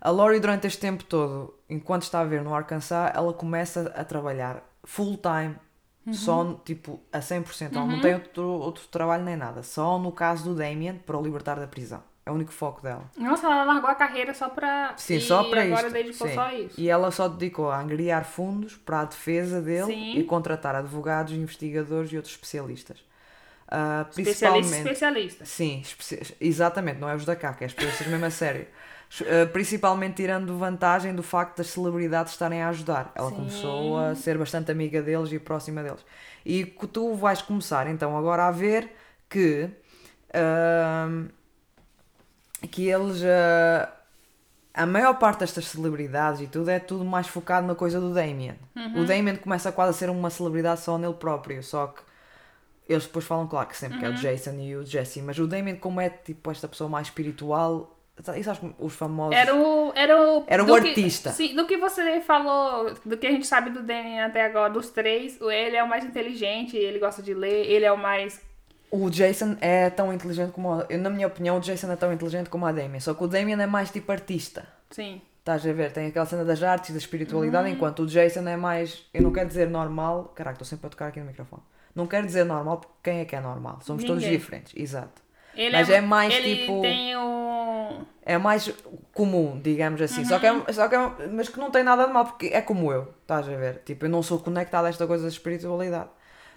[0.01, 4.05] A Lori, durante este tempo todo, enquanto está a ver no Arkansas, ela começa a
[4.05, 5.57] trabalhar full time,
[6.14, 7.76] só no- tipo a 100%.
[7.76, 9.62] Ela não tem outro, outro trabalho nem nada.
[9.62, 12.03] Só no caso do Damien, para o libertar da prisão.
[12.24, 13.05] É o único foco dela.
[13.16, 14.95] Nossa, ela largou a carreira só pra.
[14.97, 16.80] Sim, e só para agora dedicou só a isso.
[16.80, 20.18] E ela só dedicou a angariar fundos para a defesa dele Sim.
[20.18, 22.99] e contratar advogados, investigadores e outros especialistas.
[23.68, 24.76] Ah, Especialista, principalmente.
[24.87, 25.45] especialista.
[25.45, 25.82] Sim,
[26.41, 28.66] exatamente, não é os da caca, é especialistas mesmo a sério.
[29.21, 33.13] Uh, principalmente tirando vantagem do facto das celebridades estarem a ajudar.
[33.15, 33.37] Ela Sim.
[33.37, 36.05] começou a ser bastante amiga deles e próxima deles.
[36.45, 38.95] E tu vais começar então agora a ver
[39.29, 39.71] que
[40.35, 41.29] ahm,
[42.71, 43.97] que eles ah,
[44.77, 48.57] a maior parte destas celebridades e tudo é tudo mais focado na coisa do Damien.
[48.95, 52.03] O Damien começa quase a ser uma celebridade só nele próprio, só que
[52.87, 55.47] eles depois falam, claro, que sempre que é o Jason e o Jesse, mas o
[55.47, 57.95] Damien, como é tipo esta pessoa mais espiritual,
[58.37, 59.37] e sabes como os famosos.
[59.37, 59.93] Era o.
[59.95, 61.31] Era o, Era o do que- artista.
[61.33, 64.91] sim, do que você falou, do que a gente sabe do Danny até agora, dos
[64.91, 68.41] três, ele é o mais inteligente, ele gosta de ler, ele é o mais.
[68.91, 70.83] O Jason é tão inteligente como.
[70.99, 73.61] Na minha opinião, o Jason é tão inteligente como a Damien, só que o Damien
[73.61, 74.67] é mais tipo artista.
[74.91, 75.21] Sim.
[75.41, 75.93] Estás a ver?
[75.93, 77.75] Tem aquela cena das artes e da espiritualidade, Uhum.
[77.75, 79.05] enquanto o Jason é mais.
[79.14, 80.33] Eu não quero dizer normal.
[80.35, 81.62] Caraca, estou sempre a tocar aqui no microfone.
[81.95, 83.79] Não quero dizer normal porque quem é que é normal?
[83.83, 84.39] Somos todos Ninguém.
[84.39, 85.23] diferentes, exato.
[85.57, 88.01] Ele Mas é mais ele tipo- tem o.
[88.25, 88.73] É mais
[89.13, 90.25] comum, digamos assim.
[90.25, 92.61] Só que é, só que é- mas que não tem nada de mal, porque é
[92.61, 93.83] como eu, estás a ver?
[93.85, 96.11] Tipo, eu não sou conectado a esta coisa da espiritualidade.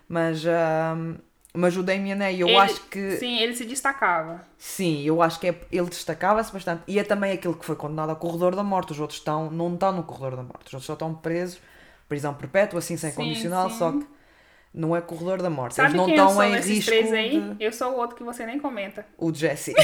[0.08, 1.16] Mas, ahm,
[1.54, 3.12] mas o Damien é, eu ele- acho que.
[3.18, 4.42] Sim, ele se destacava.
[4.58, 6.82] Sim, eu acho que é, ele destacava-se bastante.
[6.88, 8.92] E é também aquele que foi condenado ao corredor da morte.
[8.92, 10.66] Os outros estão, não estão no corredor da morte.
[10.68, 11.62] Os outros só estão presos,
[12.08, 13.78] prisão perpétua, assim, sem Sim, condicional, sim.
[13.78, 14.06] só que
[14.74, 15.76] não é corredor da morte.
[15.76, 17.40] Sabe Eles não eu estão sou em risco três aí?
[17.42, 17.64] de...
[17.64, 19.06] Eu sou o outro que você nem comenta.
[19.18, 19.74] O Jesse.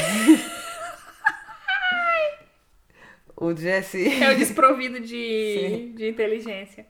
[3.36, 4.22] o Jesse...
[4.22, 6.86] É o desprovido de, de inteligência.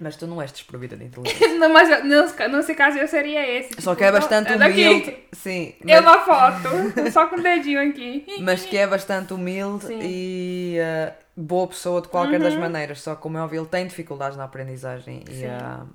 [0.00, 1.56] Mas tu não és desprovida de inteligência.
[1.58, 3.80] Não, mas eu- nesse, nesse caso eu seria esse.
[3.80, 4.86] Só tipo, que é bastante é daqui.
[4.88, 5.16] humilde.
[5.32, 5.74] Sim.
[5.86, 8.26] Eu mas- na foto, só com o dedinho aqui.
[8.40, 9.94] mas que é bastante humilde Sim.
[9.94, 10.02] Uhum.
[10.02, 13.00] e uh, boa pessoa de qualquer das maneiras.
[13.00, 15.88] Só que, como é óbvio, ele tem dificuldades na aprendizagem e uh,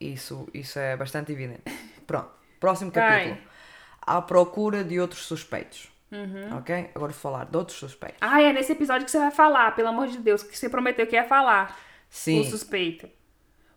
[0.00, 1.62] isso, isso é bastante evidente.
[2.06, 2.30] Pronto,
[2.60, 3.38] próximo capítulo.
[4.00, 5.88] À procura de outros suspeitos.
[6.12, 6.58] Uhum.
[6.58, 6.90] Ok?
[6.94, 8.18] Agora vou falar de outros suspeitos.
[8.20, 11.06] Ah, é nesse episódio que você vai falar, pelo amor de Deus, que você prometeu
[11.06, 11.78] que ia falar.
[12.08, 13.08] Sim, O suspeito.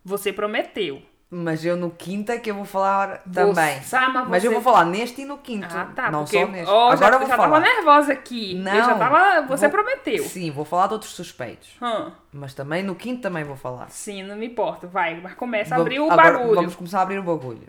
[0.04, 1.02] Você prometeu.
[1.30, 3.80] Mas eu no quinto é que eu vou falar também.
[3.82, 5.66] Você, ah, mas, eu você- vou falar neste e no quinto.
[5.70, 6.10] Ah, tá.
[6.10, 6.70] não só neste.
[6.70, 7.48] ó, Agora já, eu vou já falar.
[7.48, 8.54] tava nervosa aqui.
[8.54, 8.74] Não.
[8.74, 9.42] Eu já tava.
[9.42, 10.24] Você vou- prometeu.
[10.24, 11.70] Sim, vou falar de outros suspeitos.
[11.82, 13.90] Hum, Mas também no quinto também vou falar.
[13.90, 14.86] sim, não me importa.
[14.86, 16.54] Vai, mas começa a abrir o agora bagulho.
[16.54, 17.68] Vamos começar a abrir o bagulho.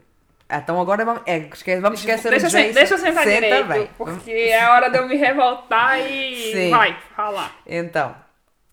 [0.52, 2.74] Então agora vamos, é, esquece, vamos esquecer deixa, Jason.
[2.74, 3.90] deixa eu sentar Senta direito, bem.
[3.96, 6.70] porque é a hora de eu me revoltar e Sim.
[6.72, 7.52] vai, falar.
[7.68, 8.16] Então,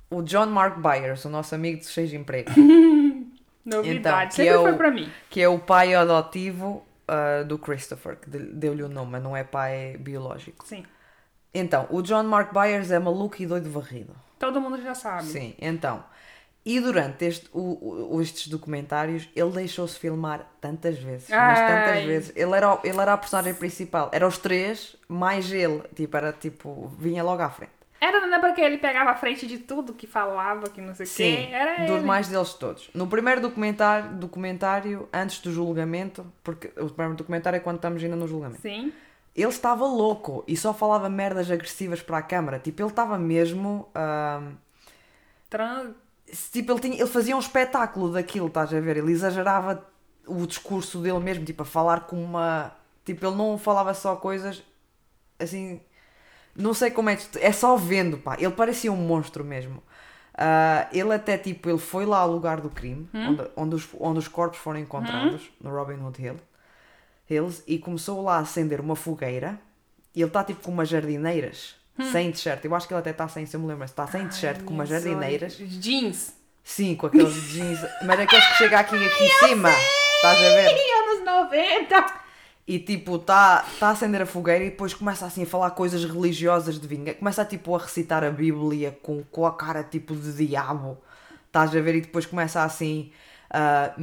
[0.08, 2.54] o John Mark Byers, o nosso amigo de seis empregos,
[3.66, 5.10] Novidade, Então, que sempre é o- foi pra mim.
[5.28, 9.36] que é o pai adotivo ah, do Christopher, que de- deu-lhe o nome, mas não
[9.36, 10.66] é pai biológico.
[10.66, 10.84] Sim,
[11.54, 14.14] Então, o John Mark Byers é maluco e doido varrido.
[14.38, 15.24] todo mundo já sabe.
[15.24, 16.04] Sim, então.
[16.64, 21.28] E durante este, o, o- estes documentários, ele deixou-se filmar tantas vezes.
[21.30, 22.06] Mas tantas Ai.
[22.06, 22.32] vezes.
[22.34, 24.10] Ele era, ele era a personagem principal.
[24.12, 25.82] Era os três, mais ele.
[25.94, 27.70] Tipo, era tipo, vinha logo à frente.
[28.00, 31.06] Era, não é porque ele pegava a frente de tudo que falava, que não sei
[31.06, 31.48] o quê.
[31.50, 32.06] Era dos ele.
[32.06, 32.90] mais deles todos.
[32.94, 38.16] No primeiro documentário, documentário, antes do julgamento, porque o primeiro documentário é quando estamos ainda
[38.16, 38.60] no julgamento.
[38.60, 38.92] Sim.
[39.34, 42.58] Ele estava louco e só falava merdas agressivas para a câmara.
[42.58, 43.88] Tipo, ele estava mesmo.
[43.94, 44.54] ahm,
[45.48, 45.94] Tran...
[46.52, 48.98] tipo, ele, tinha, ele fazia um espetáculo daquilo, estás a ver?
[48.98, 49.86] Ele exagerava
[50.26, 52.74] o discurso dele mesmo, tipo, a falar com uma.
[53.04, 54.62] Tipo, ele não falava só coisas
[55.38, 55.80] assim.
[56.56, 57.18] Não sei como é.
[57.40, 58.36] É só vendo, pá.
[58.38, 59.82] Ele parecia um monstro mesmo.
[60.38, 64.18] Ah, ele até, tipo, ele foi lá ao lugar do crime, onde, onde, os, onde
[64.18, 66.36] os corpos foram encontrados, no Robin Hood Hill,
[67.28, 69.58] Hills, e começou lá a acender uma fogueira.
[70.14, 71.74] E ele está, tipo, com umas jardineiras,
[72.12, 72.62] sem t-shirt.
[72.64, 74.74] Eu acho que ele até está sem, se eu me lembro, está sem t-shirt, com
[74.74, 75.56] umas jardineiras.
[75.56, 76.34] Jeans.
[76.62, 79.70] Sim, com aqueles jeans, mas aqueles que chega aqui, aqui em cima.
[79.70, 80.68] Estás a ver?
[80.68, 82.25] Anos 90.
[82.66, 86.04] E tipo, está tá a acender a fogueira e depois começa assim a falar coisas
[86.04, 87.18] religiosas de vingança.
[87.18, 90.98] Começa tipo a recitar a Bíblia com, com a cara tipo de diabo.
[91.46, 91.94] Estás a ver?
[91.96, 93.12] E depois começa assim.
[93.50, 93.94] ah,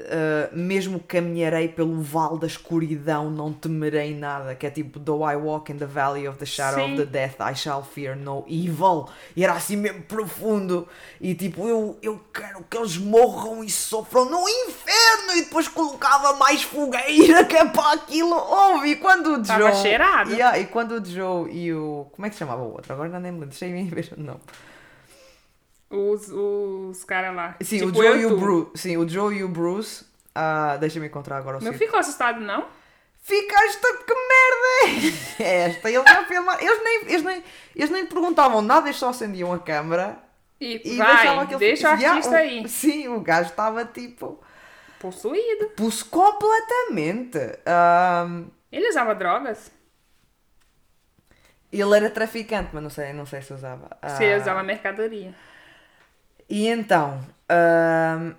[0.00, 4.54] ah, mesmo caminharei pelo vale da escuridão, não temerei nada.
[4.54, 6.94] Que é tipo, though I walk in the valley of the shadow Sim.
[6.94, 9.08] of the death, I shall fear no evil.
[9.36, 10.88] E era assim mesmo profundo.
[11.20, 15.32] E tipo, eu, eu quero que eles morram e sofram no inferno.
[15.36, 18.34] E depois colocava mais fogueira que é para aquilo.
[18.34, 19.82] Ouve, e quando o Tava Joe.
[19.82, 20.32] cheirado.
[20.32, 22.06] Yeah, e quando o Joe e o.
[22.12, 22.92] Como é que se chamava o outro?
[22.92, 23.50] Agora não nem me lembro.
[23.50, 24.40] Deixei me ver o nome.
[25.90, 27.56] Os, os caras lá.
[27.60, 28.36] Sim, Tipo o Joe e o.
[28.38, 28.70] Bruce.
[28.76, 30.04] Sim, o Joe e o Bruce.
[30.34, 32.66] ah, Deixa-me encontrar agora o Não ficou assustado, não?
[33.22, 35.90] Ficaste que merda é esta?
[35.90, 36.60] Eles já filmaram.
[36.60, 40.18] Eles nem, eles, nem, eles nem perguntavam nada, eles só acendiam a câmera
[40.60, 42.68] E, e vai, deixavam aquele deixa o artista aí.
[42.68, 44.42] Sim, o gajo estava tipo.
[44.98, 45.68] Possuído.
[45.76, 47.38] Pus completamente.
[47.66, 49.70] Ahm, Ele usava drogas?
[51.72, 53.88] ele era traficante, mas não sei, não sei se usava.
[54.16, 55.34] Se Ah, usava mercadoria.
[56.48, 58.32] E então, ahm,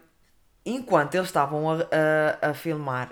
[0.66, 1.76] enquanto eles estavam a,
[2.41, 3.12] a, a filmar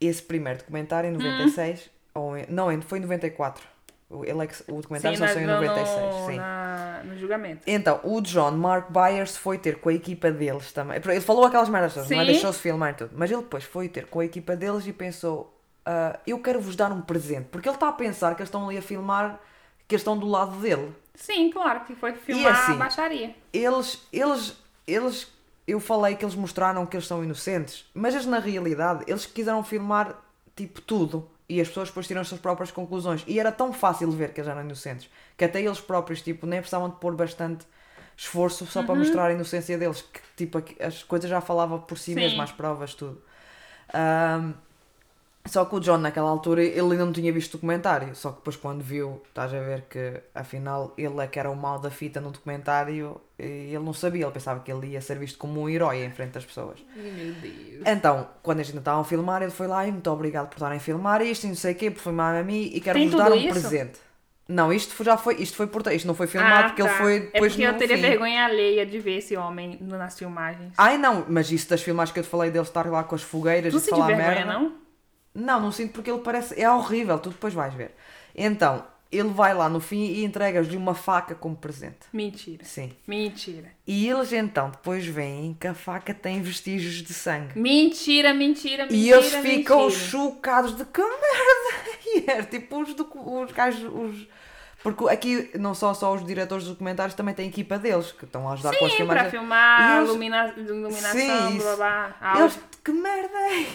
[0.00, 1.18] esse primeiro documentário em Hum.
[1.18, 3.64] 96, ou em- não, foi em 94.
[4.10, 6.36] O, ele é que- o documentário só na- saiu em no- 96, no, sim.
[6.36, 7.62] na- no julgamento.
[7.66, 11.00] Então, o John Mark Byers foi ter com a equipa deles também.
[11.04, 12.24] Ele falou aquelas merdas todas, não é?
[12.26, 12.32] Sim.
[12.32, 13.10] Deixou-se filmar e tudo.
[13.14, 16.76] Mas ele depois foi ter com a equipa deles e pensou: ah, Eu quero vos
[16.76, 17.46] dar um presente.
[17.50, 19.40] Porque ele está a pensar que eles estão ali a filmar,
[19.88, 20.92] que eles estão do lado dele.
[21.14, 22.72] Sim, claro, que foi filmar assim?
[22.72, 23.34] a baixaria.
[23.52, 24.56] Eles, eles,
[24.86, 25.28] eles.
[25.66, 29.64] Eu falei que eles mostraram que eles são inocentes, mas eles na realidade, eles quiseram
[29.64, 30.16] filmar
[30.56, 31.30] tipo tudo.
[31.48, 33.24] E as pessoas depois tiram as suas próprias conclusões.
[33.26, 36.60] E era tão fácil ver que eles eram inocentes que até eles próprios tipo, nem
[36.60, 37.66] precisavam de pôr bastante
[38.16, 38.86] esforço só Uhum.
[38.86, 40.02] para mostrar a inocência deles.
[40.02, 42.20] Que tipo, as coisas já falavam por si Sim.
[42.20, 43.22] mesmo, as provas, tudo.
[43.92, 44.54] Ahm,
[45.46, 48.14] só que o John, naquela altura, ele ainda não tinha visto o documentário.
[48.16, 51.56] Só que depois, quando viu, estás a ver que afinal ele é que era o
[51.56, 54.24] mal da fita no documentário, e ele não sabia.
[54.24, 56.78] Ele pensava que ele ia ser visto como um herói em frente das pessoas.
[56.96, 57.82] Meu Deus.
[57.86, 60.78] Então, quando eles ainda estavam a filmar, ele foi lá e muito obrigado por estarem
[60.78, 63.08] a filmar isto e não sei o quê, por filmar a mim e quero Tem
[63.08, 63.48] vos dar um isso?
[63.48, 64.00] presente.
[64.46, 67.20] Não, isto já foi, isto foi por isto não foi filmado porque ele foi é
[67.20, 68.02] depois porque eu teria fim.
[68.02, 70.74] vergonha alheia de ver esse homem nas filmagens.
[70.76, 73.22] Ai não, mas isso das filmagens que eu te falei dele estar lá com as
[73.22, 74.52] fogueiras Tu e de sente falar vergonha, merda.
[74.52, 74.83] não?
[75.34, 76.60] Não, não sinto porque ele parece.
[76.60, 77.94] É horrível, tu depois vais ver.
[78.34, 81.98] Então, ele vai lá no fim e entregas-lhe uma faca como presente.
[82.12, 82.64] Mentira.
[82.64, 82.92] Sim.
[83.06, 83.68] Mentira.
[83.86, 87.58] E eles então depois veem que a faca tem vestígios de sangue.
[87.58, 88.98] Mentira, mentira, mentira.
[89.00, 90.00] e eles ficam mentira.
[90.06, 91.94] chocados de que merda!
[92.16, 93.82] E é tipo os, os gajos.
[93.92, 94.28] Os...
[94.84, 98.48] Porque aqui não só, só os diretores dos documentários também têm equipa deles que estão
[98.48, 99.30] a ajudar com as Sim, filmagens.
[99.30, 101.12] pra filmar, eles- ilumina- iluminação,
[101.50, 102.40] Sim, blá blá blá.
[102.40, 103.66] Eles, que merda é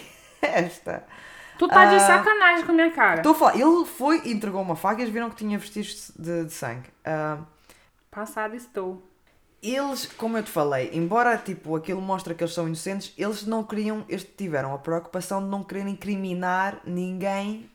[0.41, 1.03] esta?
[1.59, 3.17] Tu tá de Ah, sacanagem com a minha cara.
[3.17, 6.11] Estou a falar, ele foi e entregou uma faca e eles viram que tinha vestígios
[6.17, 6.89] de, de sangue.
[7.05, 7.37] Ah,
[8.09, 9.03] Passado estou.
[9.61, 13.63] eles, como eu te falei, embora tipo aquilo mostra que eles são inocentes, eles não
[13.63, 17.69] queriam, eles tiveram a preocupação de não quererem incriminar ninguém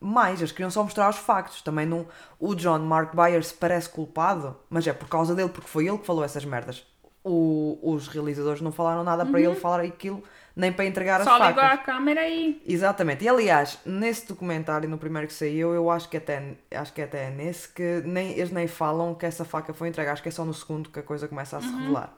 [0.00, 0.40] mais.
[0.40, 1.62] Eles queriam só mostrar os factos.
[1.62, 2.06] Também não,
[2.38, 6.06] o John Mark Byers parece culpado, mas é por causa dele, porque foi ele que
[6.06, 6.84] falou essas merdas.
[7.22, 10.22] O- os realizadores não falaram nada para ele falar aquilo,
[10.60, 11.32] nem para entregar as Uhum.
[11.32, 11.56] Só facas.
[11.56, 12.62] ligou a câmera e.
[12.66, 13.24] Exatamente.
[13.24, 17.26] E aliás, nesse documentário, no primeiro que saiu, eu acho que até, acho que até
[17.26, 20.10] é nesse que nem, eles nem falam que essa faca foi entregue.
[20.10, 22.12] Acho que é só no segundo que a coisa começa a se revelar.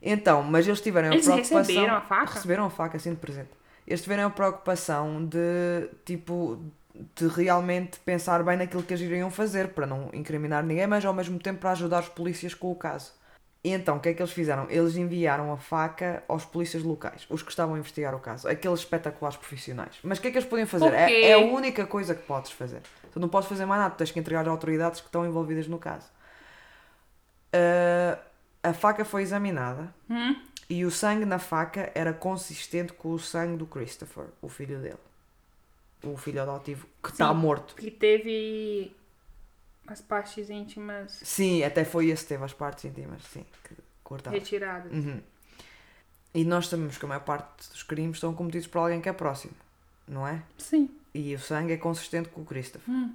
[0.00, 1.14] Então, mas eles tiveram Uhum.
[1.14, 1.58] Eles a preocupação.
[1.64, 2.34] receberam a faca?
[2.34, 3.50] Receberam a faca, assim de presente.
[3.86, 6.62] Eles tiveram a preocupação de, tipo,
[7.16, 11.14] de realmente pensar bem naquilo que eles iriam fazer para não incriminar ninguém, mas ao
[11.14, 13.12] mesmo tempo para ajudar os polícias com o caso.
[13.68, 14.66] E então, o que é que eles fizeram?
[14.70, 18.80] Eles enviaram a faca aos polícias locais, os que estavam a investigar o caso, aqueles
[18.80, 19.96] espetaculares profissionais.
[20.02, 20.92] Mas o que é que eles podiam fazer?
[20.94, 22.80] É, é a única coisa que podes fazer.
[23.12, 25.66] Tu não podes fazer mais nada, tu tens que entregar às autoridades que estão envolvidas
[25.66, 26.06] no caso.
[27.52, 28.18] Ah,
[28.62, 30.36] a faca foi examinada Hum?
[30.68, 34.96] e o sangue na faca era consistente com o sangue do Christopher, o filho dele.
[36.02, 37.74] O filho adotivo que está morto.
[37.74, 38.96] Que teve
[39.92, 43.74] as partes íntimas Sim, até foi esse teve as partes íntimas, sim, que
[44.04, 44.36] cortaram.
[44.36, 44.92] retiradas.
[44.92, 45.20] Uhum.
[46.34, 49.12] E nós sabemos que a maior parte dos crimes são cometidos por alguém que é
[49.12, 49.54] próximo,
[50.06, 50.42] não é?
[50.58, 50.90] Sim.
[51.14, 52.88] E o sangue é consistente com o Christopher.
[52.92, 53.14] Hum.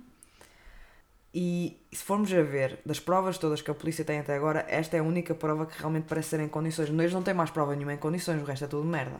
[1.33, 4.97] E se formos a ver, das provas todas que a polícia tem até agora, esta
[4.97, 6.89] é a única prova que realmente parece ser em condições.
[6.89, 9.19] Eles não têm mais prova nenhuma em condições, o resto é tudo merda.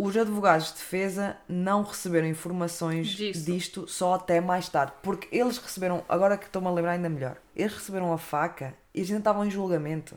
[0.00, 3.44] Os advogados de defesa não receberam informações Disso.
[3.44, 4.92] disto só até mais tarde.
[5.02, 9.00] Porque eles receberam, agora que estou-me a lembrar ainda melhor, eles receberam a faca e
[9.00, 10.16] eles ainda estavam em julgamento.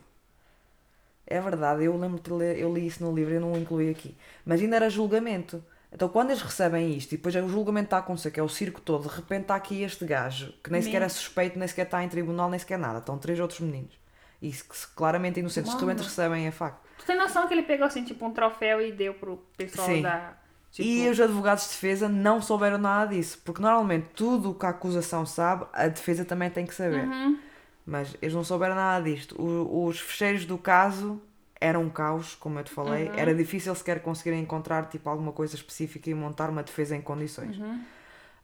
[1.25, 3.89] É verdade, eu lembro de ler, eu li isso no livro, eu não o incluí
[3.89, 4.15] aqui.
[4.45, 5.63] Mas ainda era julgamento.
[5.91, 8.49] Então quando eles recebem isto e depois o julgamento está a acontecer, que é o
[8.49, 11.88] circo todo, de repente está aqui este gajo, que nem sequer é suspeito, nem sequer
[11.88, 12.99] está em tribunal, nem sequer nada.
[12.99, 13.99] Estão três outros meninos.
[14.39, 16.77] E que claramente inocentes, de repente recebem a faca.
[17.02, 20.04] Tu tem noção que ele pegou assim, tipo, um troféu e deu pro pessoal Sim.
[20.04, 20.34] da.
[20.72, 24.66] Tipo, E os advogados de defesa não souberam nada disso, porque normalmente tudo o que
[24.66, 27.06] a acusação sabe, a defesa também tem que saber.
[27.08, 27.39] Uhum.
[27.86, 29.36] Mas eles não souberam nada disto.
[29.41, 31.20] O- os fecheiros do caso
[31.60, 33.08] eram um caos, como eu te falei.
[33.10, 33.16] Uhum.
[33.18, 37.58] Era difícil sequer conseguir encontrar tipo, alguma coisa específica e montar uma defesa em condições.
[37.58, 37.82] Uhum.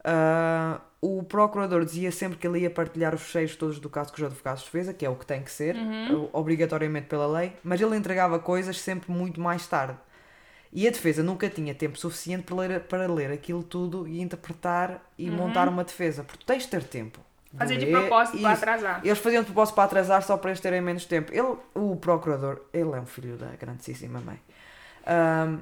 [0.04, 4.18] Ah, o procurador dizia sempre que ele ia partilhar os fecheiros todos do caso com
[4.18, 6.30] os advogados de defesa, que é o que tem que ser, Uhum.
[6.34, 9.98] obrigatoriamente pela lei, mas ele entregava coisas sempre muito mais tarde.
[10.74, 15.02] E a defesa nunca tinha tempo suficiente para ler, para ler aquilo tudo e interpretar
[15.18, 17.20] e montar uma defesa, porque tens de ter tempo.
[17.54, 17.60] Uhum.
[17.60, 19.02] Fazer de propósito para atrasar.
[19.06, 21.32] Eles faziam de propósito para atrasar só para eles terem menos tempo.
[21.34, 24.40] Ele, o procurador, ele é um filho da grandíssima mãe.
[25.06, 25.60] Ahm,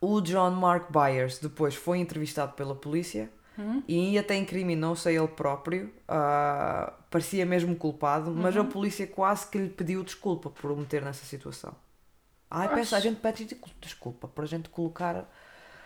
[0.00, 3.82] o John Mark Byers depois foi entrevistado pela polícia Uhum.
[3.86, 5.92] e até incriminou-se a ele próprio.
[6.08, 8.62] ah, parecia mesmo culpado, mas Uhum.
[8.62, 11.74] a polícia quase que lhe pediu desculpa por o meter nessa situação.
[12.50, 12.74] Ai, Oxe.
[12.76, 13.46] pensa, a gente pede
[13.80, 15.30] desculpa por a gente colocar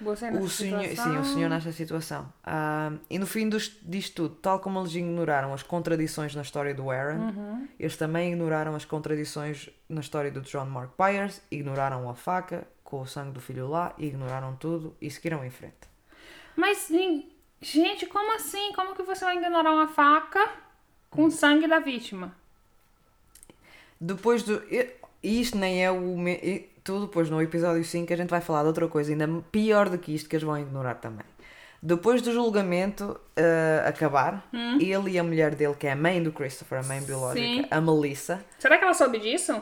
[0.01, 2.33] o nessa senhor, sim, o senhor nesta situação.
[2.45, 6.75] Ah, e no fim dos, disto tudo, tal como eles ignoraram as contradições na história
[6.75, 7.69] do Aaron, Uhum.
[7.79, 13.01] eles também ignoraram as contradições na história do John Mark Byers, ignoraram a faca com
[13.01, 15.89] o sangue do filho lá, ignoraram tudo e seguiram em frente.
[16.57, 17.31] Mas, sim,
[17.73, 18.73] gente, como assim?
[18.73, 20.49] Como que você vai ignorar uma faca
[21.11, 22.35] com o sangue da vítima?
[24.01, 24.62] Depois do.
[25.23, 26.17] Isto nem é o.
[26.17, 29.27] me- e- Tu depois no episódio 5 a gente vai falar de outra coisa ainda
[29.51, 31.27] pior do que isto que eles vão ignorar também.
[31.83, 34.47] Depois do julgamento eh, acabar,
[34.81, 37.67] ele e a mulher dele, que é a mãe do Christopher, a mãe biológica, Sim.
[37.69, 39.61] a Melissa, Será que ela soube disso?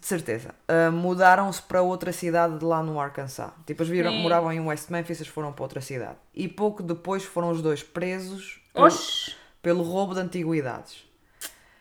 [0.00, 3.50] De certeza, eh, mudaram-se para outra cidade de lá no Arkansas.
[3.66, 4.22] Tipo, eles viram, Sim.
[4.22, 6.16] moravam em West Memphis, eles foram para outra cidade.
[6.34, 9.34] E pouco depois foram os dois presos pelo, Oxi!
[9.62, 11.04] pelo roubo de antiguidades.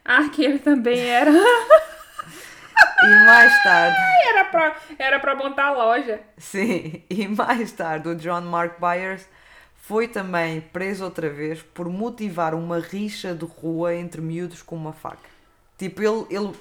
[0.03, 1.31] Ah, que ele também era.
[1.31, 3.97] E mais tarde.
[4.27, 6.19] era, pra, era pra montar a loja.
[6.37, 9.27] Sim, e mais tarde o John Mark Byers
[9.75, 14.93] foi também preso outra vez por motivar uma rixa de rua entre miúdos com uma
[14.93, 15.34] faca.
[15.77, 16.53] Tipo, ele, ele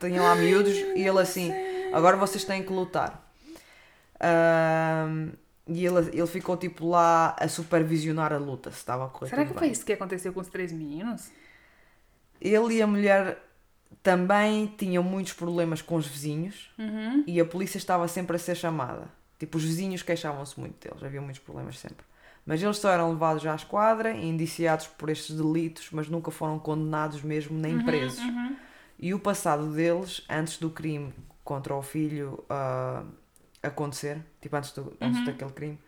[0.00, 1.52] tinha lá miúdos e ele assim,
[1.92, 3.30] agora vocês têm que lutar.
[4.20, 5.32] Ahm,
[5.66, 9.42] e ele, ele ficou tipo lá a supervisionar a luta, se estava a correr Será
[9.44, 9.58] que bem.
[9.58, 11.30] foi isso que aconteceu com os três meninos?
[12.40, 13.38] Ele e a mulher
[14.02, 17.24] também tinham muitos problemas com os vizinhos Uhum.
[17.26, 19.08] e a polícia estava sempre a ser chamada.
[19.38, 22.04] Tipo, os vizinhos queixavam-se muito deles, havia muitos problemas sempre.
[22.48, 26.58] Mas eles só eram levados à esquadra e indiciados por estes delitos, mas nunca foram
[26.58, 28.20] condenados mesmo nem presos.
[28.20, 28.56] uhum.
[28.98, 31.12] E o passado deles, antes do crime
[31.44, 33.04] contra o filho ah,
[33.62, 35.78] acontecer, tipo antes, do, antes daquele crime,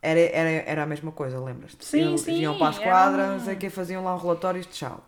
[0.00, 1.84] era, era, era a mesma coisa, lembras-te?
[1.84, 4.18] Sim, Eles sim, iam para a era esquadra, não sei o que, faziam lá um
[4.18, 5.04] relatório e tchau.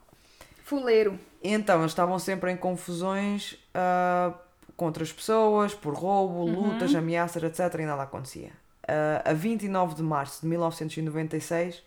[0.64, 1.16] Fuleiro.
[1.40, 4.34] Então, eles estavam sempre em confusões ah,
[4.76, 7.78] contra as pessoas, por roubo, lutas, ameaças, etc.
[7.78, 8.63] E nada acontecia.
[8.86, 11.82] Ah, a 29 de março de 1996,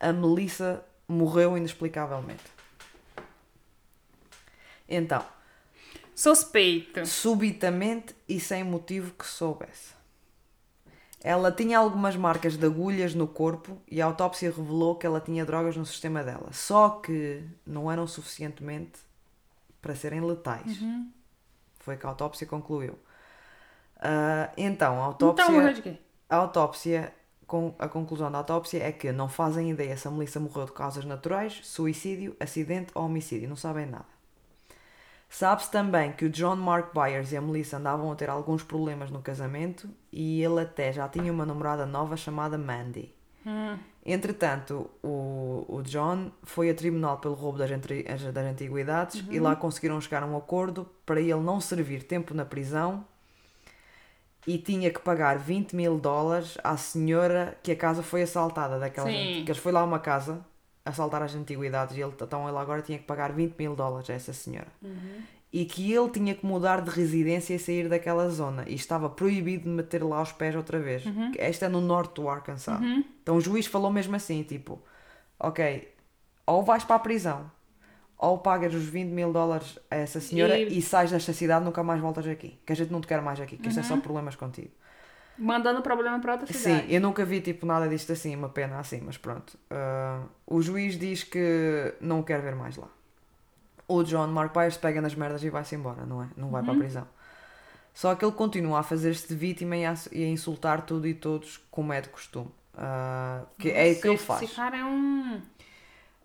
[0.00, 2.44] a Melissa morreu inexplicavelmente.
[4.88, 5.24] Então,
[6.14, 7.06] Suspeito.
[7.06, 9.92] subitamente e sem motivo que soubesse.
[11.24, 15.44] Ela tinha algumas marcas de agulhas no corpo e a autópsia revelou que ela tinha
[15.46, 16.48] drogas no sistema dela.
[16.52, 18.98] Só que não eram suficientemente
[19.80, 20.78] para serem letais.
[21.78, 22.98] Foi que a autópsia concluiu.
[23.96, 25.98] Ah, então, a autópsia, Então morreu de quê?
[26.32, 27.12] A autópsia,
[27.46, 30.72] com, a conclusão da autópsia é que não fazem ideia se a Melissa morreu de
[30.72, 33.46] causas naturais, suicídio, acidente ou homicídio.
[33.50, 34.06] Não sabem nada.
[35.28, 39.10] Sabe-se também que o John Mark Byers e a Melissa andavam a ter alguns problemas
[39.10, 43.14] no casamento e ele até já tinha uma namorada nova chamada Mandy.
[43.46, 43.76] Hum.
[44.04, 49.44] Entretanto, o, o John foi a tribunal pelo roubo das, das antiguidades e Uhum.
[49.44, 53.04] lá conseguiram chegar a um acordo para ele não servir tempo na prisão
[54.46, 59.08] e tinha que pagar 20 mil dólares à senhora que a casa foi assaltada daquela
[59.08, 59.16] Sim.
[59.16, 59.44] gente.
[59.44, 60.44] Que eles foi lá a uma casa
[60.84, 64.14] assaltar as antiguidades e ele, então ele agora tinha que pagar 20 mil dólares a
[64.14, 64.66] essa senhora.
[64.82, 65.22] Uhum.
[65.52, 68.64] E que ele tinha que mudar de residência e sair daquela zona.
[68.66, 71.04] E estava proibido de meter lá os pés outra vez.
[71.04, 71.32] Uhum.
[71.36, 72.80] Esta é no norte do Arkansas.
[73.22, 74.82] Então o juiz falou mesmo assim, tipo,
[75.38, 75.92] ok,
[76.46, 77.50] ou vais para a prisão,
[78.22, 81.82] ou pagas os 20 mil dólares a essa senhora E- e, sais desta cidade nunca
[81.82, 82.58] mais voltas aqui.
[82.64, 83.88] Que a gente não te quer mais aqui, que isto é Uhum.
[83.88, 84.70] só problemas contigo.
[85.36, 86.94] Mandando o problema para outra Sim, cidade.
[86.94, 89.58] eu nunca vi tipo nada disto assim, uma pena assim, mas pronto.
[89.70, 92.88] Ah, o juiz diz que não quer ver mais lá.
[93.88, 96.28] O John Mark Byers pega nas merdas e vai-se embora, não é?
[96.36, 96.66] Não vai Uhum.
[96.66, 97.08] para a prisão.
[97.92, 101.12] Só que ele continua a fazer-se de vítima e a, e a insultar tudo e
[101.14, 102.50] todos, como é de costume.
[102.74, 104.42] Ah, que é o que ele faz.
[104.42, 105.42] Esse cara é um.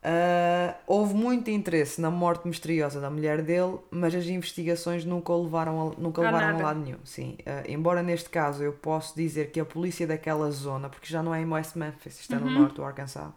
[0.04, 5.44] Ah, houve muito interesse na morte misteriosa da mulher dele, mas as investigações nunca o
[5.44, 7.00] levaram a, nunca levaram a lado nenhum.
[7.04, 7.38] Sim.
[7.46, 11.34] Ah, embora neste caso eu posso dizer que a polícia daquela zona, porque já não
[11.34, 13.32] é em West Memphis, isto é no norte do Arkansas,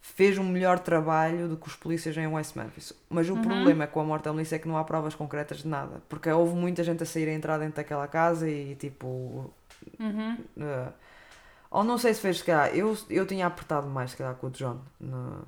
[0.00, 2.92] fez um melhor trabalho do que os polícias em West Memphis.
[3.10, 5.68] Mas o problema com a morte da polícia é que não há provas concretas de
[5.68, 9.52] nada, porque houve muita gente a sair e entrar dentro daquela casa e tipo.
[9.98, 10.38] Uhum.
[10.60, 10.92] ah,
[11.70, 14.46] ou não sei se fez, se calhar, eu, eu tinha apertado mais, se calhar, com
[14.46, 14.78] o John.
[15.00, 15.44] no-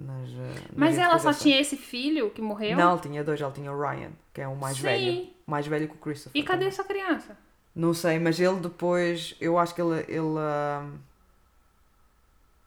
[0.00, 0.30] ah, nas
[0.76, 2.76] Mas ela só tinha esse filho que morreu?
[2.76, 4.82] Não, ele tinha dois, ele tinha o Ryan, que é o mais Sim.
[4.82, 5.28] velho.
[5.46, 6.40] Mais velho que o Christopher.
[6.40, 6.68] E cadê também.
[6.68, 7.36] essa criança?
[7.74, 10.00] Não sei, mas ele depois, eu acho que ele.
[10.08, 10.86] ele ah,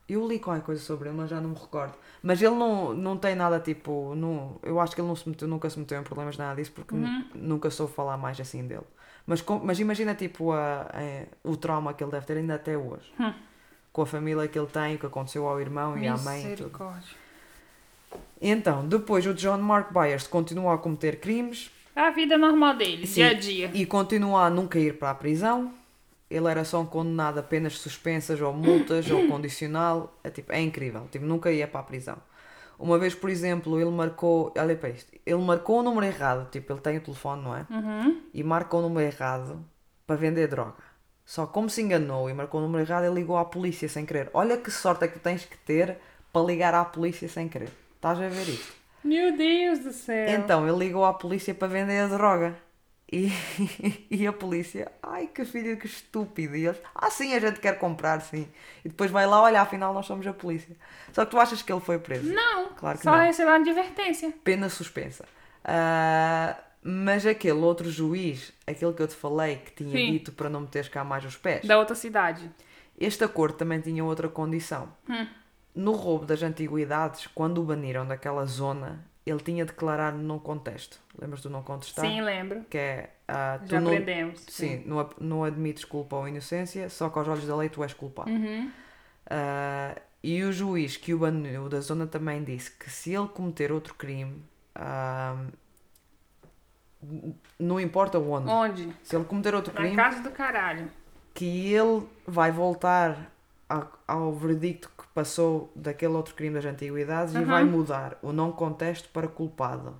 [0.07, 1.93] eu li qualquer coisa sobre ele, mas já não me recordo.
[2.21, 4.13] Mas ele não, não tem nada tipo.
[4.15, 6.71] Não, eu acho que ele não se meteu, nunca se meteu em problemas nada disso
[6.73, 7.01] porque Uhum.
[7.33, 8.85] nu- nunca soube falar mais assim dele.
[9.25, 12.77] Mas, com- mas imagina tipo a, a- o trauma que ele deve ter ainda até
[12.77, 13.11] hoje.
[13.19, 13.33] Hum.
[13.93, 16.53] Com a família que ele tem, o que aconteceu ao irmão e à mãe.
[16.53, 16.71] e tudo.
[18.41, 21.71] Então, depois o John Mark Byers continua a cometer crimes.
[21.95, 23.71] A vida normal dele, Sim, dia a dia.
[23.73, 25.73] E continua a nunca ir para a prisão.
[26.29, 30.19] Ele era só um condenado a apenas suspensas ou multas ou condicional.
[30.23, 31.07] É, tipo, é incrível.
[31.11, 32.17] Tipo, nunca ia para a prisão.
[32.79, 34.51] Uma vez, por exemplo, ele marcou.
[34.57, 35.13] Olha para isto.
[35.25, 36.49] Ele marcou o número errado.
[36.49, 37.67] Tipo, ele tem o telefone, não é?
[37.69, 38.21] Uhum.
[38.33, 39.63] E marcou o número errado
[40.07, 40.73] para vender droga.
[41.25, 44.29] Só como se enganou e marcou o número errado, ele ligou à polícia sem querer.
[44.33, 45.97] Olha que sorte é que tens que ter
[46.33, 47.71] para ligar à polícia sem querer.
[48.03, 48.73] Estás a ver isto?
[49.01, 50.27] Meu Deus do céu.
[50.31, 52.53] Então, ele ligou à polícia para vender a droga.
[53.09, 53.31] E,
[54.11, 56.53] e a polícia, ai que filho, que estúpido.
[56.57, 58.45] E eles, ah sim, a gente quer comprar, sim.
[58.83, 60.75] E depois vai lá, olha, afinal nós somos a polícia.
[61.13, 62.29] Só que tu achas que ele foi preso?
[62.33, 63.23] Não, Claro que só não.
[63.23, 64.33] recebeu uma advertência.
[64.43, 65.23] Pena suspensa.
[65.63, 70.11] Ah, mas aquele outro juiz, aquele que eu te falei, que tinha Sim.
[70.11, 72.51] dito para não meteres cá mais os pés, Da outra cidade.
[72.99, 74.91] este acordo também tinha outra condição.
[75.07, 75.25] Hum.
[75.75, 80.99] No roubo das antiguidades, quando o baniram daquela zona, ele tinha declarado não contesto.
[81.19, 82.05] Lembras do não contestar?
[82.05, 82.63] Sim, lembro.
[82.69, 83.09] Que é.
[83.65, 84.43] tu Já não, aprendemos.
[84.49, 87.93] Sim, não, não admites culpa ou inocência, só que aos olhos da lei tu és
[87.93, 88.29] culpado.
[88.29, 88.69] Uhum.
[89.29, 93.71] Ah, e o juiz que o baniu da zona também disse que se ele cometer
[93.71, 94.43] outro crime,
[94.75, 95.37] ah,
[97.59, 98.95] não importa onde, Onde?
[99.03, 100.89] se ele cometer outro Na crime, casa do caralho.
[101.33, 103.29] que ele vai voltar
[103.69, 107.45] a- ao verdicto passou daquele outro crime das antiguidades e Uhum.
[107.45, 109.95] vai mudar o não contesto para culpado.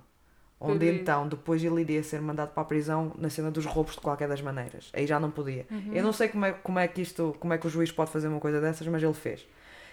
[0.60, 4.00] Onde então depois ele iria ser mandado para a prisão na cena dos roubos de
[4.00, 4.90] qualquer das maneiras.
[4.94, 5.66] Aí já não podia.
[5.70, 5.90] Uhum.
[5.92, 8.10] Eu não sei como é, como é que isto, como é que o juiz pode
[8.10, 9.46] fazer uma coisa dessas, mas ele fez.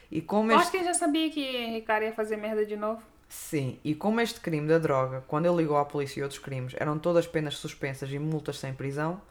[0.10, 2.78] E como Eu este acho que ele já sabia que Ricardo ia fazer merda de
[2.78, 3.02] novo.
[3.28, 6.74] Sim, e como este crime da droga, quando ele ligou à polícia e outros crimes,
[6.78, 9.22] eram todas penas suspensas e multas sem prisão,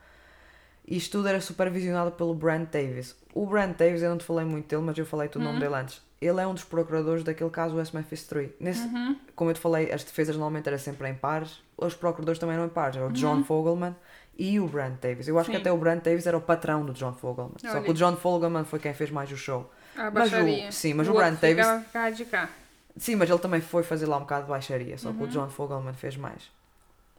[0.87, 3.17] isto tudo era supervisionado pelo Brent Davis.
[3.35, 5.75] O Brent Davis, eu não te falei muito dele, mas eu falei-te o nome dele
[5.75, 6.01] antes.
[6.21, 8.51] Ele é um dos procuradores daquele caso West Memphis 3.
[8.61, 8.87] Nesse,
[9.35, 12.67] Como eu te falei, as defesas normalmente eram sempre em pares, os procuradores também eram
[12.67, 12.97] em pares.
[12.97, 13.97] Era o John Fogelman
[14.39, 15.29] e o Brent Davis.
[15.29, 15.61] Eu acho que Sim.
[15.63, 17.55] até o Brent Davis era o patrão do John Fogelman.
[17.59, 17.83] Só Olha.
[17.83, 19.71] que o John Fogelman foi quem fez mais o show.
[19.97, 22.51] A Mas o- sim, mas o Brent Davis- cá de cá.
[22.97, 25.17] Sim, mas ele também foi fazer lá um bocado de baixaria, só Uhum.
[25.17, 26.51] que o John Fogelman fez mais.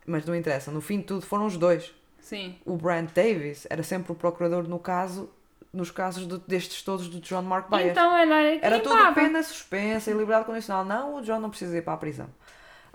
[0.05, 1.91] Mas não interessa, no fim de tudo foram os dois.
[2.21, 2.55] Sim.
[2.65, 5.29] O Brent Davis era sempre o procurador no caso,
[5.73, 7.91] nos casos de- destes todos do John Mark Byers.
[7.91, 10.85] Então ele era era tudo pena suspensa e liberdade condicional.
[10.85, 12.27] Não, o John não precisa ir para a prisão.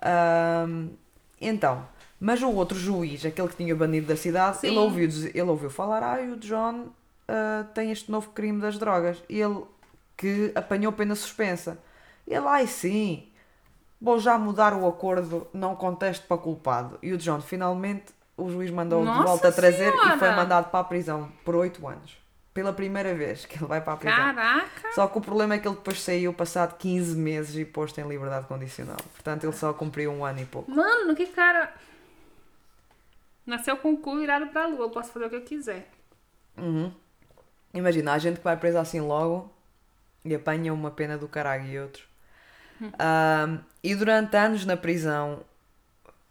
[0.02, 0.90] Ahm,
[1.40, 1.86] então,
[2.20, 4.68] mas o outro juiz, aquele que tinha banido da cidade, Sim.
[4.68, 6.86] ele ouviu, ele ouviu falar, ai, o John
[7.28, 9.22] ah, tem este novo crime das drogas.
[9.28, 9.62] E ele
[10.16, 11.78] que apanhou pena suspensa.
[12.26, 13.28] Ele, ai sim,
[14.00, 16.98] vou já mudar o acordo, não contesto para culpado.
[17.02, 18.06] E o John, finalmente,
[18.36, 20.36] o juiz mandou de volta a trazer e foi Senhora!
[20.36, 22.16] mandado para a prisão por oito anos.
[22.52, 24.16] pela primeira vez que ele vai para a prisão.
[24.16, 24.92] Caraca!
[24.94, 28.08] Só que o problema é que ele depois saiu passado 15 meses e posto em
[28.08, 28.96] liberdade condicional.
[29.12, 30.70] Portanto, ele só cumpriu um ano e pouco.
[30.70, 31.72] Mano, que cara.
[33.44, 34.86] Nasceu com o cu virado pra lua.
[34.86, 35.88] Eu posso fazer o que eu quiser.
[36.56, 36.90] Uhum.
[37.74, 39.52] Imagina, a gente que vai presa assim logo
[40.24, 42.04] e apanha uma pena do caralho e outro.
[42.98, 45.40] Ahm, e durante anos na prisão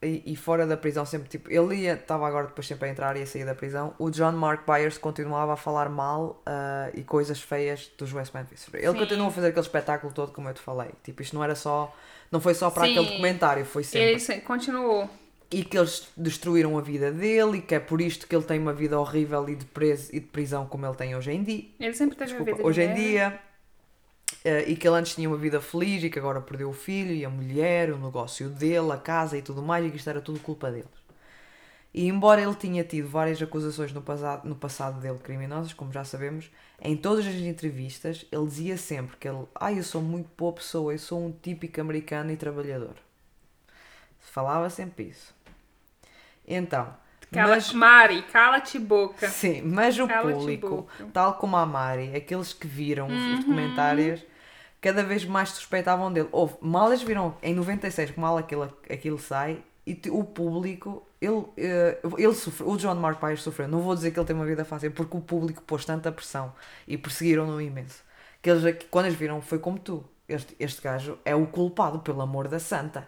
[0.02, 3.16] e, e fora da prisão, sempre tipo, ele ia, estava agora depois sempre a entrar
[3.18, 3.94] e a sair da prisão.
[3.98, 8.68] O John Mark Byers continuava a falar mal ah, e coisas feias dos West Memphis.
[8.74, 8.98] Ele Sim.
[8.98, 10.90] continuou a fazer aquele espetáculo todo, como eu te falei.
[11.04, 11.96] Tipo, isto não era só,
[12.32, 12.92] não foi só para Sim.
[12.92, 15.10] aquele documentário, foi sempre Ele se- continuou.
[15.52, 18.60] e que eles destruíram a vida dele e que é por isto que ele tem
[18.60, 21.64] uma vida horrível e de, preso, e de prisão como ele tem hoje em dia.
[21.80, 23.40] Ele sempre teve a Desculpa, vida de hoje em dia.
[24.44, 27.12] Eh, e que ele antes tinha uma vida feliz e que agora perdeu o filho
[27.12, 30.22] e a mulher, o negócio dele, a casa e tudo mais, e que isto era
[30.22, 31.06] tudo culpa deles.
[31.94, 36.04] E embora ele tinha tido várias acusações no passado, no passado dele criminosas, como já
[36.04, 36.52] sabemos,
[36.82, 40.94] em todas as entrevistas ele dizia sempre que ele, ah, eu sou muito boa pessoa,
[40.94, 42.96] eu sou um típico americano e trabalhador.
[44.20, 45.34] Falava sempre isso.
[46.46, 46.94] Então,
[47.32, 49.28] Cala, mas, Mari, cala-te boca.
[49.28, 53.34] sim, mas o público, tal como a Mari, aqueles que viram os- Uhum.
[53.34, 54.22] os documentários,
[54.82, 56.30] cada vez mais suspeitavam dele.
[56.32, 61.44] Houve, mal eles viram em 96 que mal aquilo, aquilo sai, e o público, ele,
[61.58, 63.68] eh, ele sofreu, o John Mark Byers sofreu.
[63.68, 66.54] Não vou dizer que ele tem uma vida fácil, porque o público pôs tanta pressão
[66.88, 68.04] e perseguiram-no imenso.
[68.42, 70.04] Que eles, quando eles viram, foi como tu.
[70.28, 73.08] Este, este gajo é o culpado, pelo amor da santa.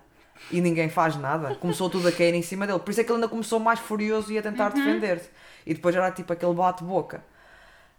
[0.51, 1.55] E ninguém faz nada.
[1.55, 2.79] Começou tudo a cair em cima dele.
[2.79, 5.29] Por isso é que ele ainda começou mais furioso e a tentar defender-se.
[5.65, 7.23] E depois era tipo aquele bate-boca.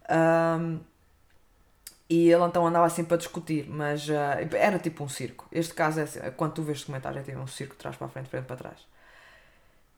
[0.09, 0.79] Ahm,
[2.09, 5.47] e ele então andava sempre a discutir, mas ah, era tipo um circo.
[5.51, 8.07] Este caso é assim, quando tu vês comentários, é tipo um circo de trás para
[8.07, 8.87] a frente, frente para trás.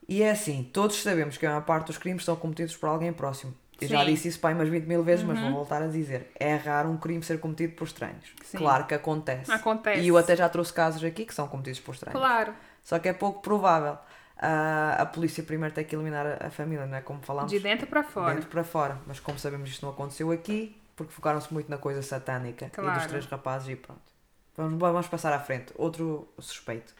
[0.09, 3.13] E é assim, todos sabemos que a maior parte dos crimes são cometidos por alguém
[3.13, 3.53] próximo.
[3.81, 4.03] Eu já Sim.
[4.05, 4.13] Uhum.
[4.13, 6.31] disse isso pai umas 20 mil vezes, mas vou voltar a dizer.
[6.39, 8.31] É raro um crime ser cometido por estranhos.
[8.43, 8.57] Sim.
[8.59, 9.51] Claro que acontece.
[9.51, 10.01] Acontece.
[10.01, 12.19] E eu até já trouxe casos aqui que são cometidos por estranhos.
[12.19, 12.53] Claro.
[12.83, 13.97] Só que é pouco provável.
[14.37, 17.01] Ah, a polícia primeiro tem que eliminar a, a família, não é?
[17.01, 18.33] Como falámos De dentro pra fora.
[18.35, 18.97] dentro para fora.
[19.05, 22.97] Mas como sabemos isto não aconteceu aqui, porque focaram-se muito na coisa satânica e Claro.
[22.99, 24.01] dos três rapazes e pronto.
[24.57, 25.71] Vamos, vamos passar à frente.
[25.75, 26.93] Outro suspeito.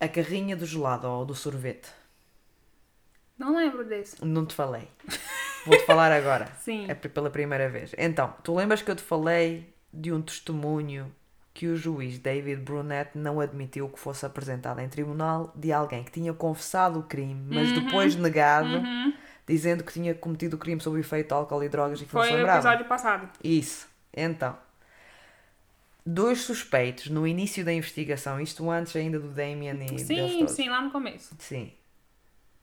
[0.00, 1.88] A carrinha do gelado ou do sorvete.
[3.38, 4.24] Não lembro desse.
[4.24, 4.88] Não te falei.
[5.66, 6.46] Vou-te falar agora.
[6.60, 6.86] Sim.
[6.88, 7.94] É pela primeira vez.
[7.98, 11.12] Então, tu lembras que eu te falei de um testemunho
[11.52, 16.10] que o juiz David Brunette não admitiu que fosse apresentado em tribunal de alguém que
[16.12, 17.84] tinha confessado o crime, mas Uhum.
[17.84, 18.82] depois negado,
[19.46, 22.14] dizendo que tinha cometido o crime sob o efeito de álcool e drogas e que
[22.14, 22.58] não Foi se no lembrava.
[22.58, 23.30] episódio passado.
[23.42, 23.88] Isso.
[24.12, 24.54] Então,
[26.04, 30.82] dois suspeitos no início da investigação, isto antes ainda do Damien e Sim, sim, lá
[30.82, 31.34] no começo.
[31.38, 31.72] Sim.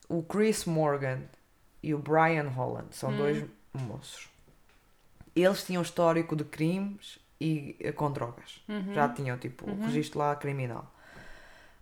[0.08, 1.22] O Chris Morgan
[1.84, 3.17] e o Brian Holland são Hum.
[3.17, 4.29] dois moços.
[5.36, 8.63] Eles tinham histórico de crimes e eh, com drogas.
[8.69, 8.93] Uhum.
[8.93, 10.91] Já tinham, tipo, o registro lá criminal.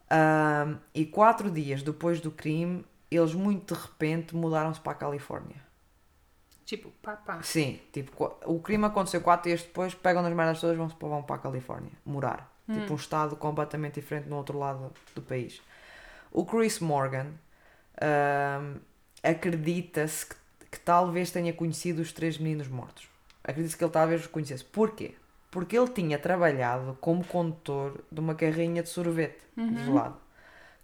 [0.10, 5.58] Ahm, e quatro dias depois do crime, eles muito de repente mudaram-se para a Califórnia.
[6.66, 7.42] Tipo, papá.
[7.44, 11.22] Sim, tipo, o crime aconteceu quatro dias depois, pegam nas merdas todas e vão, vão
[11.24, 12.50] para a Califórnia, morar.
[12.72, 15.62] Tipo, um estado completamente diferente no outro lado do país.
[16.32, 17.28] O Chris Morgan
[18.02, 18.78] ahm,
[19.24, 20.36] acredita-se que,
[20.72, 23.08] que talvez tenha conhecido os três meninos mortos.
[23.44, 24.64] Acredita-se que ele talvez os conhecesse.
[24.64, 25.16] Porquê?
[25.50, 29.42] Porque ele tinha trabalhado como condutor de uma carrinha de sorvete
[29.76, 30.18] de gelado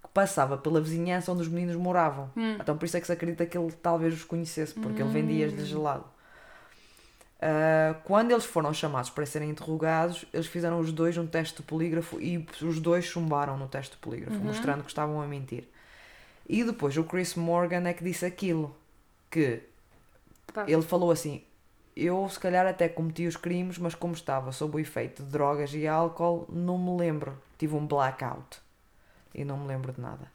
[0.03, 2.29] que passava pela vizinhança onde os meninos moravam.
[2.59, 5.47] Então por isso é que se acredita que ele talvez os conhecesse, porque ele vendia
[5.49, 6.05] de gelado.
[7.41, 11.63] Ah, quando eles foram chamados para serem interrogados, eles fizeram os dois um teste de
[11.63, 15.67] polígrafo e os dois chumbaram no teste de polígrafo, mostrando que estavam a mentir.
[16.47, 18.75] E depois o Chris Morgan é que disse aquilo,
[19.29, 19.61] que
[20.53, 20.63] Tá.
[20.67, 21.43] ele falou assim,
[21.95, 25.73] eu se calhar até cometi os crimes, mas como estava sob o efeito de drogas
[25.73, 27.37] e álcool, não me lembro.
[27.57, 28.59] Tive um blackout.
[29.33, 30.31] E não me lembro de nada.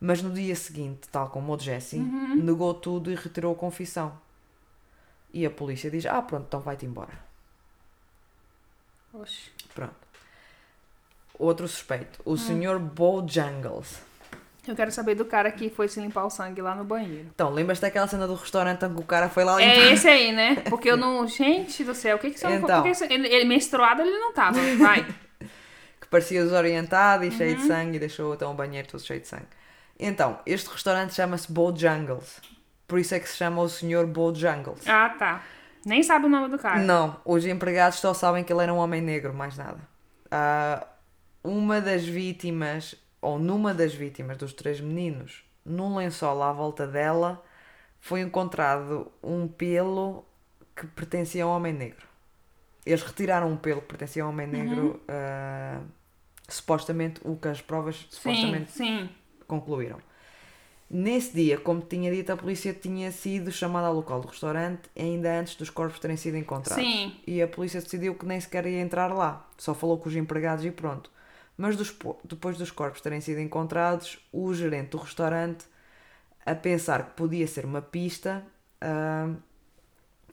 [0.00, 4.18] Mas no dia seguinte, tal como o Jesse, negou tudo e retirou a confissão.
[5.32, 7.18] E a polícia diz, ah pronto, então vai-te embora.
[9.12, 9.50] Oxe.
[9.74, 9.94] Pronto.
[11.38, 12.78] Outro suspeito, o Sr.
[12.78, 14.02] Bojangles.
[14.66, 17.26] Eu quero saber do cara que foi se limpar o sangue lá no banheiro.
[17.34, 19.92] Então, lembras daquela cena do restaurante que o cara foi lá É limpar?
[19.92, 20.54] esse aí, né?
[20.70, 21.26] Porque eu não.
[21.26, 22.54] Gente do céu, o que que você não.
[22.56, 22.82] Então.
[22.82, 24.58] Porque ele, ele menstruado ele não tava.
[24.78, 25.04] Vai.
[26.00, 27.60] que parecia desorientado e cheio Uhum.
[27.62, 29.46] de sangue e deixou então o banheiro todo cheio de sangue.
[29.98, 32.40] Então, este restaurante chama-se Bojangles.
[32.86, 34.06] Por isso é que se chama o Sr.
[34.06, 34.86] Bojangles.
[34.86, 35.42] Ah, tá.
[35.84, 36.78] Nem sabe o nome do cara.
[36.78, 39.78] Não, os empregados só sabem que ele era um homem negro, mais nada.
[40.30, 40.86] Ah,
[41.42, 47.42] uma das vítimas, ou numa das vítimas dos três meninos, num lençol à volta dela,
[48.00, 50.24] foi encontrado um pelo
[50.76, 52.06] que pertencia a um homem negro.
[52.84, 54.52] Eles retiraram um pelo que pertencia a um homem Uhum.
[54.52, 55.80] negro, ah,
[56.48, 59.08] supostamente, o que as provas Sim, supostamente sim.
[59.46, 60.00] concluíram.
[60.90, 65.38] Nesse dia, como tinha dito, a polícia tinha sido chamada ao local do restaurante ainda
[65.40, 66.84] antes dos corpos terem sido encontrados.
[66.84, 67.16] Sim.
[67.26, 70.64] E a polícia decidiu que nem sequer ia entrar lá, só falou com os empregados
[70.66, 71.10] e pronto.
[71.56, 71.94] Mas dos-
[72.24, 75.66] depois dos corpos terem sido encontrados, o gerente do restaurante,
[76.44, 78.44] a pensar que podia ser uma pista,
[78.80, 79.28] ah,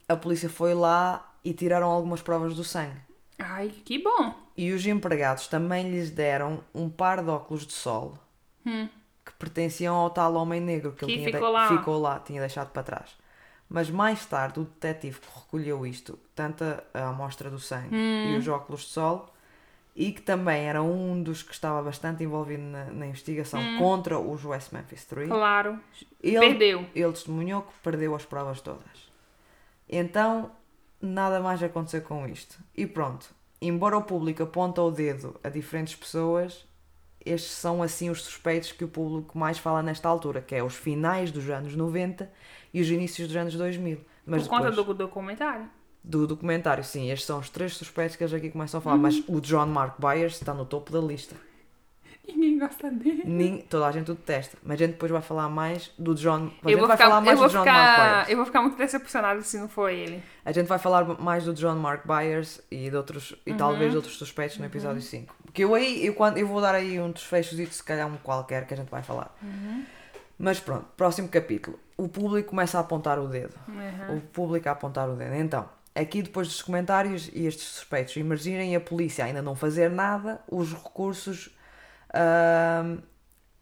[0.08, 3.00] a polícia foi lá e tiraram algumas provas do sangue.
[3.38, 4.34] Ai, que bom.
[4.58, 8.18] E os empregados também lhes deram um par de óculos de sol
[8.66, 8.90] Hum.
[9.26, 11.68] que pertenciam ao tal homem negro que, ele Que tinha ficou de- lá.
[11.78, 13.12] ficou lá, tinha deixado para trás.
[13.70, 18.34] Mas mais tarde o detetive que recolheu isto, tanto a, a amostra do sangue Hum.
[18.34, 19.34] e os óculos de sol,
[20.02, 24.46] e que também era um dos que estava bastante envolvido na, na investigação contra os
[24.46, 25.78] West Memphis 3, Claro.
[26.24, 26.86] ele, Perdeu.
[26.96, 29.12] ele testemunhou que perdeu as provas todas.
[29.90, 30.52] Então,
[31.02, 32.58] nada mais aconteceu com isto.
[32.74, 33.30] E pronto,
[33.62, 36.66] embora o público aponte o dedo a diferentes pessoas,
[37.26, 40.76] estes são assim os suspeitos que o público mais fala nesta altura, que é os
[40.76, 42.32] finais dos anos 90
[42.74, 44.00] e os inícios dos anos 2000.
[44.26, 45.70] Mas Por conta depois, do documentário.
[46.04, 49.02] Do documentário, sim, estes são os três suspeitos que eles aqui começam a falar, Uhum.
[49.02, 51.36] mas o John Mark Byers está no topo da lista.
[52.28, 53.66] Ninguém gosta dele.
[53.68, 56.36] Toda a gente o detesta, mas a gente depois vai falar mais do John.
[56.64, 58.30] A gente Eu vai ficar, falar mais do John Mark Byers.
[58.30, 60.24] eu vou ficar muito decepcionada se não for ele.
[60.46, 63.38] A gente vai falar mais do John Mark Byers e de outros Uhum.
[63.48, 65.36] e talvez de outros suspeitos no episódio 5.
[65.44, 68.68] Porque eu aí eu, quando, eu vou dar aí um desfecho se calhar um qualquer
[68.68, 69.36] que a gente vai falar.
[69.42, 69.84] Uhum.
[70.38, 71.80] Mas pronto, próximo capítulo.
[71.98, 73.56] O público começa a apontar o dedo.
[73.68, 74.18] Uhum.
[74.18, 75.34] O público a apontar o dedo.
[75.34, 75.68] Então,
[76.00, 80.42] aqui depois dos comentários e estes suspeitos emergirem e a polícia ainda não fazer nada,
[80.50, 81.50] os recursos
[82.14, 83.00] ahm,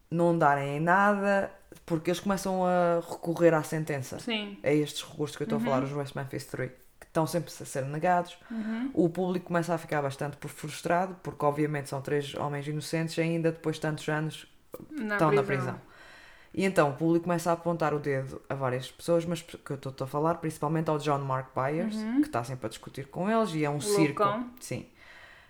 [0.10, 1.52] não darem em nada,
[1.86, 4.58] porque eles começam a recorrer à sentença Sim.
[4.64, 7.52] a estes recursos que eu estou a falar, os West Memphis 3, que estão sempre
[7.62, 8.38] a ser negados.
[8.50, 8.92] Uhum.
[8.94, 13.22] O público começa a ficar bastante por- frustrado, porque obviamente são três homens inocentes e
[13.22, 14.48] ainda depois de tantos anos
[14.92, 15.80] Na estão na prisão.
[16.58, 19.76] E então o público começa a apontar o dedo a várias pessoas, mas que eu
[19.76, 23.54] estou a falar principalmente ao John Mark Byers, que está sempre a discutir com eles
[23.54, 24.24] e é um circo.
[24.60, 24.88] Sim.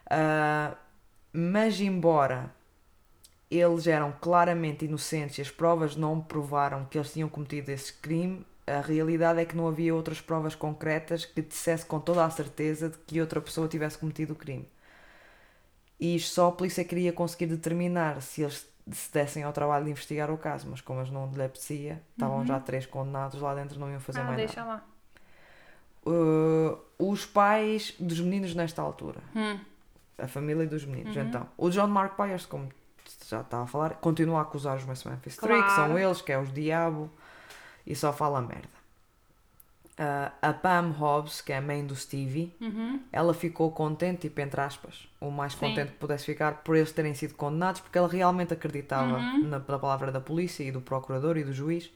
[0.10, 0.76] Ah,
[1.32, 2.53] mas embora
[3.49, 8.45] eles eram claramente inocentes e as provas não provaram que eles tinham cometido esse crime,
[8.68, 12.89] a realidade é que não havia outras provas concretas que dissesse com toda a certeza
[12.89, 14.68] de que outra pessoa tivesse cometido o crime.
[15.97, 20.30] E só a polícia queria conseguir determinar se eles se dessem ao trabalho de investigar
[20.32, 23.90] o caso, mas como eles não lhe apetecia, estavam já três condenados lá dentro, não
[23.92, 24.84] iam fazer Ah, mais deixa nada.
[26.06, 26.12] lá.
[26.14, 29.60] Uh, os pais dos meninos nesta altura, Hum.
[30.18, 32.70] a família dos meninos, então, o John Mark Byers, como
[33.28, 36.00] já estava a falar, continua a acusar os West Memphis 3, que são Claro.
[36.00, 37.10] eles, que é os diabo,
[37.86, 38.76] e só fala merda.
[40.00, 43.00] Uh, a Pam Hobbs, que é a mãe do Stevie, Uhum.
[43.12, 45.60] ela ficou contente, tipo, entre aspas, o mais Sim.
[45.60, 49.48] contente que pudesse ficar por eles terem sido condenados, porque ela realmente acreditava Uhum.
[49.48, 51.91] na, na palavra da polícia e do procurador e do juiz.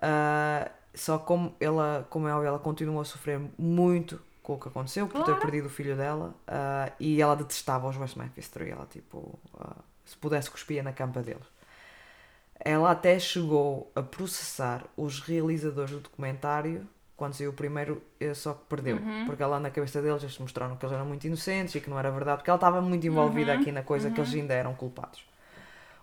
[0.00, 4.68] Ah, só como ela, como é óbvio, ela continuou a sofrer muito com o que
[4.68, 5.40] aconteceu, por ter Claro.
[5.40, 9.78] perdido o filho dela, ah, e ela detestava os West Memphis 3, ela, tipo, ah,
[10.04, 11.42] se pudesse cuspia na campa deles.
[12.60, 16.86] Ela até chegou a processar os realizadores do documentário
[17.16, 18.02] quando saiu o primeiro,
[18.34, 18.98] só que perdeu.
[19.26, 21.98] Porque ela na cabeça deles eles mostraram que eles eram muito inocentes e que não
[21.98, 25.24] era verdade, porque ela estava muito envolvida aqui na coisa que eles ainda eram culpados.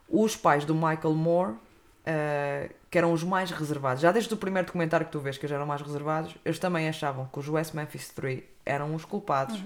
[0.10, 1.54] Os pais do Michael Moore,
[2.06, 5.46] eh, que eram os mais reservados, já desde o primeiro documentário que tu vês que
[5.46, 9.58] eles eram mais reservados, eles também achavam que os West Memphis 3 eram os culpados.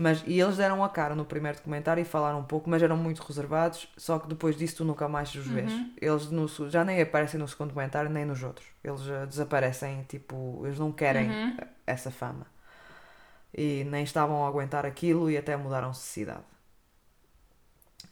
[0.00, 2.96] Mas, e eles deram a cara no primeiro documentário e falaram um pouco, mas eram
[2.96, 3.88] muito reservados.
[3.96, 5.72] Só que depois disso tu nunca mais os vês.
[6.00, 8.64] Eles no já nem aparecem no segundo documentário nem nos outros.
[8.84, 12.46] Eles eh, desaparecem, tipo, eles não querem eh, essa fama.
[13.52, 16.44] E nem estavam a aguentar aquilo e até mudaram-se de cidade.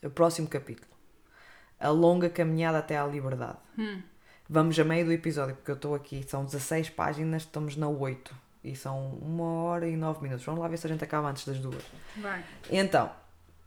[0.03, 0.91] O próximo capítulo:
[1.79, 3.59] A longa caminhada até à liberdade.
[3.79, 4.03] Hum.
[4.49, 8.46] Vamos a meio do episódio, porque eu estou aqui, são 16 páginas, estamos na 8
[8.67, 10.45] e são uma hora e 9 minutos.
[10.45, 11.83] Vamos lá ver se a gente acaba antes das duas.
[12.17, 12.45] Vai.
[12.71, 13.11] Então,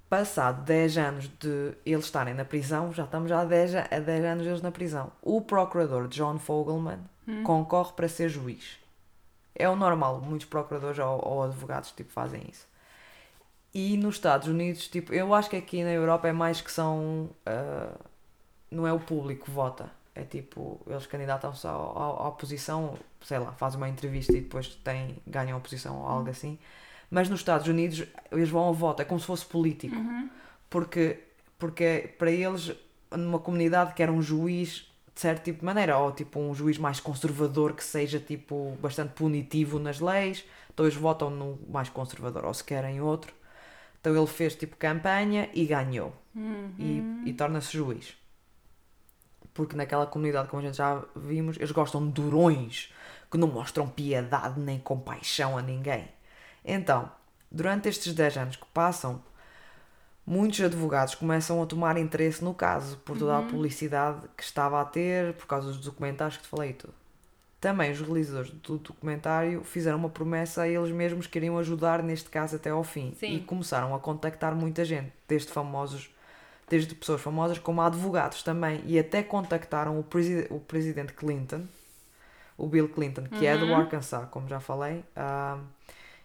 [0.09, 3.99] passado 10 anos de eles estarem na prisão, já estamos já a 10, a- a
[3.99, 6.99] 10 anos eles na prisão, o procurador John Fogelman
[7.43, 8.77] concorre para ser juiz.
[9.55, 12.67] É o normal, muitos procuradores ou, ou advogados tipo, fazem isso.
[13.73, 17.30] E nos Estados Unidos, tipo, eu acho que aqui na Europa é mais que são.
[17.45, 17.93] ah,
[18.71, 19.91] não é o público que vota.
[20.20, 25.16] É tipo, eles candidatam-se à, à, oposição, sei lá, fazem uma entrevista e depois têm,
[25.26, 26.60] ganham a oposição ou algo assim.
[27.10, 29.96] Mas nos Estados Unidos eles vão ao voto, é como se fosse político.
[30.70, 31.20] Porque,
[31.58, 32.74] porque para eles,
[33.12, 36.78] numa comunidade que era um juiz, de certo tipo de maneira, ou tipo um juiz
[36.78, 40.44] mais conservador que seja tipo bastante punitivo nas leis,
[40.74, 43.34] então eles votam no mais conservador, ou se querem outro.
[44.02, 46.14] Então ele fez tipo campanha e ganhou.
[47.26, 48.19] E, e torna-se juiz.
[49.53, 52.93] Porque naquela comunidade, como a gente já vimos, eles gostam de durões
[53.31, 56.07] que não mostram piedade nem compaixão a ninguém.
[56.63, 57.11] Então,
[57.51, 59.21] durante estes 10 anos que passam,
[60.26, 64.85] muitos advogados começam a tomar interesse no caso por toda a publicidade que estava a
[64.85, 66.93] ter, por causa dos documentários que te falei e tudo.
[67.59, 72.30] Também os realizadores do documentário fizeram uma promessa a eles mesmos que iriam ajudar neste
[72.30, 73.13] caso até ao fim.
[73.19, 73.35] Sim.
[73.35, 76.09] E começaram a contactar muita gente, desde famosos,
[76.70, 78.82] desde pessoas famosas como advogados também.
[78.86, 81.66] E até contactaram o, presi o presidente Clinton,
[82.58, 85.04] o Bill Clinton, que é do Arkansas, como já falei.
[85.16, 85.60] Ah,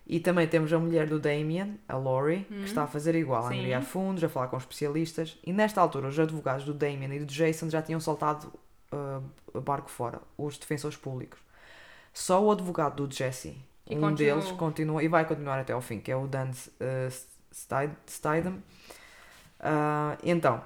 [0.07, 3.49] e também temos a mulher do Damien, a Lori, que está a fazer igual, a
[3.49, 3.81] Sim.
[3.83, 5.39] fundos, a falar com especialistas.
[5.45, 8.53] E nesta altura, os advogados do Damien e do Jason já tinham soltado
[8.93, 9.21] ah,
[9.55, 11.39] o barco fora, os defensores públicos.
[12.13, 13.57] Só o advogado do Jesse,
[13.89, 14.17] E um continua.
[14.37, 17.11] deles, continua e vai continuar até ao fim, que é o Dan uh,
[17.53, 18.63] Stid- Stidham.
[19.67, 20.63] Ah, então,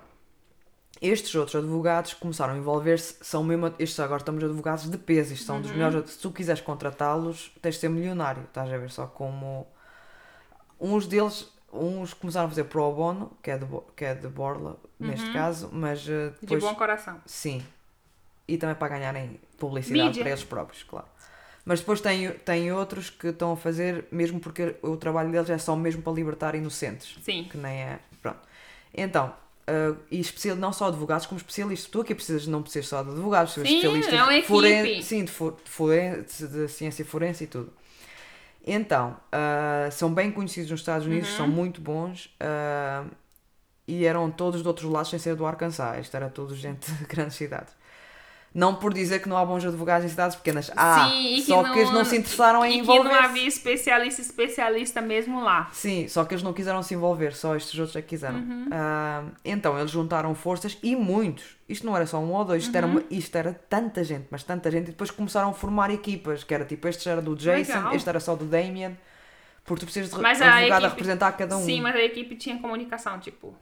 [1.01, 5.47] estes outros advogados começaram a envolver-se, são mesmo, estes agora estamos advogados de peso, isto
[5.47, 9.07] são dos melhores, se tu quiseres contratá-los, tens de ser milionário, estás a ver só
[9.07, 9.67] como
[10.81, 13.67] uns deles, uns começaram a fazer pro bono, que é de,
[13.97, 17.21] que é de Borla, neste caso, mas De depois, bom coração.
[17.25, 17.63] sim,
[18.49, 20.23] e também para ganharem publicidade Mídia.
[20.25, 21.07] para eles próprios, claro.
[21.65, 25.59] Mas depois tem, tem outros que estão a fazer, mesmo porque o trabalho deles é
[25.59, 27.45] só mesmo para libertar inocentes Sim.
[27.45, 28.01] que nem é.
[28.95, 29.33] Então,
[29.67, 31.91] ah, e especial, não só advogados, como especialistas.
[31.91, 35.25] Tu aqui precisas, não precisas só de advogados, precisas de Sim, especialistas é foren- sim,
[35.25, 37.73] de, fo- de, foren- de ciência forense e tudo.
[38.67, 41.37] Então, ah, são bem conhecidos nos Estados Unidos, Uhum.
[41.37, 43.05] são muito bons ah,
[43.87, 45.99] e eram todos de outros lados sem ser do Arkansas.
[46.01, 47.73] Isto era tudo gente de grandes cidades.
[48.55, 50.71] Não por dizer que não há bons advogados em cidades pequenas.
[50.75, 52.95] Há, Sim, e que só não, que eles não se interessaram em e que não
[52.97, 55.69] envolver havia especialista especialista mesmo lá.
[55.73, 58.43] Sim, só que eles não quiseram se envolver, só estes outros é que quiseram.
[58.73, 61.57] Ah, então eles juntaram forças e muitos.
[61.69, 64.43] Isto não era só um ou dois, isto, era, uma- isto era tanta gente, mas
[64.43, 64.85] tanta gente.
[64.89, 67.95] E depois começaram a formar equipas, que era tipo, este era do Jason, Legal.
[67.95, 68.97] este era só do Damien.
[69.65, 71.63] Porque tu precisas de Mas a advogado a equipe- representar cada um.
[71.65, 73.55] Sim, mas a equipe tinha comunicação, tipo.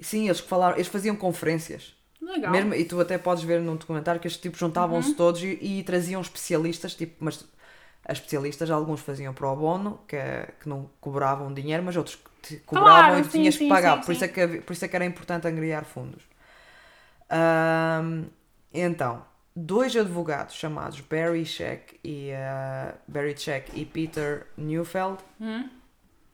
[0.00, 1.94] Sim, eles falaram, eles faziam conferências.
[2.24, 2.50] Legal.
[2.50, 5.16] Mesmo, e tu até podes ver num documentário que estes tipos juntavam-se Uhum.
[5.16, 7.44] todos e, e traziam especialistas, tipo, mas
[8.04, 10.16] as especialistas, alguns faziam pro bono, que,
[10.60, 13.66] que não cobravam dinheiro, mas outros que te cobravam e tu sim, tinhas sim, que
[13.66, 13.98] pagar.
[14.02, 16.22] sim, por, Isso é que, por isso é que era importante angriar fundos.
[17.30, 18.26] Ahm,
[18.72, 19.24] então,
[19.54, 25.70] dois advogados chamados Barry Sheck e, ah, Barry Sheck e Peter Neufeld Hum?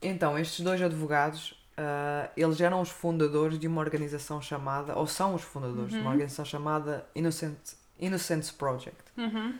[0.02, 5.35] então, estes dois advogados, ah, eles eram os fundadores de uma organização chamada, ou são
[5.35, 7.57] os fundadores de uma organização chamada Innocent,
[7.98, 9.55] Innocence Project, Uhum.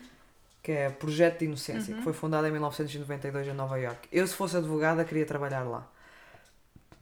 [0.63, 4.07] que é Projeto de Inocência, que foi fundada em 1992 em Nova York.
[4.13, 5.87] Eu, se fosse advogada, queria trabalhar lá.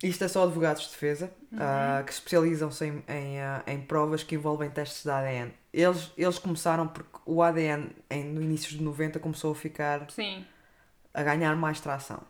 [0.01, 1.29] Isto é só advogados de defesa,
[1.59, 5.53] ah, que especializam-se em, em, ah, em provas que envolvem testes de ADN.
[5.73, 10.47] Eles, eles começaram porque o ADN, em, no início de 90, começou a ficar, Sim,
[11.13, 12.21] a ganhar mais tração.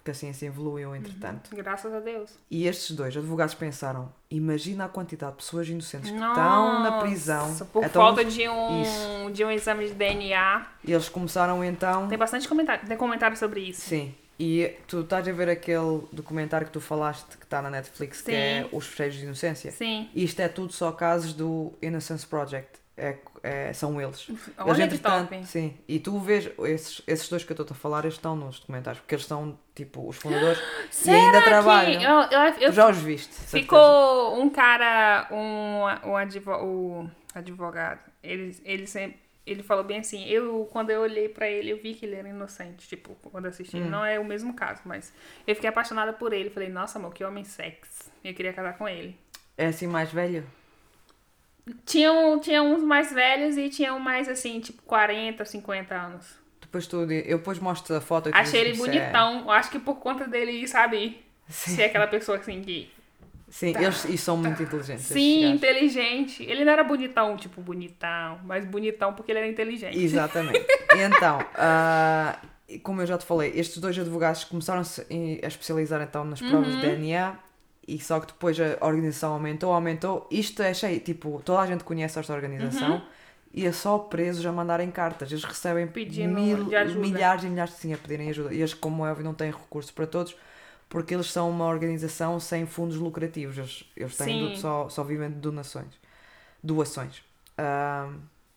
[0.00, 1.54] Porque a ciência evoluiu, entretanto.
[1.54, 2.30] graças a Deus.
[2.50, 7.48] E estes dois advogados pensaram: imagina a quantidade de pessoas inocentes que estão na prisão.
[7.48, 9.30] Nossa, Por Então, falta de um, Isso.
[9.32, 10.66] de um exame de DNA.
[10.82, 12.08] Eles começaram então.
[12.08, 13.82] Tem bastante comentário, tem comentário sobre isso.
[13.82, 14.14] Sim.
[14.38, 18.30] E tu estás a ver aquele documentário que tu falaste que está na Netflix, que
[18.30, 18.36] Sim.
[18.36, 19.70] é Os Fecheiros de Inocência?
[19.70, 20.08] Sim.
[20.14, 22.79] Isto é tudo só casos do Innocence Project.
[23.02, 24.28] É, é- são eles.
[24.58, 25.46] Olha eles, entretanto, top.
[25.46, 25.76] sim.
[25.88, 29.00] E tu vês, esses, esses dois que eu estou a falar, eles estão nos documentários,
[29.00, 30.58] porque eles são tipo os fundadores
[31.06, 32.02] e ainda trabalham.
[32.02, 33.32] eu, eu, eu Tu já os viste?
[33.32, 33.58] certeza.
[33.58, 40.26] Ficou um cara, um, um advo, o advogado, ele, ele sempre, ele falou bem assim,
[40.28, 43.78] eu, quando eu olhei pra ele, eu vi que ele era inocente, tipo, quando assisti,
[43.78, 43.88] Hum.
[43.88, 45.12] não é o mesmo caso, mas
[45.46, 48.86] eu fiquei apaixonada por ele, falei, nossa, amor, que homem sexy, eu queria casar com
[48.86, 49.16] ele.
[49.56, 50.44] É assim mais velho?
[51.84, 56.26] Tinham, tinha uns mais velhos e tinha um mais, assim, tipo, 40, 50 anos.
[56.60, 59.78] Depois tu, eu depois mostro a foto Achei ele se é- bonitão, eu acho que
[59.78, 62.88] por conta dele, sabe, Sim, ser aquela pessoa, assim, que...
[63.48, 65.06] sim eles e são muito inteligentes.
[65.06, 66.44] Sim, inteligente.
[66.44, 69.98] Ele não era bonitão, tipo, bonitão, mas bonitão porque ele era inteligente.
[69.98, 70.64] Exatamente.
[70.92, 71.38] Então,
[72.68, 76.40] e como eu já te falei, estes dois advogados começaram-se em- a especializar então nas
[76.40, 76.80] provas Uhum.
[76.80, 77.34] de DNA
[77.86, 80.26] e só que depois a organização aumentou, aumentou.
[80.30, 83.02] Isto é cheio, tipo, toda a gente conhece esta organização Uhum.
[83.52, 85.30] e é só presos a mandarem cartas.
[85.32, 88.54] Eles recebem Pedindo mil, de milhares e milhares sim, a pedirem ajuda.
[88.54, 90.36] E eles, como é óbvio, não têm recursos para todos.
[90.88, 93.56] Porque eles são uma organização sem fundos lucrativos.
[93.58, 95.88] Eles, eles têm do- só, só vivem de donações.
[96.62, 97.22] Doações.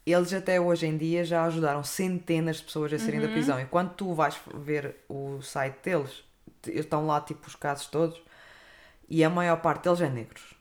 [0.05, 3.59] eles até hoje em dia já ajudaram centenas de pessoas a saírem da prisão.
[3.59, 6.23] E quando tu vais ver o site deles,
[6.67, 8.21] estão lá tipo os casos todos,
[9.15, 10.56] e a maior parte deles é negros.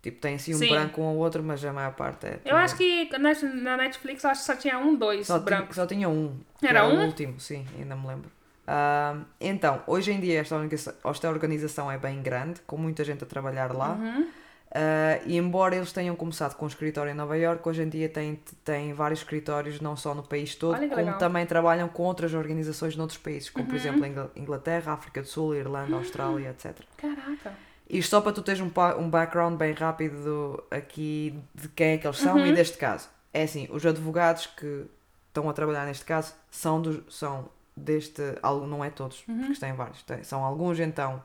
[0.00, 0.68] Tipo, tem assim um Sim.
[0.70, 2.40] branco um ou outro, mas a maior parte é.
[2.44, 5.76] Eu acho que na Netflix acho que só tinha um, dois só tinha, brancos.
[5.76, 6.40] só tinha um.
[6.60, 7.04] Era o um?
[7.06, 8.30] último, sim, ainda me lembro.
[8.66, 13.22] Ah, então, hoje em dia esta organização, esta organização é bem grande, com muita gente
[13.22, 13.90] a trabalhar lá.
[13.92, 14.26] Uhum.
[14.74, 18.08] Ah, e embora eles tenham começado com um escritório em Nova York, hoje em dia
[18.08, 21.12] têm, têm vários escritórios não só no país todo, como legal.
[21.12, 21.18] Uhum.
[21.18, 25.54] também trabalham com outras organizações noutros países, como por exemplo Ingl- Inglaterra, África do Sul,
[25.54, 26.74] Irlanda, Austrália, etc.
[26.96, 27.52] Caraca.
[27.88, 31.98] Isto só para tu teres um, um background bem rápido do- aqui de quem é
[31.98, 33.08] que eles são e deste caso.
[33.34, 34.86] É assim, os advogados que
[35.28, 38.20] estão a trabalhar neste caso são, dos, são deste,
[38.68, 41.22] não é todos, porque têm vários, tem- são alguns então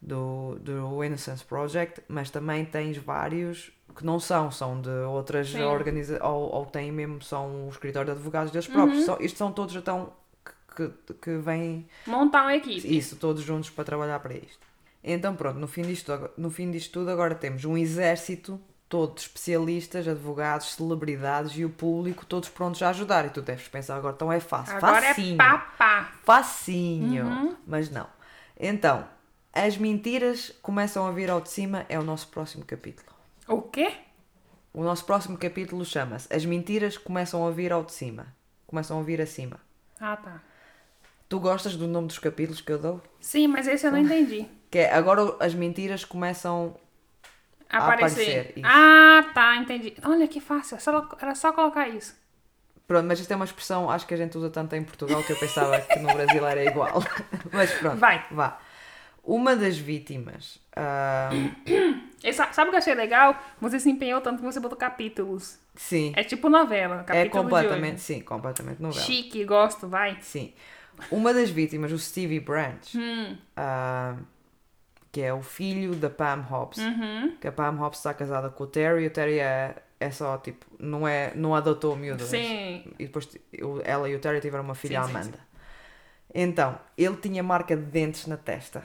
[0.00, 6.22] do, do Innocence Project, mas também tens vários que não são, são de outras organizações,
[6.28, 9.04] ou, ou têm mesmo, são o escritório de advogados deles próprios.
[9.04, 10.12] São, isto são todos então
[10.76, 12.86] que, que, que vêm Montar uma equipe.
[12.96, 14.65] isso, todos juntos para trabalhar para isto.
[15.08, 19.14] Então pronto, no fim disto, ago- no fim disto tudo agora temos um exército todo
[19.14, 23.24] de especialistas, advogados, celebridades e o público todos prontos a ajudar.
[23.26, 24.76] E tu deves pensar agora, então é fácil.
[24.76, 25.34] Agora Facinho.
[25.34, 26.12] é papá.
[26.24, 27.24] Facinho.
[27.26, 27.56] Uhum.
[27.66, 28.06] Mas não.
[28.58, 29.06] Então,
[29.52, 33.08] as mentiras começam a vir ao de cima, é o nosso próximo capítulo.
[33.48, 33.92] O quê?
[34.72, 38.26] O nosso próximo capítulo chama-se As mentiras começam a vir ao de cima.
[38.66, 39.58] Começam a vir acima.
[40.00, 40.40] Ah, tá.
[41.28, 43.02] Tu gostas do nome dos capítulos que eu dou?
[43.20, 44.46] Sim, mas esse eu não entendi.
[44.70, 46.76] Que é, agora as mentiras começam
[47.68, 48.40] A Aparecer.
[48.52, 49.94] aparecer, ah, tá, entendi.
[50.04, 50.78] Olha que fácil.
[50.80, 52.14] só- Era só colocar isso.
[52.86, 55.32] Pronto, mas isto é uma expressão, acho que a gente usa tanto em Portugal que
[55.32, 57.02] eu pensava que no Brasil era igual.
[57.52, 58.24] Mas pronto, Vai.
[58.30, 58.60] vá.
[59.24, 60.60] Uma das vítimas.
[60.76, 61.30] ah,
[62.32, 63.36] sa- Sabe o que eu achei legal?
[63.60, 65.58] Você se empenhou tanto que você botou capítulos.
[65.74, 66.98] sim, É tipo novela.
[67.02, 69.04] Capítulo é completamente, sim, completamente novela.
[69.04, 70.18] Chique, gosto, vai.
[70.20, 70.52] Sim.
[71.10, 73.36] Uma das vítimas, o Stevie Branch, Hum.
[73.56, 74.16] ah,
[75.12, 77.36] que é o filho da Pam Hobbs, Uhum.
[77.40, 80.36] que a Pam Hobbs está casada com o Terry, e o Terry é, é só
[80.38, 82.20] tipo, não, é, não adotou o miúdo.
[82.22, 82.84] mas- Sim.
[82.98, 83.28] E depois
[83.84, 85.38] ela e o Terry tiveram uma filha, Sim, sim, Amanda.
[86.34, 88.82] Então, ele tinha marca de dentes na testa.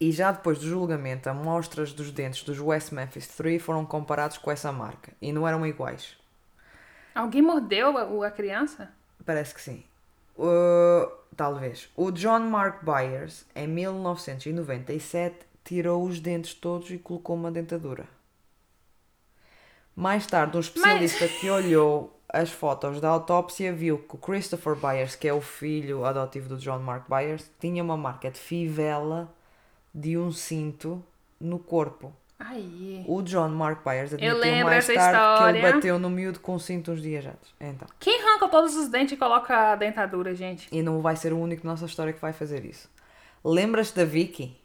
[0.00, 4.50] E já depois do julgamento, amostras dos dentes dos West Memphis 3 foram comparados com
[4.50, 5.12] essa marca.
[5.20, 6.16] E não eram iguais.
[7.14, 8.90] Alguém mordeu a, a criança?
[9.24, 9.82] Parece que sim.
[10.38, 11.88] Uh, talvez.
[11.96, 18.06] O John Mark Byers, em 1997, tirou os dentes todos e colocou uma dentadura.
[19.94, 25.16] Mais tarde, um especialista que olhou as fotos da autópsia viu que o Christopher Byers,
[25.16, 29.34] que é o filho adotivo do John Mark Byers, tinha uma marca de fivela
[29.94, 31.02] de um cinto
[31.40, 32.14] no corpo.
[32.38, 33.04] Aí.
[33.08, 36.92] O John Mark Byers admitiu mais tarde que ele bateu no miúdo com um cinto
[36.92, 37.54] uns dias antes.
[37.60, 37.88] Então.
[37.98, 40.68] Quem arranca todos os dentes e coloca a dentadura, gente?
[40.70, 42.88] E não vai ser o único na nossa história que vai fazer isso.
[43.44, 44.56] Lembras-te da Vicky?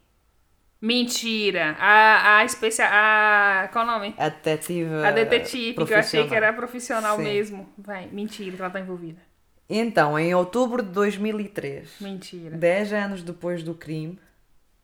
[0.80, 1.76] Mentira.
[1.80, 2.88] A, a especial.
[2.92, 3.68] A.
[3.72, 4.14] Qual o nome?
[4.18, 4.94] A detetive.
[5.04, 7.16] A detetive, que eu achei que era profissional.
[7.16, 7.22] Sim.
[7.24, 7.68] mesmo.
[7.76, 9.20] Vai, mentira que ela tá envolvida.
[9.68, 12.56] Então, em outubro de 2003, Mentira.
[12.56, 14.18] 10 anos depois do crime,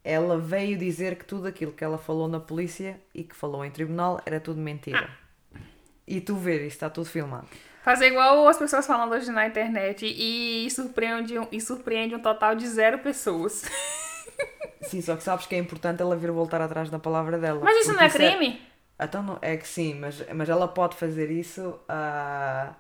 [0.03, 3.71] ela veio dizer que tudo aquilo que ela falou na polícia e que falou em
[3.71, 5.11] tribunal era tudo mentira.
[6.07, 7.47] E tu vês, isso está tudo filmado.
[7.83, 12.55] Fazer igual as pessoas falando hoje na internet e surpreende, um- e surpreende um total
[12.55, 13.65] de zero pessoas.
[14.83, 17.61] Sim, só que sabes que é importante ela vir voltar atrás da palavra dela.
[17.63, 18.61] Mas isso não é crime?
[18.99, 22.75] Então, não, é que sim, mas, mas ela pode fazer isso ah,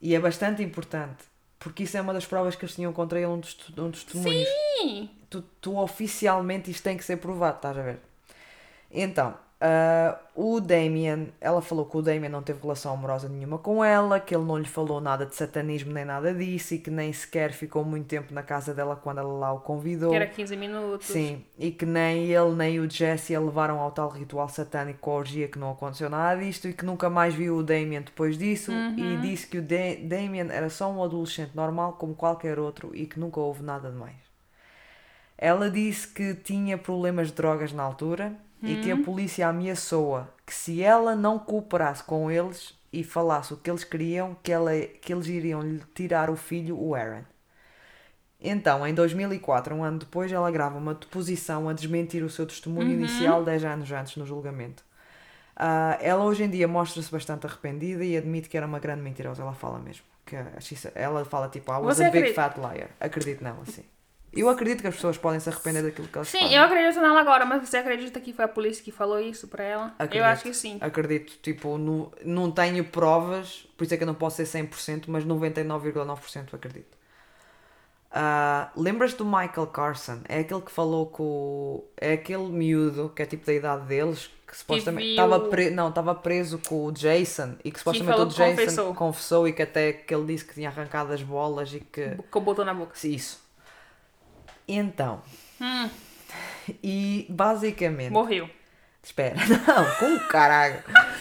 [0.00, 1.24] e é bastante importante.
[1.62, 4.02] Porque isso é uma das provas que eles tinham contra ele, um dos, um dos
[4.04, 4.48] testemunhos.
[4.80, 5.08] Sim.
[5.30, 8.00] Tu, tu oficialmente isto tem que ser provado, estás a ver?
[8.90, 13.84] Então, ah, o Damien, ela falou que o Damien não teve relação amorosa nenhuma com
[13.84, 17.12] ela, que ele não lhe falou nada de satanismo nem nada disso e que nem
[17.12, 20.10] sequer ficou muito tempo na casa dela quando ela lá o convidou.
[20.10, 21.06] Que era 15 minutos.
[21.06, 25.12] Sim, e que nem ele nem o Jesse a levaram ao tal ritual satânico com
[25.12, 28.36] a orgia que não aconteceu nada disto e que nunca mais viu o Damien depois
[28.36, 32.90] disso e disse que o Da- Damien era só um adolescente normal como qualquer outro
[32.96, 34.16] e que nunca houve nada de mais.
[35.38, 38.32] Ela disse que tinha problemas de drogas na altura
[38.62, 43.56] e que a polícia ameaçou-a que se ela não cooperasse com eles e falasse o
[43.56, 44.70] que eles queriam, que, ela,
[45.00, 47.22] que eles iriam lhe tirar o filho, o Aaron.
[48.40, 52.90] Então, em 2004, um ano depois, ela grava uma deposição a desmentir o seu testemunho
[52.90, 54.84] inicial 10 anos antes no julgamento.
[55.54, 59.42] Ah, ela hoje em dia mostra-se bastante arrependida e admite que era uma grande mentirosa.
[59.42, 60.04] Ela fala mesmo.
[60.26, 60.36] Que
[60.94, 62.90] ela fala tipo, I was Você a big acredita- fat liar.
[63.00, 63.84] Acredito nela, sim.
[64.32, 66.56] Eu acredito que as pessoas podem se arrepender daquilo que elas Sim, fazem.
[66.56, 69.62] eu acredito nela agora, mas você acredita que foi a polícia que falou isso pra
[69.62, 69.86] ela?
[69.98, 70.16] Acredito.
[70.16, 70.78] Eu acho que sim.
[70.80, 75.04] Acredito, tipo, no, não tenho provas, por isso é que eu não posso ser 100%,
[75.08, 76.96] mas 99,9% acredito.
[78.10, 80.20] Ah, Lembras do Michael Carson?
[80.28, 81.82] É aquele que falou com.
[81.96, 85.70] É aquele miúdo que é tipo da idade deles, que supostamente viu- estava pre...
[85.70, 88.94] não, estava preso com o Jason e que supostamente falou o que Jason confessou.
[88.94, 92.16] confessou e que até que ele disse que tinha arrancado as bolas e que.
[92.30, 92.92] Com o botão na boca.
[92.94, 93.40] Sim, Isso.
[94.66, 95.22] Então.
[95.60, 95.88] Hum,
[96.82, 98.10] E basicamente.
[98.12, 98.48] morreu.
[99.04, 99.34] Espera,
[99.66, 100.78] não, com caralho.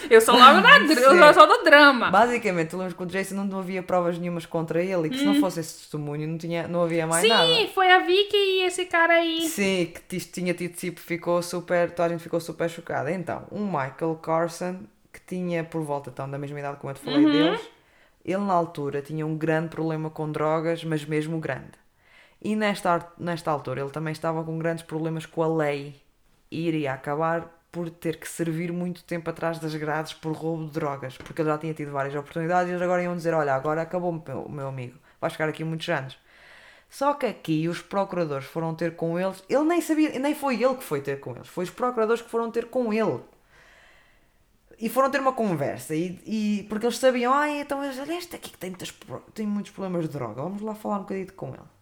[0.07, 1.33] Eu sou logo da eu Sim.
[1.33, 2.11] sou do drama.
[2.11, 5.25] Basicamente, tu lembras que o Jason não havia provas nenhumas contra ele e que se
[5.25, 7.27] não fosse esse testemunho não, tinha, não havia mais Hum.
[7.27, 7.67] Sim, nada.
[7.73, 9.41] foi a Vicky e esse cara aí.
[9.49, 13.11] Sim, que tinha tido tipo, ficou super, toda a gente ficou super chocada.
[13.11, 14.81] Então, um Michael Carson,
[15.11, 17.31] que tinha por volta então, da mesma idade como eu te falei Uhum.
[17.31, 17.61] deles,
[18.23, 21.80] ele na altura tinha um grande problema com drogas, mas mesmo grande.
[22.41, 26.01] E nesta, nesta altura ele também estava com grandes problemas com a lei
[26.49, 30.71] e iria acabar por ter que servir muito tempo atrás das grades por roubo de
[30.71, 33.81] drogas, porque ele já tinha tido várias oportunidades e eles agora iam dizer: Olha, agora
[33.81, 36.17] acabou o meu, amigo, vais ficar aqui muitos anos.
[36.89, 40.75] Só que aqui os procuradores foram ter com eles, ele nem sabia, nem foi ele
[40.75, 43.21] que foi ter com eles, foi os procuradores que foram ter com ele.
[44.79, 48.57] E foram ter uma conversa, e, e- porque eles sabiam, ah, então este aqui que
[48.57, 48.91] tem, muitas
[49.33, 51.80] tem muitos problemas de droga, vamos lá falar um bocadinho com ele.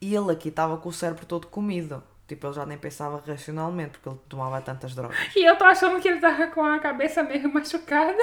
[0.00, 3.92] E ele aqui estava com o cérebro todo comido, tipo, ele já nem pensava racionalmente,
[3.92, 5.16] porque ele tomava tantas drogas.
[5.34, 8.16] E eu tô achando que ele tava com a cabeça meio machucada.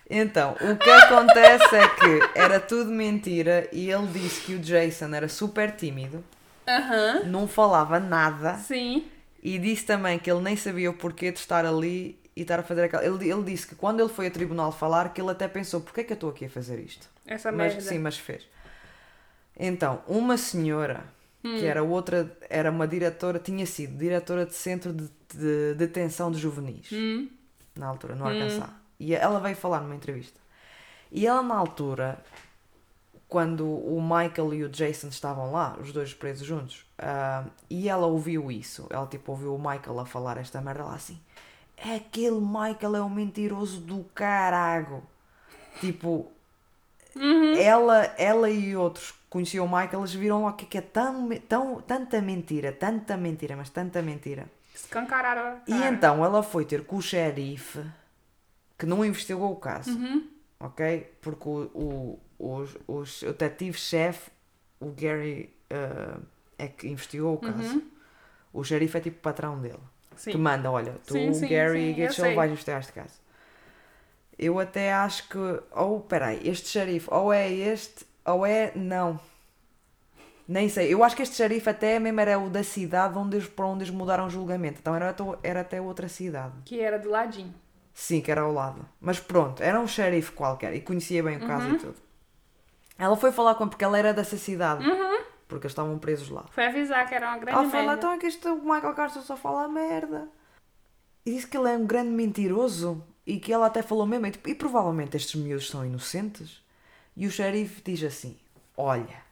[0.10, 5.08] Então, o que acontece é que era tudo mentira e ele disse que o Jason
[5.14, 6.24] era super tímido,
[6.68, 7.24] Aham.
[7.26, 9.06] não falava nada Sim.
[9.42, 12.64] e disse também que ele nem sabia o porquê de estar ali e estar a
[12.64, 13.04] fazer aquela.
[13.04, 16.02] Ele, ele disse que quando ele foi a tribunal falar, que ele até pensou: porquê
[16.02, 17.08] é que eu estou aqui a fazer isto?
[17.26, 17.90] Essa mas, merda.
[17.90, 18.48] Sim, mas fez.
[19.58, 21.04] Então, uma senhora
[21.46, 21.58] Hum.
[21.60, 26.40] que era outra, era uma diretora, tinha sido diretora de centro de, de detenção de
[26.40, 27.28] juvenis Hum.
[27.76, 28.70] na altura, no Arkansas.
[29.00, 30.40] E ela veio falar numa entrevista.
[31.12, 32.24] E ela, na altura,
[33.28, 38.06] quando o Michael e o Jason estavam lá, os dois presos juntos, ah, e ela
[38.08, 41.20] ouviu isso, ela tipo ouviu o Michael a falar esta merda lá assim:
[41.78, 45.04] aquele Michael é um mentiroso do carago.
[45.82, 46.32] Tipo,
[47.60, 51.82] ela, ela e outros conheciam o Michael, eles viram lá que que é tão, tão,
[51.82, 54.46] tanta mentira, tanta mentira, mas tanta mentira.
[54.74, 57.84] Escancararam E então ela foi ter com o xerife
[58.78, 59.98] que não investigou o caso,
[60.60, 61.14] ok?
[61.22, 64.32] Porque o, o, os- o detetive-chefe,
[64.80, 66.18] o Gary, eh,
[66.58, 67.82] é que investigou o caso.
[68.52, 69.80] O xerife é tipo o patrão dele.
[70.16, 70.32] Sim.
[70.32, 72.36] Que manda, olha, tu, Sim, sim, Gary sim, Gitchell, sei.
[72.36, 73.14] vais investigar este caso.
[74.38, 75.38] Eu até acho que,
[75.72, 79.20] ou peraí, este xerife, ou é este, ou é não.
[80.48, 80.94] Nem sei.
[80.94, 83.84] Eu acho que este xerife até mesmo era o da cidade onde eles, para onde
[83.84, 84.80] eles mudaram o julgamento.
[84.82, 86.54] Então era, até- era até outra cidade.
[86.66, 87.54] Que era do ladinho.
[87.94, 88.86] Sim, que era ao lado.
[89.00, 91.76] Mas pronto, era um xerife qualquer e conhecia bem o caso Uhum.
[91.76, 91.96] e tudo.
[92.98, 94.84] Ela foi falar com ele porque ela era dessa cidade.
[95.48, 96.46] Porque eles estavam presos lá.
[96.52, 97.98] Foi avisar que era uma grande Ela fala, merda.
[97.98, 100.28] então é que este Michael Carson só fala merda.
[101.26, 103.04] E disse que ele é um grande mentiroso.
[103.26, 104.28] E que ela até falou mesmo.
[104.28, 106.62] E, tipo, e provavelmente estes miúdos são inocentes.
[107.16, 108.38] E o xerife diz assim:
[108.76, 109.24] Olha,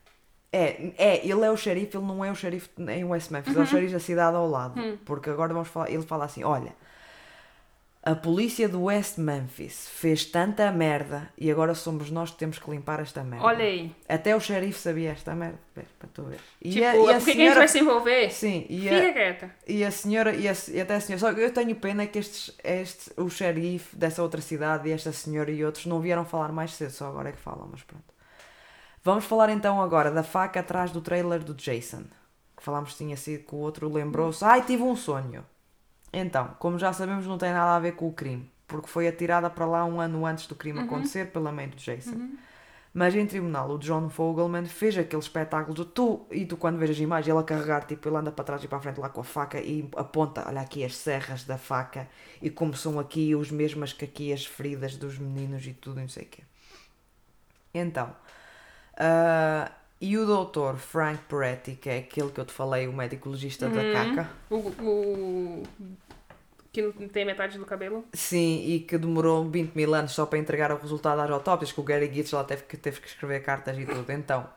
[0.52, 3.60] é, é, ele é o xerife, ele não é o xerife em West Memphis, é
[3.60, 4.80] o xerife da cidade ao lado.
[5.06, 5.90] Porque agora vamos falar.
[5.90, 6.74] Ele fala assim: Olha,
[8.04, 12.68] a polícia do West Memphis fez tanta merda e agora somos nós que temos que
[12.72, 13.46] limpar esta merda.
[13.46, 13.96] Olha aí.
[14.10, 15.60] Até o xerife sabia esta merda.
[15.76, 16.40] Vê, para tu ver.
[16.60, 18.32] E Tipo, a, e a por que que a gente vai se envolver?
[18.32, 19.56] Sim, e Fica a, quieta.
[19.68, 22.18] e a senhora, e, a, e até a senhora, só que eu tenho pena que
[22.18, 26.52] estes, estes, o xerife dessa outra cidade e esta senhora e outros não vieram falar
[26.52, 28.04] mais cedo, só agora é que falam, mas pronto.
[29.04, 32.04] Vamos falar então agora da faca atrás do trailer do Jason.
[32.58, 35.46] Que falámos que tinha sido que o outro lembrou-se, ai, tive um sonho.
[36.14, 39.50] Então, como já sabemos, não tem nada a ver com o crime, porque foi atirada
[39.50, 42.30] para lá um ano antes do crime acontecer pela mãe do Jason.
[42.94, 46.92] Mas em tribunal, o John Fogelman fez aquele espetáculo de tu, e tu quando vês
[46.92, 49.08] as imagens, ele a carregar, tipo, ele anda para trás e para a frente lá
[49.08, 52.10] com a faca e aponta, olha aqui as serras da faca
[52.42, 56.10] e como são aqui os mesmas que aqui as feridas dos meninos e tudo, não
[56.10, 56.44] sei o quê.
[57.74, 58.14] Então,
[58.98, 59.72] ah,
[60.02, 63.70] e o doutor Frank Peretti, que é aquele que eu te falei, o médico legista
[63.70, 65.64] da caca, O, o...
[66.74, 68.04] Que não tem metade do cabelo.
[68.12, 71.80] Sim, e que demorou 20 mil anos só para entregar o resultado às autópsias, que
[71.80, 74.12] o Gary Gitchell lá teve que, teve que escrever cartas e tudo.
[74.12, 74.50] Então,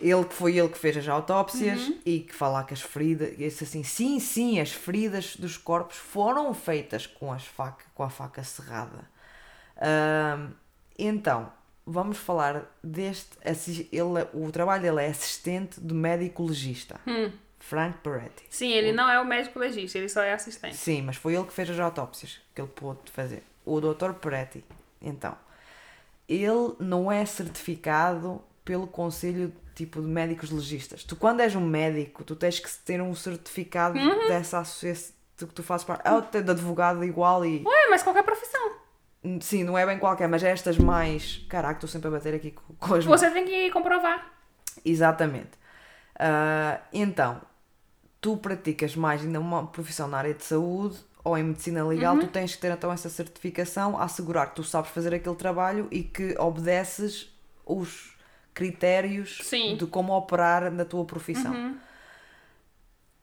[0.00, 3.36] ele que foi ele que fez as autópsias e que falar que as feridas, e
[3.36, 8.08] disse assim, sim, sim, as feridas dos corpos foram feitas com, as faca, com a
[8.08, 9.10] faca serrada.
[9.76, 10.52] Ahm,
[10.96, 11.52] então,
[11.86, 13.38] vamos falar deste.
[13.92, 17.00] Ele, o trabalho dele é assistente de médico legista.
[17.06, 17.30] Hum.
[17.58, 18.44] Frank Peretti.
[18.50, 20.76] Sim, ele não é o médico legista, ele só é assistente.
[20.76, 23.42] Sim, mas foi ele que fez as autópsias que ele pôde fazer.
[23.64, 24.12] O Dr.
[24.12, 24.62] Peretti,
[25.00, 25.34] então,
[26.28, 31.04] ele não é certificado pelo Conselho tipo de Médicos Legistas.
[31.04, 33.98] Tu, quando és um médico, tu tens que ter um certificado
[34.28, 36.02] dessa associação que tu fazes parte.
[36.04, 37.62] Ah, de advogado igual e.
[37.64, 38.73] Ué, mas qualquer profissão.
[39.40, 41.44] Sim, não é bem qualquer, mas estas mais.
[41.48, 44.32] Caraca, estou sempre a bater aqui com, com as Você tem que comprovar.
[44.84, 45.50] Exatamente.
[46.18, 47.40] Ah, então,
[48.20, 52.26] tu praticas mais ainda uma profissão na área de saúde ou em medicina legal, tu
[52.26, 56.02] tens que ter então essa certificação a assegurar que tu sabes fazer aquele trabalho e
[56.02, 57.34] que obedeces
[57.64, 58.14] os
[58.52, 59.76] critérios Sim.
[59.76, 61.76] de como operar na tua profissão.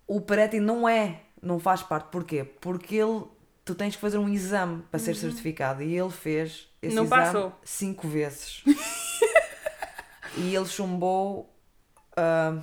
[0.07, 2.09] O Peretti não é, não faz parte.
[2.11, 2.43] Porquê?
[2.43, 3.23] Porque ele,
[3.65, 7.25] tu tens que fazer um exame para ser certificado e ele fez esse Não exame
[7.25, 7.59] passou.
[7.63, 8.63] cinco vezes.
[10.37, 11.53] e ele chumbou.
[12.15, 12.57] ah,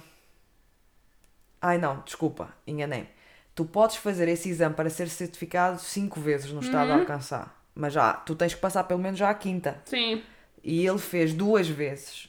[1.61, 3.09] Ai não, desculpa, enganei.
[3.55, 6.95] Tu podes fazer esse exame para ser certificado cinco vezes no estado Uhum.
[6.97, 7.65] de alcançar.
[7.75, 9.81] Mas já, tu tens que passar pelo menos já a quinta.
[9.85, 10.23] Sim.
[10.63, 12.28] E ele fez duas vezes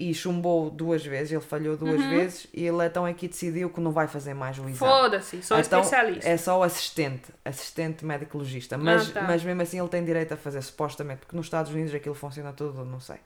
[0.00, 2.08] e chumbou duas vezes, ele falhou duas Uhum.
[2.10, 4.74] vezes e ele então aqui decidiu que não vai fazer mais o exame.
[4.76, 6.26] Foda-se, sou Então, especialista.
[6.28, 8.78] É só assistente, assistente médico-legista.
[8.78, 9.22] Mas, Ah, tá.
[9.22, 12.50] mas mesmo assim ele tem direito a fazer, supostamente, porque nos Estados Unidos aquilo funciona
[12.52, 13.16] tudo, não sei.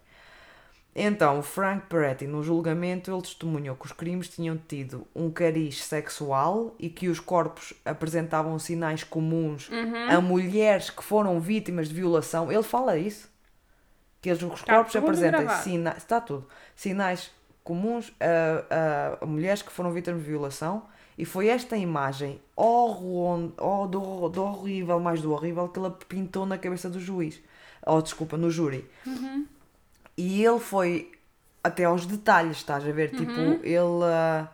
[0.96, 5.82] Então, o Frank Peretti, no julgamento, ele testemunhou que os crimes tinham tido um cariz
[5.82, 10.09] sexual e que os corpos apresentavam sinais comuns Uhum.
[10.10, 12.51] a mulheres que foram vítimas de violação.
[12.52, 13.28] Ele fala isso.
[14.24, 15.62] Que os os Tá corpos apresentam gravado.
[15.62, 15.96] sinais.
[15.98, 16.46] Está tudo.
[16.74, 17.30] Sinais
[17.62, 20.84] comuns a, a mulheres que foram vítimas de violação.
[21.18, 26.46] E foi esta imagem horror, oh, do, do horrível, mais do horrível, que ele pintou
[26.46, 27.38] na cabeça do juiz.
[27.86, 28.88] Oh, desculpa, no júri.
[30.16, 31.12] E ele foi
[31.62, 33.10] até aos detalhes, estás a ver?
[33.10, 34.05] Tipo, ele.
[34.05, 34.48] ah,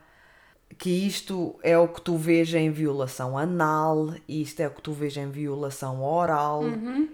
[0.79, 4.81] que isto é o que tu vês em violação anal, e isto é o que
[4.81, 6.63] tu vês em violação oral,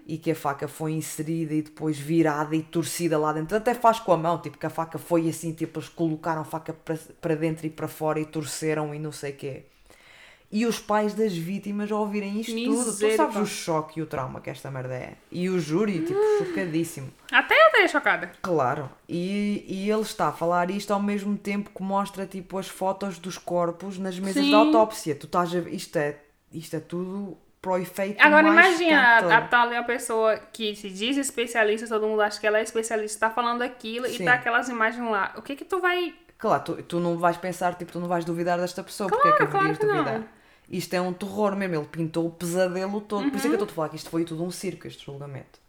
[0.05, 3.57] e que a faca foi inserida e depois virada e torcida lá dentro.
[3.57, 6.45] Até faz com a mão, tipo, que a faca foi assim, tipo, eles colocaram a
[6.45, 9.65] faca para, para dentro e para fora e torceram e não sei o quê.
[10.49, 14.05] E os pais das vítimas ao ouvirem isto tudo, tu sabes o choque e o
[14.05, 15.13] trauma que esta merda é.
[15.29, 17.11] E o júri, tipo, chocadíssimo.
[17.29, 18.31] Até eu estaria chocada.
[18.41, 22.67] Claro, e, e ele está a falar isto ao mesmo tempo que mostra tipo as
[22.69, 24.49] fotos dos corpos nas mesas Sim.
[24.49, 25.15] de autópsia.
[25.15, 26.17] Tu estás a isto é,
[26.53, 30.75] isto é tudo para o efeito Agora imagina a, a tal é uma pessoa que
[30.75, 34.23] se diz especialista, todo mundo acha que ela é especialista, tá falando aquilo Sim.
[34.23, 35.33] e tá aquelas imagens lá.
[35.35, 36.13] O que que tu vai.
[36.37, 39.31] Claro, tu, tu não vais pensar, tipo, tu não vais duvidar desta pessoa, porque é
[39.31, 40.36] que Claro, claro haverias que duvidar?
[40.69, 43.29] Isto é um terror mesmo, ele pintou o pesadelo todo.
[43.29, 45.05] Por isso é que eu estou a falar que isto foi tudo um circo, este
[45.05, 45.59] julgamento.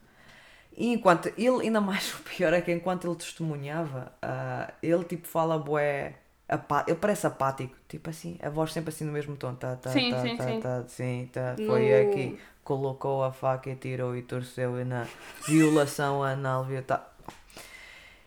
[0.76, 5.26] E enquanto ele, ainda mais o pior é que enquanto ele testemunhava, ah, ele tipo
[5.26, 6.14] fala bué,
[6.48, 9.92] apá- ele parece apático, tipo assim, a voz sempre assim no mesmo tom, tá, tá,
[9.92, 10.60] Sim, tá, sim, tá, sim.
[10.60, 15.06] tá, sim, tá, foi No- aqui, colocou a faca e tirou e torceu e na
[15.46, 17.08] violação anal, viu, tá.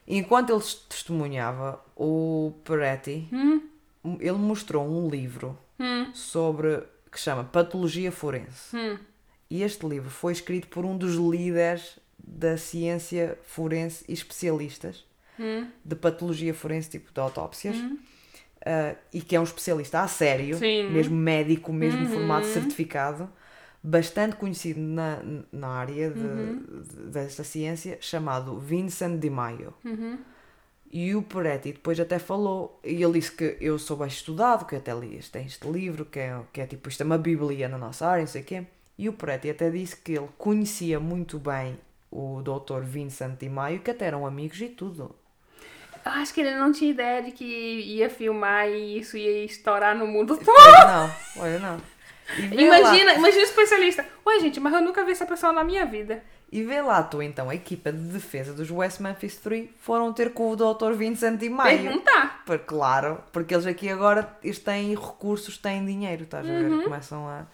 [0.07, 3.61] Enquanto ele testemunhava, o Peretti, Hum?
[4.19, 6.13] ele mostrou um livro Hum?
[6.13, 8.75] sobre que chama Patologia Forense.
[8.75, 8.97] Hum?
[9.49, 15.03] E este livro foi escrito por um dos líderes da ciência forense e especialistas
[15.39, 15.67] Hum?
[15.83, 17.75] de patologia forense, tipo de autópsias,
[18.65, 20.89] ah, e que é um especialista a sério, Sim.
[20.91, 23.27] mesmo médico, mesmo formado certificado,
[23.83, 25.19] bastante conhecido na,
[25.51, 29.73] na área de, de- desta ciência, chamado Vincent Di Maio.
[30.93, 34.75] E o Peretti depois até falou, e ele disse que eu sou bem estudado, que
[34.75, 37.69] até li este, tem este livro, que é, que é tipo, isto é uma bíblia
[37.69, 38.65] na nossa área, não sei o quê.
[38.97, 41.79] E o Peretti até disse que ele conhecia muito bem
[42.11, 42.81] o Dr.
[42.83, 45.15] Vincent Di Maio, que até eram amigos e tudo.
[46.03, 49.95] Eu acho que ele não tinha ideia de que ia filmar e isso ia estourar
[49.95, 50.45] no mundo todo.
[50.45, 51.81] Pois não, olha não.
[52.37, 54.05] Imagina, lá, imagina o especialista.
[54.25, 56.23] Ué, gente, mas eu nunca vi essa pessoa na minha vida.
[56.51, 60.33] E vê lá tu então, a equipa de defesa dos West Memphis 3 foram ter
[60.33, 60.93] com o Dr.
[60.93, 61.83] Vincent Di Maio.
[61.83, 62.43] Perguntar.
[62.45, 66.83] Por- Claro, porque eles aqui agora eles têm recursos, têm dinheiro, estás a ver?
[66.83, 67.45] Começam a.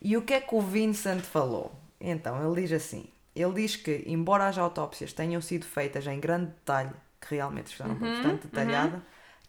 [0.00, 1.72] E o que é que o Vincent falou?
[2.00, 3.04] Então, ele diz assim:
[3.36, 6.90] ele diz que, embora as autópsias tenham sido feitas em grande detalhe,
[7.20, 9.02] que realmente estavam bastante detalhada,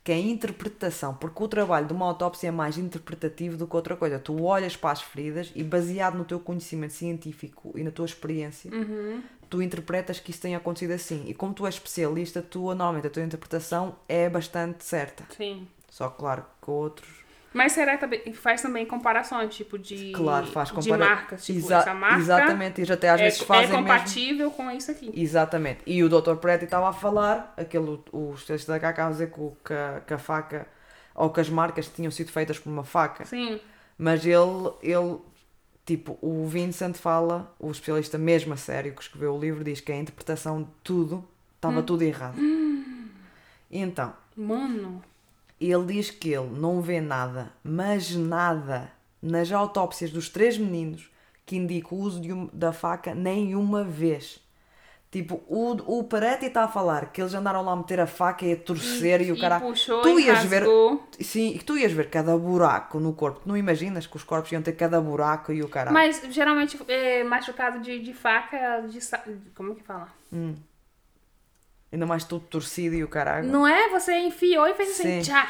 [0.04, 3.96] que a interpretação, porque o trabalho de uma autópsia é mais interpretativo do que outra
[3.96, 4.20] coisa.
[4.20, 8.70] Tu olhas para as feridas e, baseado no teu conhecimento científico e na tua experiência,
[9.50, 11.24] tu interpretas que isso tenha acontecido assim.
[11.28, 15.24] E como tu és especialista, tu normalmente a tua interpretação é bastante certa.
[15.38, 15.68] Sim.
[15.90, 17.23] Só que, claro, que outros
[17.54, 21.46] Mas será que faz também comparações, tipo, de, Claro, faz de compara- marcas?
[21.46, 23.84] Tipo, Exa- essa marca Exatamente, e até às é, vezes é fazem mesmo.
[23.84, 25.12] compatível com isso aqui.
[25.16, 25.82] Exatamente.
[25.86, 26.36] E o Dr.
[26.36, 30.14] Pretti estava a falar, aquele, o especialista da estava a dizer que, que, a, que
[30.14, 30.68] a faca,
[31.14, 33.24] ou que as marcas tinham sido feitas por uma faca.
[33.26, 33.60] Sim.
[33.98, 35.20] Mas ele, ele,
[35.86, 39.92] tipo, o Vincent fala, o especialista mesmo a sério que escreveu o livro, diz que
[39.92, 41.24] a interpretação de tudo
[41.56, 41.84] estava Hum.
[41.84, 42.38] tudo errado.
[42.40, 43.08] E
[43.80, 45.04] então, Mano.
[45.72, 48.92] Ele diz que ele não vê nada, mas nada,
[49.22, 51.10] nas autópsias dos três meninos
[51.46, 54.42] que indica o uso um- da faca nenhuma vez.
[55.12, 58.44] Tipo, o, o Peretti está a falar que eles andaram lá a meter a faca
[58.44, 59.60] e a torcer e, o cara.
[59.60, 60.66] puxou tu e ias ver.
[61.20, 63.42] Sim, tu ias ver cada buraco no corpo.
[63.42, 65.92] Tu não imaginas que os corpos iam ter cada buraco e o cara.
[65.92, 69.00] Mas geralmente é machucado de, de faca, de,
[69.54, 70.08] Como que fala?
[71.94, 73.48] Ainda mais tudo torcido e o caralho.
[73.48, 73.88] Não é?
[73.90, 75.32] Você enfiou e fez assim, Sim.
[75.32, 75.48] tchá.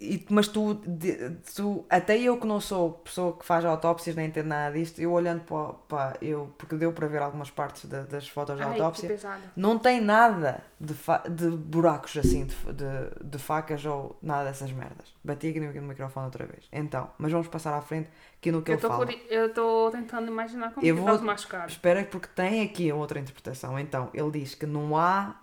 [0.00, 4.28] E- mas tu, de- tu, até eu que não sou pessoa que faz autópsias nem
[4.28, 8.02] entendo nada disto, eu olhando para, para eu, porque deu para ver algumas partes da-
[8.04, 9.18] das fotos Ai, que autópsia,
[9.56, 10.94] não tem nada de,
[11.34, 15.12] de buracos assim, de, de, de facas ou nada dessas merdas.
[15.24, 16.68] Bati aqui no, no microfone outra vez.
[16.72, 18.08] Então, mas vamos passar à frente
[18.38, 19.04] aqui no que Eu fala.
[19.04, 21.72] curi- eu tô tentando imaginar como Eu que vou- tá os machucados.
[21.72, 23.76] Espera, porque tem aqui outra interpretação.
[23.76, 25.34] Então, ele diz que não há,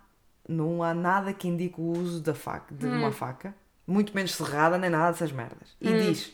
[0.47, 2.99] não há nada que indique o uso da faca, de Hum.
[2.99, 3.53] uma faca,
[3.87, 5.75] muito menos serrada, nem nada dessas merdas.
[5.79, 6.33] E diz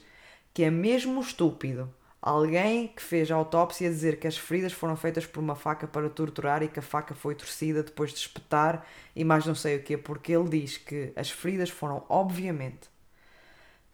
[0.54, 5.26] que é mesmo estúpido alguém que fez a autópsia dizer que as feridas foram feitas
[5.26, 9.24] por uma faca para torturar e que a faca foi torcida depois de espetar e
[9.24, 12.90] mais não sei o quê, porque ele diz que as feridas foram, obviamente,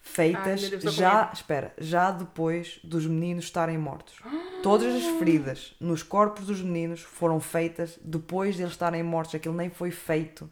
[0.02, 4.16] feitas Ai, já, espera, já depois dos meninos estarem mortos.
[4.62, 9.36] Todas as feridas nos corpos dos meninos foram feitas depois de eles estarem mortos.
[9.36, 10.50] Aquilo nem foi feito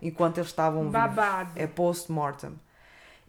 [0.00, 1.48] enquanto eles estavam Babado.
[1.50, 1.62] vivos.
[1.62, 2.52] É post-mortem.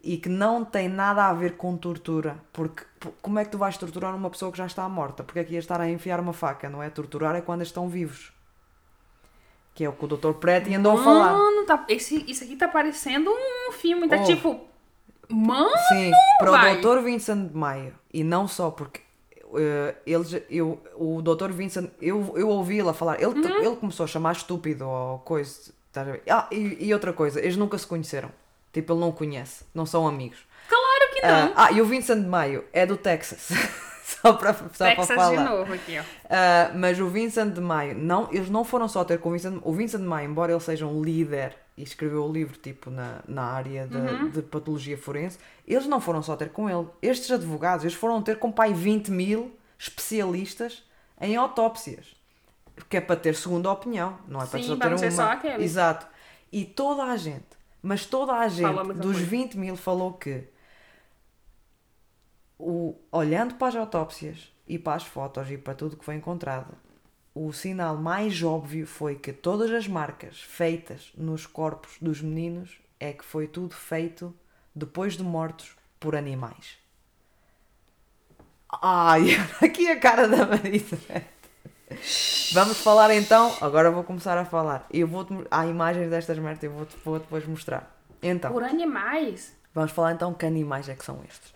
[0.03, 2.37] E que não tem nada a ver com tortura.
[2.53, 2.83] Porque
[3.21, 5.23] como é que tu vais torturar uma pessoa que já está morta?
[5.23, 6.89] Porque é que ia estar a enfiar uma faca, não é?
[6.89, 8.31] Torturar é quando eles estão vivos.
[9.73, 10.31] Que é o que o Dr.
[10.33, 11.33] Pretti andou a falar.
[11.33, 14.07] Mano, tá, esse, isso aqui tá parecendo um filme.
[14.07, 14.23] Tá Oh.
[14.23, 14.61] tipo.
[15.29, 15.69] Mano!
[15.89, 16.77] Sim, para vai.
[16.77, 17.03] o Dr.
[17.03, 17.93] Vincent de Maio.
[18.13, 19.01] E não só porque
[19.55, 21.51] eh, eles, eu, o Dr.
[21.51, 23.63] Vincent, eu, eu ouvi-la falar, ele, Uhum.
[23.63, 25.73] ele começou a chamar estúpido ou coisa.
[25.99, 26.23] Estás a ver?
[26.29, 28.31] Ah, e, e outra coisa, eles nunca se conheceram.
[28.71, 30.39] Tipo, ele não o conhece, não são amigos.
[30.67, 31.29] Claro que não!
[31.55, 33.49] Ah, ah, e o Vincent de Maio é do Texas.
[34.03, 35.37] só para, só para Texas falar.
[35.37, 36.03] de novo aqui, ó.
[36.29, 39.59] Ah, mas o Vincent de Maio, não, eles não foram só ter com o Vincent.
[39.63, 43.19] O Vincent de Maio, embora ele seja um líder e escreveu o livro tipo na,
[43.27, 45.37] na área de, de patologia forense,
[45.67, 46.87] eles não foram só ter com ele.
[47.01, 50.83] Estes advogados, eles foram ter com pai 20 mil especialistas
[51.21, 52.16] em autópsias.
[52.89, 55.11] Que é para ter segunda opinião, não é para Sim, só ter uma.
[55.11, 55.63] só aquele.
[55.63, 56.07] Exato.
[56.51, 57.45] E toda a gente,
[57.81, 59.25] mas toda a gente dos coisa.
[59.25, 60.47] 20 mil falou que
[62.57, 66.73] o, olhando para as autópsias e para as fotos e para tudo que foi encontrado,
[67.33, 73.13] o sinal mais óbvio foi que todas as marcas feitas nos corpos dos meninos é
[73.13, 74.33] que foi tudo feito
[74.73, 76.77] depois de mortos por animais.
[78.81, 79.27] Ai,
[79.61, 80.97] aqui a cara da Marisa.
[82.53, 83.53] Vamos falar então.
[83.61, 84.85] Agora vou começar a falar.
[84.91, 87.95] Eu vou há imagens destas merdas eu vou, vou depois mostrar.
[88.21, 89.55] Então, Por animais.
[89.73, 91.53] Vamos falar então que animais é que são estes.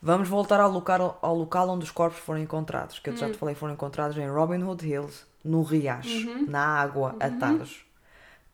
[0.00, 3.36] Vamos voltar ao local, ao local onde os corpos foram encontrados, que eu já te
[3.38, 7.84] falei, foram encontrados em Robin Hood Hills, no Riacho, na água, atados.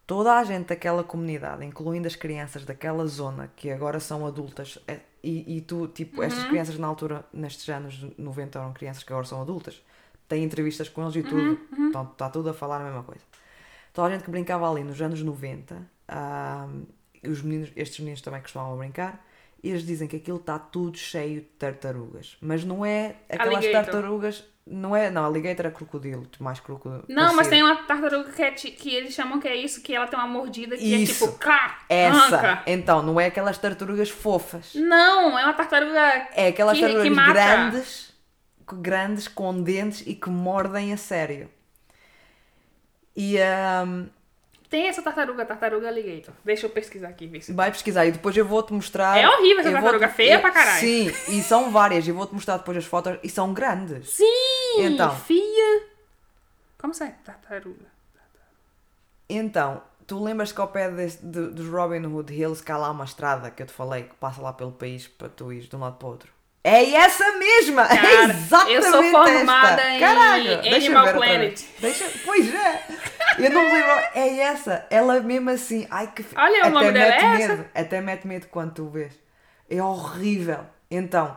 [0.07, 5.01] Toda a gente daquela comunidade, incluindo as crianças daquela zona, que agora são adultas, é-
[5.23, 9.27] e, e tu, tipo, estas crianças na altura, nestes anos 90, eram crianças que agora
[9.27, 9.83] são adultas,
[10.29, 13.23] têm entrevistas com eles e tudo, então está tudo a falar a mesma coisa.
[13.93, 16.69] Toda a gente que brincava ali nos anos 90, ah,
[17.23, 19.25] e os meninos, estes meninos também costumavam brincar,
[19.63, 22.37] e eles dizem que aquilo está tudo cheio de tartarugas.
[22.41, 23.85] Mas não é aquelas Alligator.
[23.93, 24.45] tartarugas.
[24.71, 25.11] Não é.
[25.11, 27.05] Não, alligator é crocodilo, mais crocodilo.
[27.09, 30.07] Não, mas tem uma tartaruga que, é que eles chamam que é isso, que ela
[30.07, 31.25] tem uma mordida que Isso.
[31.25, 32.37] é tipo, cá, Essa.
[32.37, 32.63] arranca.
[32.67, 34.75] Então, não é aquelas tartarugas fofas.
[34.75, 38.08] Não, é uma tartaruga É aquelas que, tartarugas que grandes,
[38.77, 41.49] grandes, com dentes e que mordem a sério.
[43.17, 44.07] E ahm,
[44.71, 46.35] Tem essa tartaruga, tartaruga alligator.
[46.45, 47.53] Deixa eu pesquisar aqui, ver se...
[47.53, 49.19] vai pesquisar e depois eu vou-te mostrar.
[49.19, 50.81] É horrível essa eu tartaruga, feia eu- pra caralho.
[50.81, 52.07] Sim, e são várias.
[52.07, 54.11] E vou-te mostrar depois as fotos e são grandes.
[54.11, 54.25] Sim,
[54.79, 55.15] Então.
[55.17, 55.83] fia.
[56.79, 57.87] Como se é tartaruga?
[59.29, 62.91] Então, tu lembras que ao pé desse- de- dos Robin Hood Hills que há lá
[62.91, 65.77] uma estrada que eu te falei que passa lá pelo país para tu ires de
[65.77, 66.33] um lado para o outro?
[66.69, 67.83] É essa mesma!
[67.83, 69.91] é Cara, exatamente eu sou formada esta.
[69.91, 69.99] em
[70.71, 71.65] eu Animal ver Planet.
[71.81, 72.85] Deixa, pois é!
[73.39, 73.91] Eu não lembro.
[74.15, 74.87] É essa!
[74.91, 75.87] Ela mesmo assim.
[75.91, 76.25] Ai que.
[76.37, 77.49] Olha, o até nome dela é essa.
[77.57, 77.65] medo.
[77.75, 79.13] Até mete medo quando tu vês.
[79.71, 80.61] É horrível.
[80.91, 81.37] Então,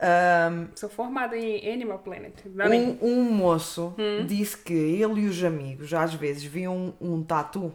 [0.00, 2.32] ahm, Sou formada em Animal Planet.
[2.46, 3.94] Um, um moço
[4.26, 7.74] disse que ele e os amigos às vezes viam um, um tatu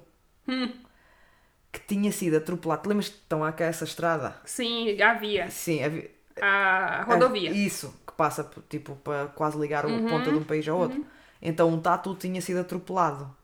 [1.72, 2.88] que tinha sido atropelado.
[2.88, 4.36] Lembras que estão aqui essa estrada?
[4.46, 5.50] Sim, havia.
[5.50, 7.52] Sim, havia- A rodovia.
[7.52, 11.02] Ah, Isso, que passa tipo para quase ligar uma ponta de um país ao outro.
[11.41, 13.36] Então um tatu tinha sido atropelado.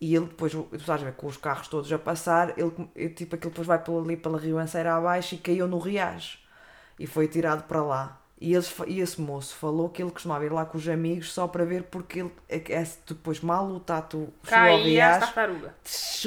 [0.00, 2.70] E ele depois, tu a ver, com os carros todos a passar, ele,
[3.10, 6.38] tipo, aquilo depois vai ali pela Ribanceira abaixo e caiu no Riacho.
[6.98, 8.20] E foi tirado para lá.
[8.38, 11.48] E, eles, e esse moço falou que ele costumava ir lá com os amigos só
[11.48, 15.72] para ver porque ele, é, é- depois mal o ao Caía as Riacho, tartarugas.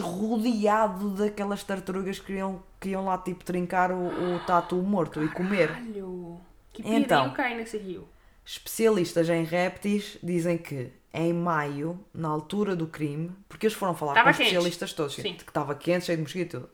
[0.01, 5.27] rodeado daquelas tartarugas que iam, que iam lá tipo trincar o, o tatu morto e
[5.29, 5.67] comer.
[5.69, 6.39] Caralho.
[6.73, 7.31] Que Então.
[7.31, 8.07] cair nesse rio.
[8.43, 14.13] Especialistas em répteis dizem que em maio, na altura do crime, porque eles foram falar
[14.13, 15.33] Tava com os especialistas todos, Sim.
[15.35, 16.69] que estava quente, cheio de mosquito e tudo.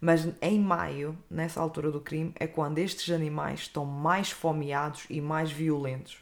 [0.00, 5.20] Mas em maio, nessa altura do crime, é quando estes animais estão mais fomeados e
[5.20, 6.18] mais violentos.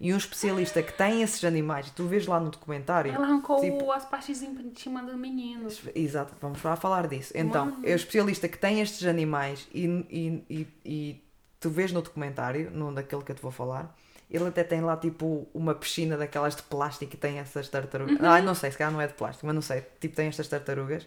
[0.00, 3.12] E um especialista que tem esses animais, e tu vês lá no documentário.
[3.12, 5.68] Ela arrancou tipo, as partes íntimas do menino.
[5.94, 7.34] Exato, vamos lá falar disso.
[7.36, 11.24] Então, é o especialista que tem estes animais e, e, e, e
[11.60, 13.94] tu vês no documentário, no daquele que eu te vou falar,
[14.30, 18.18] ele até tem lá tipo uma piscina daquelas de plástico e tem essas tartarugas.
[18.18, 18.26] Uhum.
[18.26, 19.84] Ah, não sei, se calhar não é de plástico, mas não sei.
[20.00, 21.06] Tipo, tem estas tartarugas.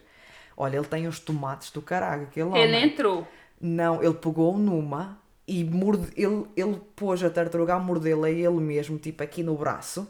[0.56, 2.84] Olha, ele tem os tomates do caralho, aquele Ele homem.
[2.84, 3.26] entrou.
[3.60, 8.98] Não, ele pegou numa e morde, ele, ele pôs a tartaruga a mordê-la ele mesmo,
[8.98, 10.06] tipo aqui no braço.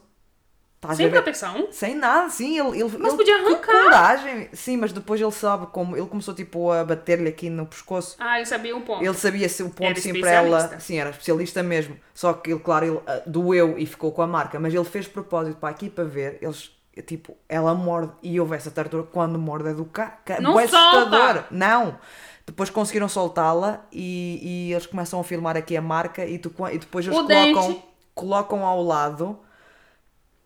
[0.94, 1.68] Sem proteção.
[1.72, 3.84] Sem nada, sim, ele, ele, Mas ele- podia arrancar.
[3.84, 4.50] coragem.
[4.52, 5.96] Sim, mas depois ele sabe como.
[5.96, 8.16] Ele começou tipo a bater-lhe aqui no pescoço.
[8.18, 9.02] Ah, ele sabia o ponto.
[9.02, 10.58] Ele sabia se o ponto Era sim para ela.
[10.58, 10.80] especialista.
[10.80, 11.96] Sim, era especialista mesmo.
[12.12, 14.60] Só que ele, claro, ele ah, doeu e ficou com a marca.
[14.60, 16.36] Mas ele fez propósito para aqui para ver.
[16.42, 16.70] Eles,
[17.02, 20.18] tipo, ela morde e houve essa tartaruga quando morde é do cara.
[20.40, 21.46] Não Bué solta!
[21.50, 21.98] Não!
[22.46, 26.78] Depois conseguiram soltá-la e, e eles começam a filmar aqui a marca e, tu, e
[26.78, 27.82] depois eles O colocam, dente.
[28.14, 29.38] colocam ao lado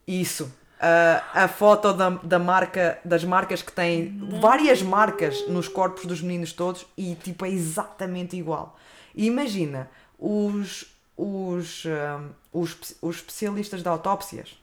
[0.07, 0.51] isso.
[0.81, 6.21] A, a foto da, da marca, das marcas que têm várias marcas nos corpos dos
[6.21, 8.77] meninos todos e tipo é exatamente igual.
[9.13, 10.85] E imagina, os,
[11.17, 14.57] os, ahm, os, os especialistas de autópsias,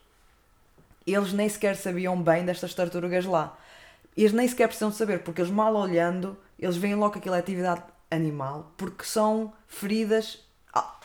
[1.07, 3.57] eles nem sequer sabiam bem destas tartarugas lá.
[4.17, 7.35] Eles nem sequer precisam de saber, porque eles mal olhando, eles veem logo que aquilo
[7.35, 10.41] é atividade animal, porque são feridas
[10.73, 10.97] ah,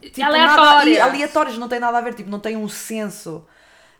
[0.00, 0.98] tipo, Aleatórias.
[0.98, 3.46] Nada, aleatórias, não tem nada a ver, tipo, não tem um senso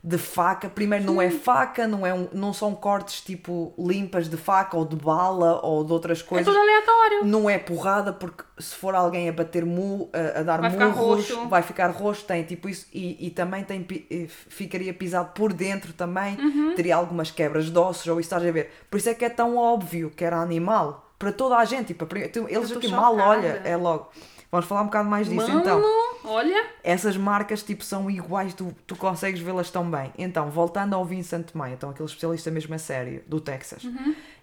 [0.05, 0.67] de faca.
[0.69, 4.83] Primeiro, não é faca, não, é um, não são cortes tipo limpas de faca ou
[4.83, 6.45] de bala ou de outras É coisas.
[6.53, 7.25] tudo aleatório.
[7.25, 10.87] Não é porrada, porque se for alguém a bater mu, a, a dar Vai ficar
[10.89, 11.47] murros, roxo.
[11.47, 15.53] vai ficar roxo, tem tipo isso, e, e também tem, pi- e ficaria pisado por
[15.53, 16.73] dentro também, Uhum.
[16.75, 18.71] teria algumas quebras de ossos, ou isso estás a ver.
[18.91, 22.05] Por isso é que é tão óbvio que era animal, para toda a gente, tipo,
[22.49, 24.09] eles aqui mal olha, é logo.
[24.53, 25.81] Vamos falar um bocado mais disso Mano, então
[26.25, 26.63] olha.
[26.83, 30.13] essas marcas tipo são iguais, tu, tu consegues vê-las tão bem.
[30.15, 33.81] Então, voltando ao Vincent Maia, então aquele especialista mesmo a sério do Texas,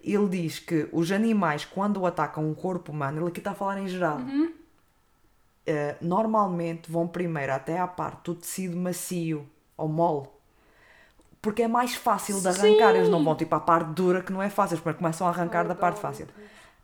[0.03, 3.79] ele diz que os animais, quando atacam um corpo humano, ele aqui está a falar
[3.79, 4.19] em geral,
[5.65, 9.47] eh, normalmente vão primeiro até à parte do tecido macio
[9.77, 10.27] ou mole.
[11.41, 14.43] Porque é mais fácil de arrancar, eles não vão tipo à parte dura que não
[14.43, 16.27] é fácil, eles começam a arrancar da parte fácil.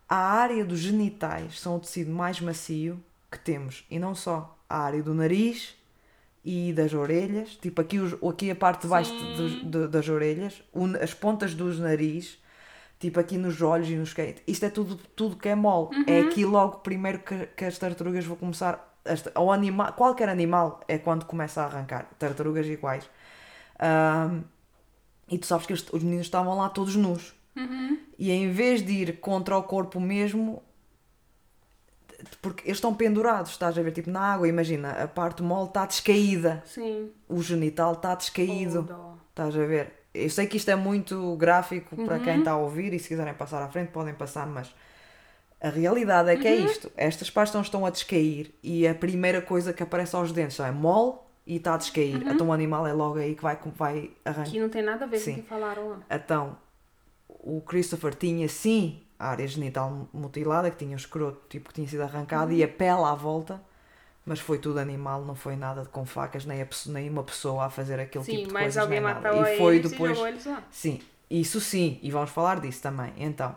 [0.08, 3.84] A área dos genitais são o tecido mais macio que temos.
[3.90, 4.56] E não só.
[4.68, 5.74] A área do nariz
[6.44, 7.56] e das orelhas.
[7.56, 10.62] Tipo aqui, os, aqui a parte de baixo dos- de- das orelhas.
[11.02, 12.38] as pontas dos nariz.
[12.98, 14.42] Tipo aqui nos olhos e nos queitos.
[14.46, 15.88] Isto é tudo, tudo que é mole.
[16.06, 18.96] É aqui logo primeiro que, que as tartarugas vão começar.
[19.34, 22.08] Ou animal, qualquer animal é quando começa a arrancar.
[22.18, 23.08] Tartarugas iguais.
[23.78, 24.40] Ahm,
[25.28, 27.34] e tu sabes que os, os meninos estavam lá todos nus.
[28.18, 30.62] E em vez de ir contra o corpo mesmo,
[32.40, 33.92] porque eles estão pendurados, estás a ver?
[33.92, 37.10] Tipo na água, imagina, a parte mole está descaída, Sim.
[37.28, 39.92] o genital está descaído, Oh, estás a ver?
[40.14, 42.22] Eu sei que isto é muito gráfico para Uhum.
[42.22, 44.74] quem está a ouvir e se quiserem passar à frente podem passar, mas
[45.60, 46.64] a realidade é que é Uhum.
[46.64, 50.58] isto: estas partes estão, estão a descair e a primeira coisa que aparece aos dentes
[50.60, 52.16] é mole e está a descair.
[52.24, 52.32] Uhum.
[52.32, 54.50] Então o animal é logo aí que vai, vai arrancar.
[54.50, 55.34] Que não tem nada a ver Sim.
[55.34, 56.00] com o que falaram lá.
[56.10, 56.56] Então,
[57.28, 61.88] o Christopher tinha sim a área genital mutilada, que tinha o escroto tipo que tinha
[61.88, 63.60] sido arrancado e a pele à volta,
[64.24, 67.70] mas foi tudo animal, não foi nada com facas, nem, a, nem uma pessoa a
[67.70, 68.76] fazer aquele Sim, tipo de mas coisas.
[68.78, 69.20] alguém nem nada.
[69.32, 70.18] matou E foi depois.
[70.70, 73.12] Sim, isso sim, e vamos falar disso também.
[73.16, 73.56] Então,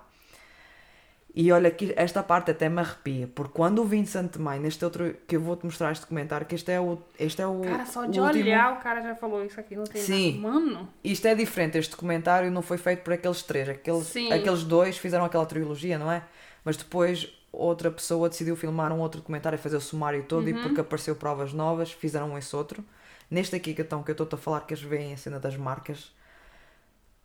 [1.35, 5.15] e olha que esta parte até me arrepia, porque quando o Vincent May, neste outro
[5.27, 6.97] que eu vou-te mostrar este documentário, que este é o.
[7.19, 9.83] Este é o Cara, só de último- olhar o cara já falou isso aqui, não
[9.83, 10.39] tem Sim.
[10.41, 10.53] nada.
[10.55, 13.69] Mano, Isto é diferente, este documentário não foi feito por aqueles três.
[13.69, 14.31] Aqueles, Sim.
[14.33, 16.23] aqueles dois fizeram aquela trilogia, não é?
[16.65, 20.49] Mas depois outra pessoa decidiu filmar um outro documentário e fazer o sumário todo Uhum.
[20.59, 22.83] e porque apareceu provas novas, fizeram esse outro.
[23.29, 25.55] Neste aqui que, então, que eu estou a falar que eles veem a cena das
[25.55, 26.11] marcas,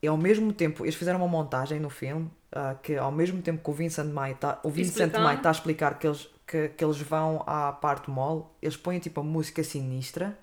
[0.02, 3.62] e ao mesmo tempo, eles fizeram uma montagem no filme ah, que ao mesmo tempo
[3.62, 5.24] que o Vincent Mai tá, o Vincent Explicando.
[5.24, 8.98] Mai está a explicar que eles, que, que eles vão à parte mall, eles põem
[8.98, 10.38] tipo a música sinistra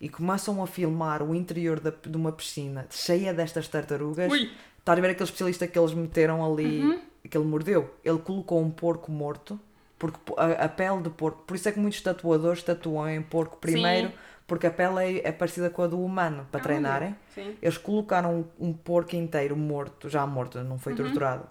[0.00, 4.30] e começam a filmar o interior da, de uma piscina cheia destas tartarugas.
[4.30, 4.50] Ui.
[4.78, 7.00] Estás a ver aquele especialista que eles meteram ali,
[7.30, 7.94] que ele mordeu?
[8.04, 9.58] Ele colocou um porco morto,
[9.98, 13.22] porque po- a, a pele de porco, por isso é que muitos tatuadores tatuam em
[13.22, 14.14] porco primeiro, Sim.
[14.46, 17.16] porque a pele é, é parecida com a do humano, para Olha, treinarem.
[17.62, 21.46] Eles colocaram um, um porco inteiro morto, já morto, não foi torturado,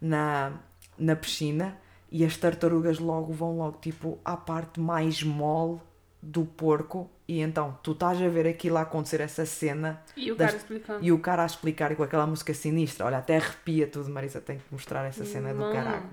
[0.00, 0.52] na,
[0.98, 1.76] na piscina
[2.10, 5.80] e as tartarugas logo vão logo tipo à parte mais mole
[6.22, 10.36] do porco e então tu estás a ver aquilo a acontecer, essa cena E o
[10.36, 11.04] das- cara explicando.
[11.04, 14.58] e o cara a explicar com aquela música sinistra, olha, até arrepia tudo, Marisa, tem
[14.58, 16.08] que mostrar essa cena do caralho.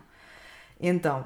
[0.79, 1.25] Então,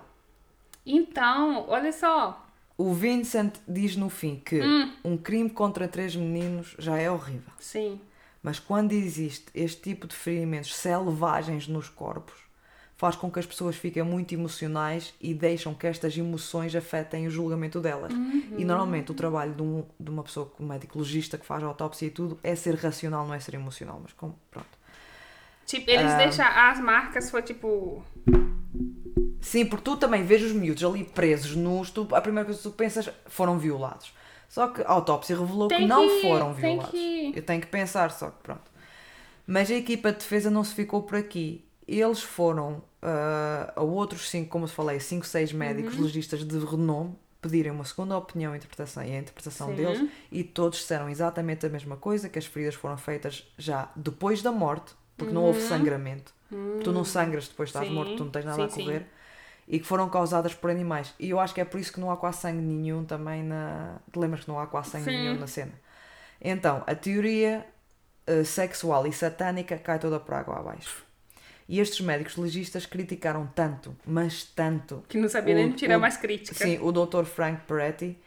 [0.86, 2.46] Então, olha só.
[2.78, 4.94] o Vincent diz no fim que Hum.
[5.04, 7.52] um crime contra três meninos já é horrível.
[7.60, 8.00] Sim.
[8.42, 12.36] Mas quando existe este tipo de ferimentos selvagens nos corpos,
[13.00, 17.32] faz com que as pessoas fiquem muito emocionais e deixam que estas emoções afetem o
[17.32, 18.12] julgamento delas.
[18.58, 22.08] E normalmente o trabalho de, um- de uma pessoa, um médico legista que faz autópsia
[22.08, 24.02] e tudo, é ser racional, não é ser emocional.
[24.04, 24.68] Mas como, pronto.
[25.66, 26.18] Tipo, eles Ah.
[26.18, 28.04] deixam as marcas, foi tipo.
[29.40, 32.68] Sim, porque tu também vês os miúdos ali presos nus, tu, a primeira coisa que
[32.68, 34.14] tu pensas foram violados.
[34.50, 36.92] Só que a autópsia revelou que não que- foram violados.
[36.92, 38.70] que- Eu tenho que pensar, só que pronto.
[39.48, 41.64] Mas a equipa de defesa não se ficou por aqui.
[41.88, 46.04] Eles foram ah, a outros cinco, como eu falei, cinco, seis médicos Uhum.
[46.04, 49.76] legistas de renome pedirem uma segunda opinião e interpretação, e a interpretação Sim.
[49.76, 54.42] deles e todos disseram exatamente a mesma coisa, que as feridas foram feitas já depois
[54.42, 56.34] da morte, porque não houve sangramento.
[56.84, 57.94] Tu não sangras depois de estás Uhum.
[57.94, 57.96] Sim.
[57.96, 59.06] morto, tu não tens nada Sim, a correr.
[59.68, 61.14] E que foram causadas por animais.
[61.20, 64.00] E eu acho que é por isso que não há quase sangue nenhum também na.
[64.12, 65.74] Te lembras que não há quase sangue nenhum na cena?
[66.42, 67.66] Então, a teoria
[68.28, 71.06] eh, sexual e satânica cai toda por água abaixo.
[71.72, 76.02] E estes médicos legistas criticaram tanto, mas tanto, Que não sabia O- nem tirar o-
[76.02, 76.56] mais crítica.
[76.66, 77.26] Sim, o Dr.
[77.26, 78.18] Frank Peretti,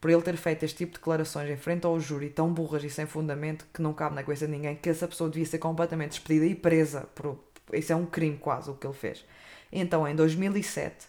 [0.00, 2.90] por ele ter feito este tipo de declarações em frente ao júri tão burras e
[2.90, 6.10] sem fundamento que não cabe na cabeça de ninguém, que essa pessoa devia ser completamente
[6.10, 7.02] despedida e presa.
[7.14, 7.38] Por,
[7.72, 9.24] isso é um crime quase o que ele fez.
[9.70, 11.06] Então, em 2007,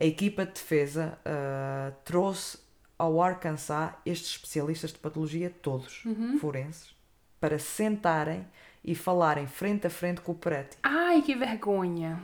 [0.00, 2.56] a equipa de defesa ah, trouxe
[2.98, 6.04] ao Arkansas estes especialistas de patologia, todos
[6.40, 6.94] forenses,
[7.38, 8.46] para sentarem
[8.90, 10.76] e falarem frente a frente com o Peretti.
[10.82, 12.18] Ai, que vergonha.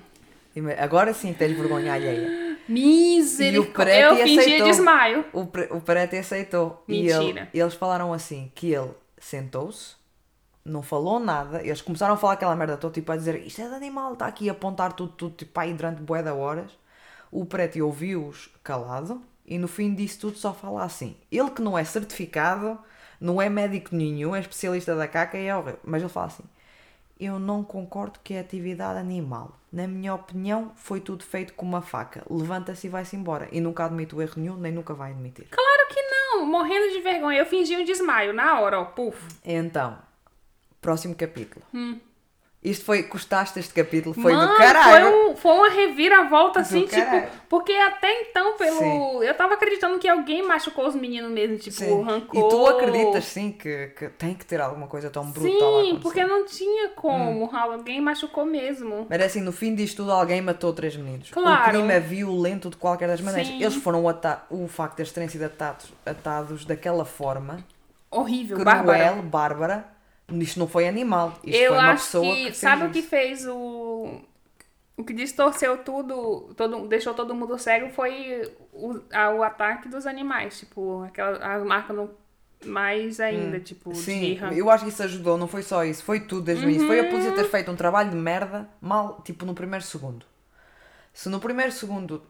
[0.78, 2.56] Agora sim tens vergonha alheia.
[2.68, 3.94] Misericórdia.
[4.00, 4.66] E o Eu fingi aceitou.
[4.68, 5.24] desmaio.
[5.32, 5.40] O,
[5.76, 6.82] o Peretti aceitou.
[6.88, 7.48] E Mentira.
[7.52, 9.96] ele- eles falaram assim: que ele sentou-se,
[10.64, 11.60] não falou nada.
[11.62, 14.26] Eles começaram a falar aquela merda toda, tipo a dizer isto é de animal, está
[14.26, 16.70] aqui a apontar tudo, tudo, tipo aí durante bué de horas.
[17.30, 21.16] O Peretti ouviu-os calado e no fim disso tudo só fala assim.
[21.30, 22.78] Ele que não é certificado,
[23.20, 25.80] não é médico nenhum, é especialista da caca e é horrível.
[25.84, 26.44] Mas ele fala assim:
[27.18, 29.52] eu não concordo que é atividade animal.
[29.72, 32.24] Na minha opinião, foi tudo feito com uma faca.
[32.30, 33.48] Levanta-se e vai-se embora.
[33.50, 35.48] E nunca admite o erro nenhum, nem nunca vai admitir.
[35.50, 36.46] Claro que não.
[36.46, 37.38] Morrendo de vergonha.
[37.38, 38.84] Eu fingi um desmaio na hora, ó.
[38.84, 39.20] Puf.
[39.44, 39.98] Então,
[40.80, 41.64] próximo capítulo.
[42.64, 44.14] Isto foi, gostaste deste capítulo?
[44.14, 44.32] Foi.
[44.32, 45.04] Mano, do caralho.
[45.10, 47.22] Foi, um- foi uma reviravolta, assim, caralho.
[47.26, 47.36] tipo.
[47.46, 48.78] Porque até então, pelo.
[48.78, 49.22] Sim.
[49.22, 52.00] Eu tava acreditando que alguém machucou os meninos mesmo, tipo, Sim.
[52.02, 52.40] arrancou.
[52.40, 56.24] E tu acreditas sim que, que tem que ter alguma coisa tão brutal Sim, porque
[56.24, 57.44] não tinha como.
[57.44, 57.50] Hum.
[57.54, 59.06] Alguém machucou mesmo.
[59.10, 61.30] Mas assim, no fim disto tudo, alguém matou três meninos.
[61.30, 61.60] Claro.
[61.60, 63.48] O crime é violento de qualquer das maneiras.
[63.48, 63.62] Sim.
[63.62, 67.58] Eles foram ata o facto de eles terem sido atados, atados daquela forma,
[68.10, 69.12] Horrível, cruel, bárbara.
[69.22, 69.93] bárbara.
[70.32, 71.34] Isto não foi animal.
[71.44, 72.44] Isto Eu foi uma pessoa que.
[72.46, 74.20] que, sabe o que fez o.
[74.96, 80.06] O que distorceu tudo, todo, deixou todo mundo cego foi o, a- o ataque dos
[80.06, 80.60] animais.
[80.60, 82.10] Tipo, aquela, as marcas no,
[82.64, 83.94] mais ainda, tipo, Hum.
[83.94, 86.70] Sim, arran- eu acho que isso ajudou, não foi só isso, foi tudo desde o
[86.70, 86.86] início.
[86.86, 87.36] Foi a polícia Uhum.
[87.36, 90.24] ter feito um trabalho de merda mal, tipo, no primeiro segundo.
[91.12, 92.22] Se no primeiro segundo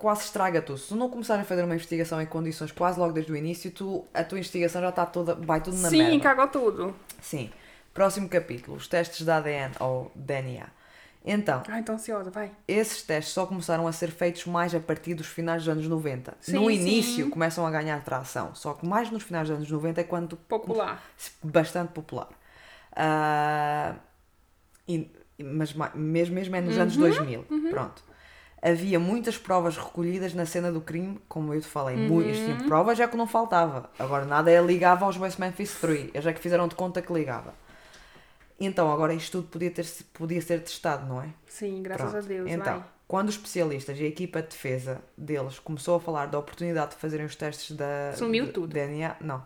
[0.00, 3.12] quase estraga tudo, se tu não começares a fazer uma investigação em condições quase logo
[3.12, 6.20] desde o início, tu, a tua investigação já está toda, vai tudo na Sim, merda.
[6.22, 6.96] cagou tudo.
[7.20, 7.50] Sim.
[7.92, 10.66] Próximo capítulo, os testes da ADN ou DNA.
[11.22, 12.50] Então, Ai, tô ansiosa, vai.
[12.66, 16.30] esses testes só começaram a ser feitos mais a partir dos finais dos anos 90.
[16.32, 17.30] no Sim, início sim.
[17.30, 21.02] começam a ganhar tração, só que mais nos finais dos anos 90 é quando Popular.
[21.42, 22.28] bastante popular.
[22.96, 23.96] Ah,
[24.88, 25.10] e-
[25.42, 27.44] mas ma- mesmo, mesmo é nos anos 2000.
[27.70, 28.02] Pronto.
[28.62, 31.96] Havia muitas provas recolhidas na cena do crime, como eu te falei.
[31.96, 33.88] mu- Isto tinha provas já que não faltava.
[33.98, 36.10] Agora nada é ligava aos West Memphis 3.
[36.12, 37.54] Eles é que fizeram de conta que ligava.
[38.58, 41.28] Então agora isto tudo podia, ter, podia ser testado, não é?
[41.46, 42.24] Sim, graças Pronto.
[42.24, 42.84] a Deus, Então, vai.
[43.08, 46.96] quando os especialistas e a equipa de defesa deles começou a falar da oportunidade de
[46.96, 48.66] fazerem os testes da Sumiu tudo.
[48.74, 49.42] DNA, não.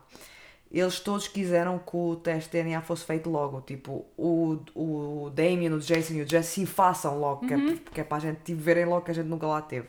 [0.76, 3.60] Eles todos quiseram que o teste de DNA fosse feito logo.
[3.60, 7.76] Tipo, o, o Damien, o Jason e o Jesse façam logo, que, é, Uhum.
[7.76, 9.88] que é para a gente tipo, verem logo que a gente nunca lá teve.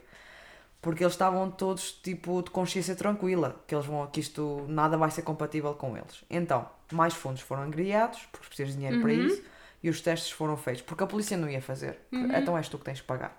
[0.81, 5.09] Porque eles estavam todos tipo de consciência tranquila, que eles vão que isto nada vai
[5.09, 6.23] ser compatível com eles.
[6.29, 9.25] Então, mais fundos foram angriados, porque precisas de dinheiro para Uhum.
[9.25, 9.41] isso,
[9.81, 11.99] e os testes foram feitos, porque a polícia não ia fazer.
[12.11, 13.35] Então és tu que tens que pagar.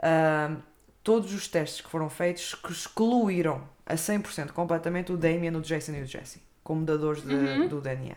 [0.00, 0.58] Ahm,
[1.02, 6.02] todos os testes que foram feitos excluíram a 100% completamente o Damien, o Jason e
[6.02, 7.66] o Jesse, como dadores de- Uhum.
[7.68, 8.16] do DNA.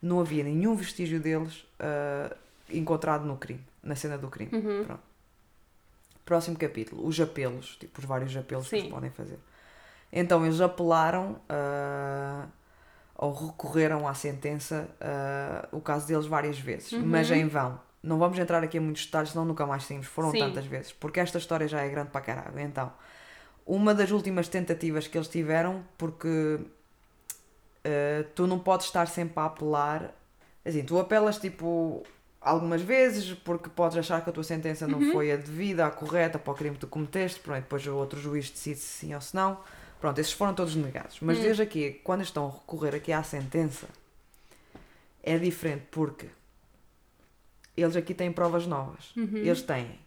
[0.00, 2.32] Não havia nenhum vestígio deles ah,
[2.70, 4.50] encontrado no crime, na cena do crime.
[4.54, 4.84] Uhum.
[4.84, 5.02] Pronto.
[6.24, 8.76] Próximo capítulo, os apelos, tipo os vários apelos que Sim.
[8.82, 9.38] eles podem fazer.
[10.12, 12.46] Então eles apelaram ah,
[13.16, 17.02] ou recorreram à sentença, ah, o caso deles várias vezes, Uhum.
[17.04, 17.80] mas em vão.
[18.00, 20.06] Não vamos entrar aqui em muitos detalhes, senão nunca mais saímos.
[20.06, 20.38] Foram Sim.
[20.38, 22.60] tantas vezes, porque esta história já é grande para caralho.
[22.60, 22.92] Então,
[23.66, 26.60] uma das últimas tentativas que eles tiveram, porque
[27.88, 30.14] ah, tu não podes estar sempre a apelar.
[30.64, 32.04] Assim, tu apelas tipo
[32.40, 35.12] algumas vezes porque podes achar que a tua sentença não Uhum.
[35.12, 38.20] foi a devida, a correta para o crime que tu cometeste, pronto, depois o outro
[38.20, 39.58] juiz decide se sim ou se não.
[40.00, 41.18] Pronto, esses foram todos negados.
[41.20, 41.42] Mas Hum.
[41.42, 43.88] desde aqui, quando estão a recorrer aqui à sentença,
[45.22, 46.28] é diferente porque
[47.76, 49.12] eles aqui têm provas novas.
[49.16, 49.36] Uhum.
[49.38, 49.98] Eles têm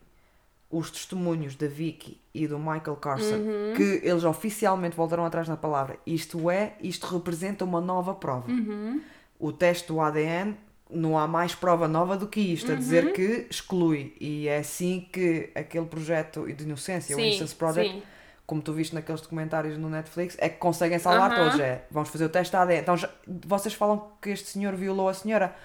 [0.71, 3.73] os testemunhos da Vicky e do Michael Carson, Uhum.
[3.75, 5.97] que eles oficialmente voltaram atrás na palavra.
[6.05, 8.49] Isto é, isto representa uma nova prova.
[8.49, 9.01] Uhum.
[9.39, 10.55] O teste do ADN,
[10.89, 14.15] não há mais prova nova do que isto, a dizer que exclui.
[14.19, 18.03] E é assim que aquele projeto de inocência, o Sim, Innocence Project, sim.
[18.45, 21.59] como tu viste naqueles documentários no Netflix, é que conseguem salvar todos.
[21.59, 22.81] É, vamos fazer o teste ADN.
[22.81, 25.55] Então, já- vocês falam que este senhor violou a senhora.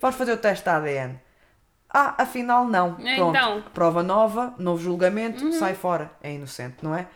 [0.00, 1.18] Vamos fazer o teste ADN.
[1.98, 2.94] Ah, afinal não.
[3.02, 3.34] É, Pronto.
[3.34, 3.62] então.
[3.72, 6.10] Prova nova, novo julgamento, sai fora.
[6.22, 7.08] É inocente, não é?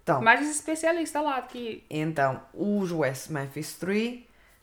[0.00, 1.84] Então, Mas os especialistas lá que.
[1.90, 4.20] então, os West Memphis 3,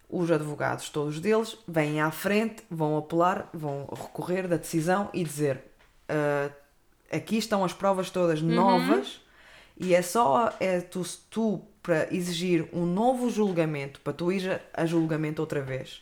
[0.09, 5.61] os advogados, todos deles, vêm à frente, vão apelar, vão recorrer da decisão e dizer:
[6.07, 6.49] "Ah,
[7.11, 9.19] aqui estão as provas todas novas
[9.77, 14.85] e é só é tu, tu para exigir um novo julgamento, para tu ir a,
[14.85, 16.01] julgamento outra vez,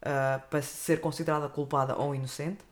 [0.00, 2.64] ah, para ser considerada culpada ou inocente,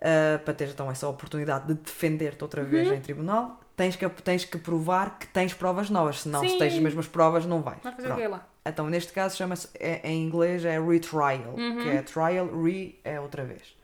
[0.00, 4.44] ah, para teres então essa oportunidade de defender-te outra vez em tribunal, tens que, tens
[4.44, 6.58] que provar que tens provas novas, senão se Sim.
[6.58, 7.78] tens as mesmas provas não vais.
[7.82, 8.46] Vai fazer o quê lá?
[8.64, 13.44] Então, neste caso, chama-se, é- em inglês é retrial, que é trial, re é outra
[13.44, 13.76] vez.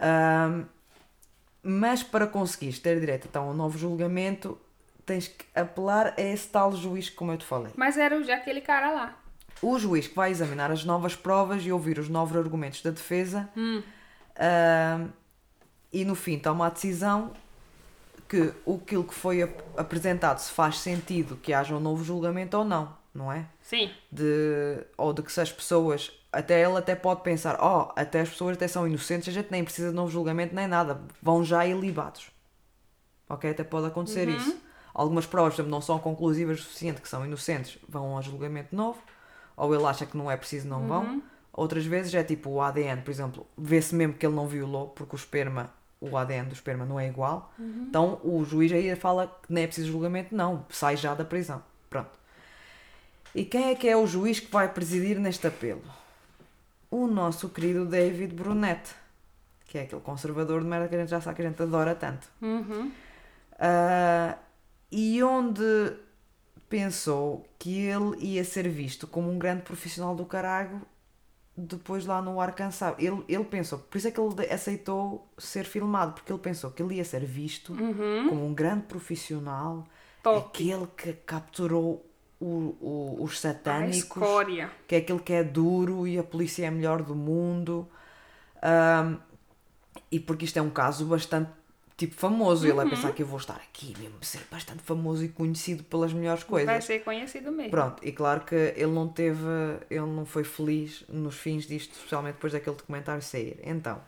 [0.00, 0.64] Ahm,
[1.62, 4.58] mas para conseguires ter direito então, a um novo julgamento,
[5.04, 7.72] tens que apelar a esse tal juiz, como eu te falei.
[7.76, 9.18] Mas era aquele cara lá.
[9.62, 13.48] O juiz que vai examinar as novas provas e ouvir os novos argumentos da defesa
[14.38, 15.08] ahm,
[15.92, 17.32] e no fim toma a decisão
[18.28, 22.64] que aquilo que foi ap- apresentado se faz sentido que haja um novo julgamento ou
[22.64, 23.46] não, não é?
[23.62, 23.90] Sim.
[24.10, 28.28] de ou de que se as pessoas até ele até pode pensar oh até as
[28.30, 31.64] pessoas até são inocentes a gente nem precisa de novo julgamento nem nada vão já
[31.66, 32.30] ilibados.
[33.28, 33.50] Ok?
[33.50, 34.56] Até pode acontecer isso.
[34.92, 38.74] Algumas provas por exemplo, não são conclusivas o suficiente que são inocentes vão a julgamento
[38.74, 38.98] novo
[39.56, 41.22] ou ele acha que não é preciso não vão
[41.54, 45.14] outras vezes é tipo o ADN por exemplo vê-se mesmo que ele não violou porque
[45.14, 47.52] o esperma o ADN do esperma não é igual
[47.88, 51.62] então o juiz aí fala que nem é preciso julgamento não sai já da prisão
[51.88, 52.24] pronto
[53.34, 55.82] e quem é que é o juiz que vai presidir neste apelo?
[56.88, 58.94] O nosso querido David Brunet,
[59.66, 61.96] que é aquele conservador de merda que a gente já sabe que a gente adora
[61.96, 62.28] tanto.
[62.40, 62.92] Uhum.
[63.58, 64.38] Ah,
[64.92, 65.96] e onde
[66.68, 70.80] pensou que ele ia ser visto como um grande profissional do caralho
[71.56, 72.94] depois lá no Arkansas.
[72.98, 76.82] Ele, ele pensou, por isso é que ele aceitou ser filmado, porque ele pensou que
[76.82, 77.72] ele ia ser visto
[78.28, 79.84] como um grande profissional,
[80.22, 80.38] Top.
[80.48, 82.04] aquele que capturou
[82.40, 84.22] o- o- os satânicos
[84.88, 87.88] que é aquele que é duro e a polícia é a melhor do mundo.
[88.62, 89.18] Ahm,
[90.10, 91.50] e porque isto é um caso bastante
[91.96, 92.66] tipo famoso.
[92.66, 96.12] Ele vai pensar que eu vou estar aqui mesmo, ser bastante famoso e conhecido pelas
[96.12, 96.84] melhores Vai coisas.
[96.84, 97.70] ser conhecido mesmo.
[97.70, 99.40] Pronto, e claro que ele não teve,
[99.90, 103.58] ele não foi feliz nos fins disto, especialmente depois daquele documentário sair.
[103.62, 104.00] Então,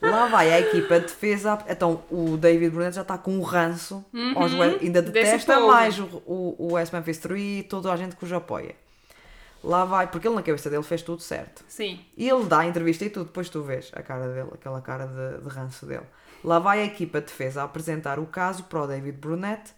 [0.00, 1.58] lá vai a equipa de defesa.
[1.68, 4.04] Então, o David Brunet já está com um ranço,
[4.34, 8.14] aos West- ainda detesta mais o, o, o West Memphis 3 e toda a gente
[8.16, 8.74] que os apoia.
[9.64, 11.64] Lá vai, porque ele na cabeça dele fez tudo certo.
[11.66, 11.98] Sim.
[12.16, 15.06] E ele dá a entrevista e tudo, depois tu vês a cara dele, aquela cara
[15.06, 16.04] de, de ranço dele.
[16.46, 19.74] Lá vai a equipa de defesa a apresentar o caso para o David Brunet,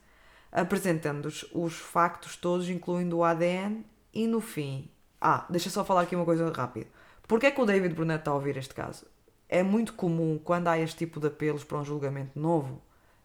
[0.53, 4.90] apresentando os, os factos todos, incluindo o ADN, e no fim.
[5.19, 6.86] Ah, deixa só falar aqui uma coisa rápida.
[7.27, 9.07] Porquê é que o David Brunet está a ouvir este caso?
[9.49, 12.82] É muito comum, quando há este tipo de apelos para um julgamento novo,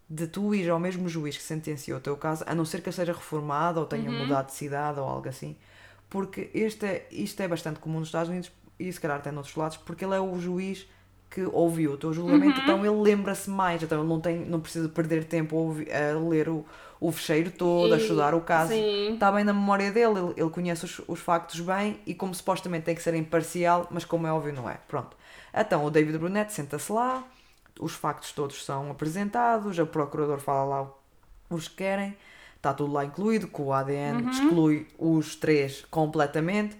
[0.10, 2.88] de tu ir ao mesmo juiz que sentenciou o teu caso, a não ser que
[2.88, 5.58] ele seja reformado ou tenha mudado de cidade ou algo assim.
[6.10, 8.50] Porque este é, isto é bastante comum nos Estados Unidos
[8.80, 10.88] e se calhar até noutros lados, porque ele é o juiz
[11.34, 14.88] que ouviu o teu julgamento, então ele lembra-se mais, então ele não, tem, não precisa
[14.88, 16.64] perder tempo a, ouvir- a ler o,
[17.00, 18.72] o fecheiro todo, a E- estudar o caso.
[18.72, 19.14] sim.
[19.16, 22.86] Está bem na memória dele, ele, ele conhece os, os factos bem e como supostamente
[22.86, 24.78] tem que ser imparcial, mas como é óbvio não é.
[24.88, 25.18] Pronto.
[25.54, 27.24] Então o David Brunet senta-se lá,
[27.80, 30.88] os factos todos são apresentados, o procurador fala lá
[31.50, 32.16] os que querem,
[32.56, 36.78] está tudo lá incluído, que o ADN exclui os três completamente.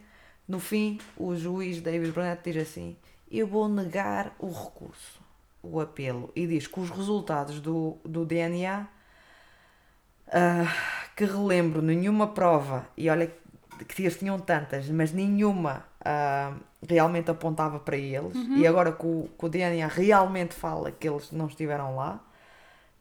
[0.48, 2.96] No fim, o juiz David Brunet diz assim:
[3.36, 5.20] Eu vou negar o recurso,
[5.64, 8.86] o apelo, e diz que os resultados do, do DNA
[10.32, 10.72] ah,
[11.16, 13.32] que relembro nenhuma prova, e olha
[13.88, 16.54] que eles tinham tantas, mas nenhuma ah,
[16.88, 21.32] realmente apontava para eles, e agora que o, que o DNA realmente fala que eles
[21.32, 22.24] não estiveram lá,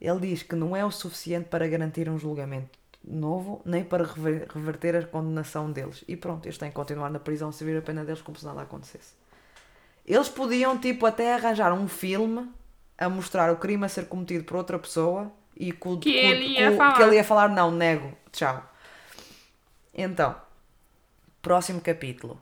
[0.01, 4.47] ele diz que não é o suficiente para garantir um julgamento novo, nem para rever-
[4.53, 6.03] reverter a condenação deles.
[6.07, 8.45] E pronto, eles têm que continuar na prisão se vir a pena deles como se
[8.45, 9.13] nada acontecesse.
[10.05, 12.49] Eles podiam, tipo, até arranjar um filme
[12.97, 16.93] a mostrar o crime a ser cometido por outra pessoa e que, ele ia falar.
[16.93, 18.63] que ele ia falar, não, nego, tchau.
[19.93, 20.35] Então,
[21.41, 22.41] próximo capítulo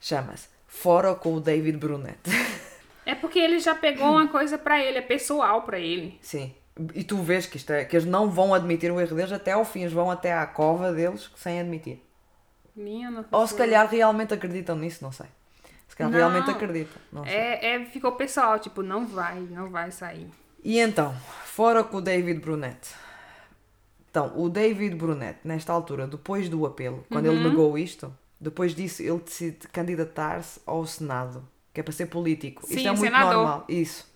[0.00, 2.18] chama-se Fora com o David Brunet.
[3.06, 6.16] É porque ele já pegou uma coisa pra ele, é pessoal pra ele.
[6.20, 6.54] Sim.
[6.94, 9.52] E tu vês que isto é, que eles não vão admitir o erro deles até
[9.52, 12.00] ao fim, eles vão até à cova deles sem admitir.
[12.76, 15.26] Minha Ou se calhar realmente acreditam nisso, não sei.
[15.90, 16.88] Se calhar realmente sei.
[17.26, 20.26] É, é, ficou pessoal, tipo, não vai, não vai sair.
[20.64, 21.14] E então,
[21.44, 22.94] fora com o David Brunet.
[24.10, 29.02] Então, o David Brunet, nesta altura, depois do apelo, quando ele negou isto, depois disso
[29.02, 32.66] ele decide candidatar-se ao Senado, que é para ser político.
[32.66, 33.34] Sim, isto é muito senador.
[33.34, 33.64] normal.
[33.68, 34.10] Isso.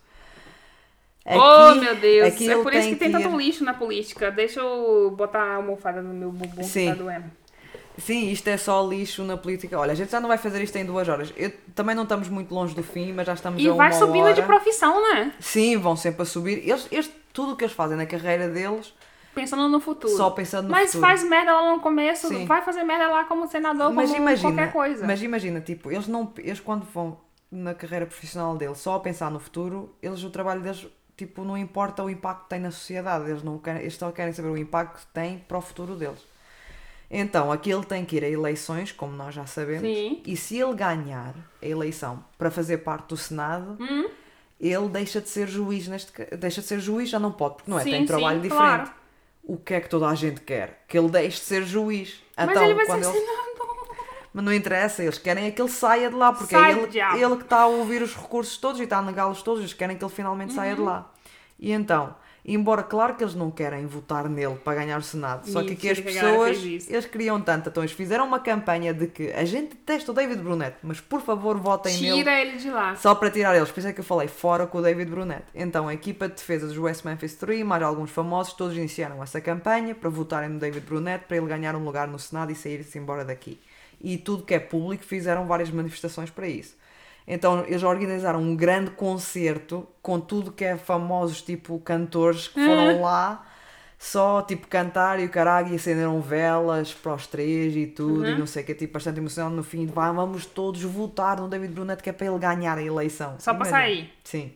[1.25, 2.41] oh, Aqui- meu Deus.
[2.41, 4.31] É por isso que tem ir- tanto lixo na política.
[4.31, 6.91] Deixa eu botar a almofada no meu bumbum Sim.
[6.91, 7.31] que tá doendo.
[7.97, 9.77] Sim, isto é só lixo na política.
[9.79, 11.33] Olha, a gente já não vai fazer isto em duas horas.
[11.37, 13.99] Eu, também não estamos muito longe do fim, mas já estamos E a vai uma
[13.99, 15.31] subindo de profissão, né?
[15.39, 16.67] Sim, vão sempre a subir.
[16.67, 18.93] Eles, eles, tudo o que eles fazem na carreira deles,
[19.33, 20.15] Pensando no futuro.
[20.15, 21.07] só pensando no Mas futuro.
[21.07, 22.45] faz merda lá no começo, Sim.
[22.45, 25.05] vai fazer merda lá como senador, mas como imagina, qualquer coisa.
[25.05, 27.17] Mas imagina, tipo, eles não eles quando vão
[27.51, 31.57] na carreira profissional deles só a pensar no futuro, eles o trabalho deles tipo não
[31.57, 34.57] importa o impacto que tem na sociedade, eles não querem, eles só querem saber o
[34.57, 36.19] impacto que tem para o futuro deles.
[37.09, 40.21] Então, aqui ele tem que ir a eleições, como nós já sabemos, Sim.
[40.25, 44.09] e se ele ganhar a eleição para fazer parte do Senado, Hum?
[44.59, 47.77] ele deixa de ser juiz neste deixa de ser juiz, já não pode, porque não
[47.79, 48.65] é, Sim, tem trabalho sim, diferente.
[48.85, 48.91] claro.
[49.43, 50.83] O que é que toda a gente quer?
[50.87, 52.19] Que ele deixe de ser juiz.
[52.35, 53.25] Mas então, ele vai quando ser ele-
[54.33, 57.23] mas não interessa, eles querem é que ele saia de lá, porque Sai, é ele,
[57.23, 59.95] ele que está a ouvir os recursos todos e está a negá-los todos, eles querem
[59.97, 60.87] que ele finalmente saia de Uhum.
[60.87, 61.09] lá.
[61.57, 62.13] E então,
[62.53, 65.89] embora claro que eles não querem votar nele para ganhar o Senado, só que aqui
[65.89, 70.11] as pessoas, eles queriam tanto, então eles fizeram uma campanha de que a gente detesta
[70.11, 72.17] o David Brunet, mas por favor votem nele.
[72.17, 72.95] Tira ele de lá.
[72.95, 75.43] Só para tirar eles, por isso é que eu falei fora com o David Brunet.
[75.55, 79.23] Então, a equipa de defesa dos West Memphis 3 e mais alguns famosos, todos iniciaram
[79.23, 82.55] essa campanha para votarem no David Brunet para ele ganhar um lugar no Senado e
[82.55, 83.59] sair-se embora daqui.
[84.01, 86.75] E tudo que é público fizeram várias manifestações para isso.
[87.27, 93.01] Então, eles organizaram um grande concerto com tudo que é famosos, tipo cantores que foram
[93.01, 93.45] lá
[93.97, 98.37] só tipo cantar e o caralho e acenderam velas para os três e tudo e
[98.37, 101.73] não sei o que, tipo bastante emocionante no fim, pá, vamos todos votar no David
[101.73, 103.35] Brunet que é para ele ganhar a eleição.
[103.39, 104.13] Só para sair.
[104.23, 104.53] Sim.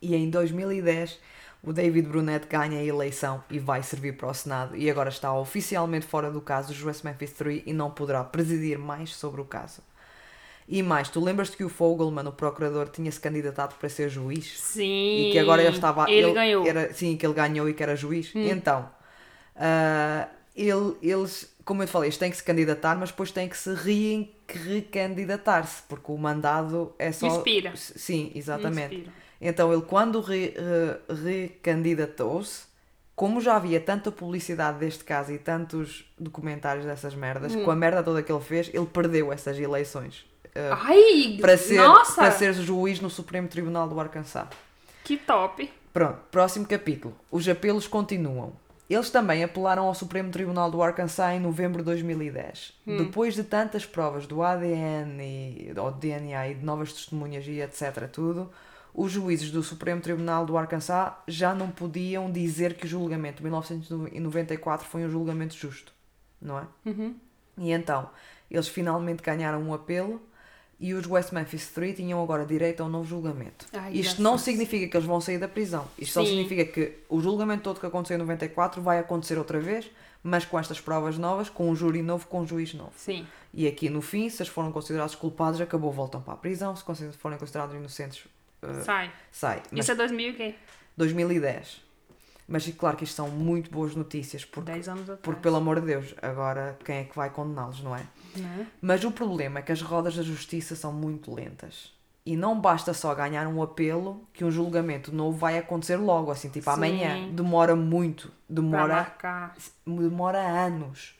[0.00, 1.18] E em 2010
[1.62, 5.32] o David Brunet ganha a eleição e vai servir para o Senado e agora está
[5.32, 9.44] oficialmente fora do caso dos West Memphis 3 e não poderá presidir mais sobre o
[9.44, 9.82] caso.
[10.74, 14.58] E mais, tu lembras-te que o Fogelman, o procurador, tinha-se candidatado para ser juiz?
[14.58, 15.28] Sim.
[15.28, 16.64] e que agora ele estava Ele, ganhou.
[16.64, 16.66] Hum.
[16.66, 18.88] era, sim que ele ganhou e que era juiz então
[19.54, 23.48] ah, ele, eles como eu te falei eles têm que se candidatar mas depois têm
[23.50, 27.72] que se re- recandidatar-se porque o mandado é só Expira.
[27.76, 29.12] sim exatamente Expira.
[29.42, 30.54] então ele quando re,
[31.08, 32.64] re- recandidatou-se
[33.14, 37.62] como já havia tanta publicidade deste caso e tantos documentários dessas merdas, Hum.
[37.62, 42.14] com a merda toda que ele fez, ele perdeu essas eleições Ai, para, ser, nossa,
[42.14, 44.48] para ser juiz no Supremo Tribunal do Arkansas.
[45.02, 45.70] que top.
[45.92, 47.14] Pronto, próximo capítulo.
[47.30, 48.52] Os apelos continuam.
[48.88, 52.74] Eles também apelaram ao Supremo Tribunal do Arkansas em novembro de 2010.
[52.84, 58.06] Depois de tantas provas do ADN, e, ou DNA e de novas testemunhas e etc.
[58.10, 58.50] tudo,
[58.94, 63.44] os juízes do Supremo Tribunal do Arkansas já não podiam dizer que o julgamento de
[63.44, 65.92] 1994 foi um julgamento justo,
[66.40, 66.66] não é?
[66.84, 67.14] Uhum.
[67.56, 68.10] E então,
[68.50, 70.20] eles finalmente ganharam um apelo
[70.82, 73.66] e os West Memphis 3 tinham agora direito a um novo julgamento.
[73.72, 75.86] Ai, Isto não significa que eles vão sair da prisão.
[75.96, 76.30] Isto só Sim.
[76.30, 79.88] significa que o julgamento todo que aconteceu em 94 vai acontecer outra vez,
[80.24, 82.90] mas com estas provas novas, com um júri novo, com um juiz novo.
[82.96, 83.24] Sim.
[83.54, 86.74] E aqui no fim, se eles foram considerados culpados, acabou, voltam para a prisão.
[86.74, 86.82] Se
[87.12, 88.24] forem considerados inocentes,
[88.60, 89.12] uh, Sai.
[89.30, 89.62] sai.
[89.70, 90.54] Mas Isso é 2000 e quê?
[90.96, 91.80] 2010.
[92.48, 95.20] Mas claro que isto são muito boas notícias, porque, 10 anos atrás.
[95.22, 98.04] porque pelo amor de Deus, agora quem é que vai condená-los, não é?
[98.36, 98.66] Né?
[98.80, 101.92] Mas o problema é que as rodas da justiça são muito lentas.
[102.24, 106.48] E não basta só ganhar um apelo que um julgamento novo vai acontecer logo, assim,
[106.48, 106.76] tipo Sim.
[106.76, 107.28] amanhã.
[107.32, 108.30] Demora muito.
[108.48, 109.12] Demora
[109.84, 111.16] demora anos.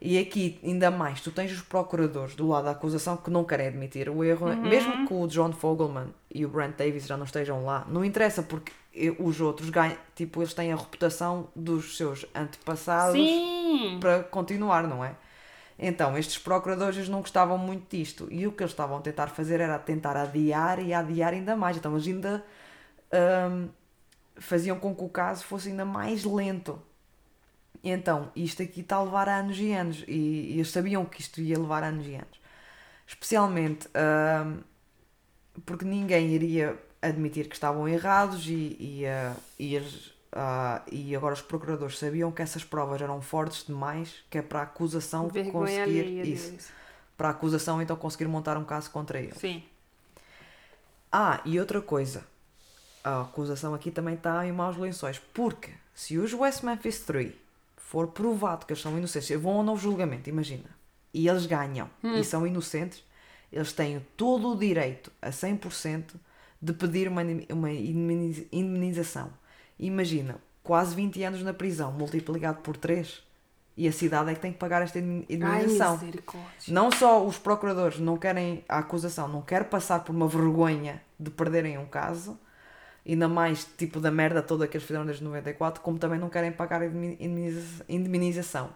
[0.00, 3.66] E aqui, ainda mais, tu tens os procuradores do lado da acusação que não querem
[3.66, 7.64] admitir o erro, mesmo que o John Fogelman e o Brent Davis já não estejam
[7.64, 8.72] lá, não interessa porque
[9.18, 13.98] os outros ganham, tipo, eles têm a reputação dos seus antepassados Sim.
[14.00, 15.14] para continuar, não é?
[15.78, 19.60] Então, estes procuradores não gostavam muito disto e o que eles estavam a tentar fazer
[19.60, 21.76] era tentar adiar e adiar ainda mais.
[21.76, 22.44] Então, eles ainda
[23.50, 23.68] hum,
[24.36, 26.82] faziam com que o caso fosse ainda mais lento.
[27.82, 31.40] Então, isto aqui está a levar anos e anos e, e eles sabiam que isto
[31.40, 32.40] ia levar anos e anos.
[33.06, 34.60] Especialmente hum,
[35.64, 41.34] porque ninguém iria admitir que estavam errados e, e, ah, e eles, ah, e agora
[41.34, 45.52] os procuradores sabiam que essas provas eram fortes demais que é para a acusação Vergonha
[45.84, 46.72] conseguir alheia isso.
[47.16, 49.34] Para a acusação então conseguir montar um caso contra ele.
[49.34, 49.62] Sim.
[51.10, 52.24] Ah, e outra coisa.
[53.02, 55.18] A acusação aqui também está em maus lençóis.
[55.32, 57.32] Porque se os West Memphis 3
[57.76, 60.64] for provado que eles são inocentes, vão a um novo julgamento, imagina,
[61.14, 61.88] e eles ganham
[62.20, 63.02] e são inocentes,
[63.50, 66.14] eles têm todo o direito, a 100%,
[66.60, 69.30] de pedir uma, uma indemniz- indemnização.
[69.78, 73.22] Imagina, quase 20 anos na prisão, multiplicado por 3,
[73.76, 76.42] e a cidade é que tem que pagar esta misericórdia.
[76.68, 81.30] Não só os procuradores não querem, a acusação não quer passar por uma vergonha de
[81.30, 82.36] perderem um caso,
[83.06, 86.50] ainda mais tipo da merda toda que eles fizeram desde 94, como também não querem
[86.52, 86.80] pagar
[87.88, 88.70] indemnização.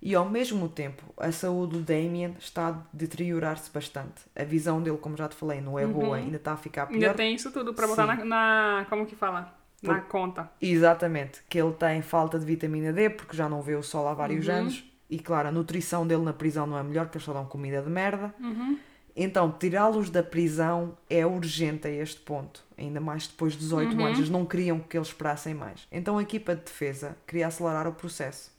[0.00, 4.22] E ao mesmo tempo, a saúde do Damien está a deteriorar-se bastante.
[4.36, 6.98] A visão dele, como já te falei, não é boa, ainda está a ficar Ainda
[6.98, 7.14] pior.
[7.14, 9.55] tem isso tudo pra botar na, na- Como que fala?
[9.82, 10.50] Na conta.
[10.60, 14.14] Exatamente, que ele tem falta de vitamina D porque já não vê o sol há
[14.14, 14.54] vários Uhum.
[14.54, 17.44] anos e claro, a nutrição dele na prisão não é melhor porque eles só dão
[17.44, 18.34] comida de merda.
[18.40, 18.78] Uhum.
[19.18, 24.04] Então, tirá-los da prisão é urgente a este ponto, ainda mais depois de 18 Uhum.
[24.06, 25.86] anos, eles não queriam que eles esperassem mais.
[25.90, 28.50] Então a equipa de defesa queria acelerar o processo.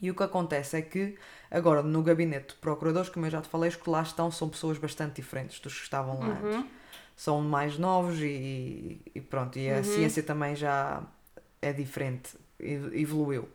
[0.00, 1.16] E o que acontece é que,
[1.50, 4.48] agora no gabinete de procuradores, como eu já te falei, os que lá estão são
[4.48, 6.58] pessoas bastante diferentes dos que estavam lá Uhum.
[6.58, 6.70] antes.
[7.16, 9.84] São mais novos e, e pronto, e a Uhum.
[9.84, 11.02] ciência também já
[11.62, 13.48] é diferente, evoluiu.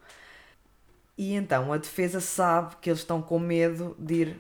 [1.18, 4.40] E então a defesa sabe que eles estão com medo de ir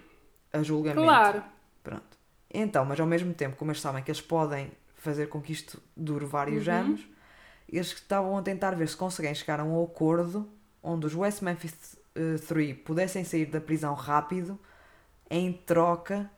[0.53, 1.31] a julgamento.
[1.31, 1.43] Claro.
[1.83, 2.17] Pronto.
[2.53, 5.81] Então, mas ao mesmo tempo, como eles sabem que eles podem fazer com que isto
[5.95, 6.67] dure vários Uhum.
[6.67, 7.07] anos,
[7.67, 10.49] eles estavam a tentar ver se conseguem chegar a um acordo
[10.81, 11.97] onde os West Memphis
[12.47, 14.59] 3 pudessem sair da prisão rápido,
[15.29, 16.29] em troca,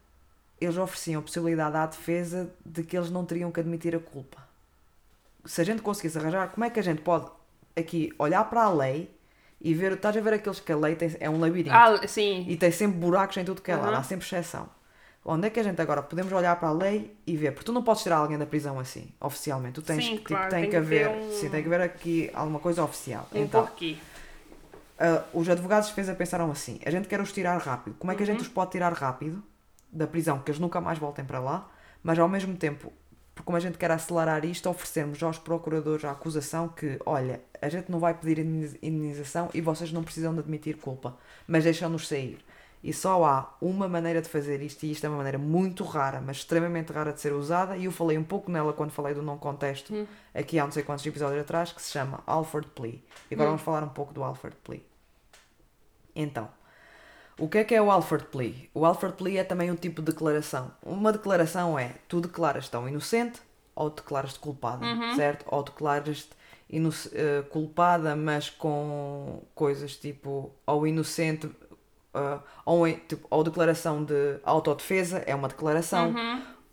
[0.61, 4.37] eles ofereciam a possibilidade à defesa de que eles não teriam que admitir a culpa.
[5.45, 7.25] Se a gente conseguisse arranjar, como é que a gente pode
[7.75, 9.09] aqui olhar para a lei
[9.59, 11.75] e ver, estás a ver aqueles que a lei tem, é um labirinto.
[11.75, 12.45] Ah, sim.
[12.47, 13.95] E tem sempre buracos em tudo que é Uhum.
[13.95, 14.69] há sempre exceção.
[15.23, 17.51] Onde é que a gente agora podemos olhar para a lei e ver?
[17.51, 19.75] Porque tu não podes tirar alguém da prisão assim, oficialmente.
[19.75, 21.81] Tu tens Sim, que, tipo, claro, tem, tem que haver, um- sim, tem que haver
[21.81, 23.27] aqui alguma coisa oficial.
[23.33, 23.97] Um então, porquê.
[24.99, 27.95] ah, os advogados de defesa pensaram assim: a gente quer os tirar rápido.
[27.99, 28.31] Como é que a Uhum.
[28.33, 29.43] gente os pode tirar rápido
[29.91, 31.69] da prisão, que eles nunca mais voltem para lá,
[32.01, 32.91] mas ao mesmo tempo,
[33.33, 37.69] porque como a gente quer acelerar isto, oferecermos aos procuradores a acusação que, olha, a
[37.69, 42.43] gente não vai pedir indemnização e vocês não precisam de admitir culpa, mas deixam-nos sair.
[42.83, 46.19] E só há uma maneira de fazer isto, e isto é uma maneira muito rara,
[46.19, 49.21] mas extremamente rara de ser usada, e eu falei um pouco nela quando falei do
[49.21, 52.99] não contexto, aqui há não sei quantos episódios atrás, que se chama Alford Plea.
[53.29, 54.81] E agora vamos falar um pouco do Alford Plea.
[56.15, 56.49] Então,
[57.43, 58.53] o que é que é o Alford Plea?
[58.73, 60.71] O Alford Plea é também um tipo de declaração.
[60.83, 63.41] Uma declaração é, tu declaras tão inocente
[63.75, 64.85] ou declaras-te culpada,
[65.15, 65.45] certo?
[65.47, 66.29] Ou declaras-te
[67.13, 71.49] eh, culpada, mas com coisas tipo, ou inocente,
[72.13, 76.13] eh, ou, tipo, ou declaração de autodefesa, é uma declaração.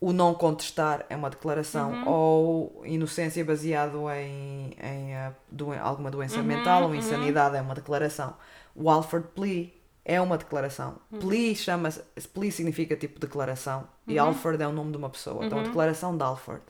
[0.01, 6.41] O não contestar é uma declaração, ou inocência baseado em, em eh, doen- alguma doença
[6.41, 8.35] mental ou insanidade é uma declaração.
[8.77, 9.71] O Alford Plea
[10.09, 10.99] é uma declaração.
[11.21, 12.03] Plea chama-se.
[12.33, 15.45] Plea significa tipo declaração e Alford é o nome de uma pessoa.
[15.45, 16.63] Então a declaração de Alford.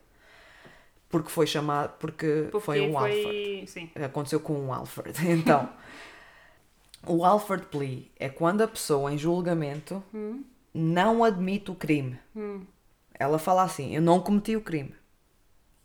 [1.08, 1.96] Porque foi chamado.
[2.00, 3.64] Porque, Porque foi um Alford foi.
[3.68, 3.90] Sim.
[4.04, 5.12] aconteceu com um Alford.
[5.24, 5.70] Então,
[7.06, 10.02] o Alford Plea é quando a pessoa em julgamento
[10.74, 12.18] não admite o crime.
[13.14, 14.94] Ela fala assim: Eu não cometi o crime.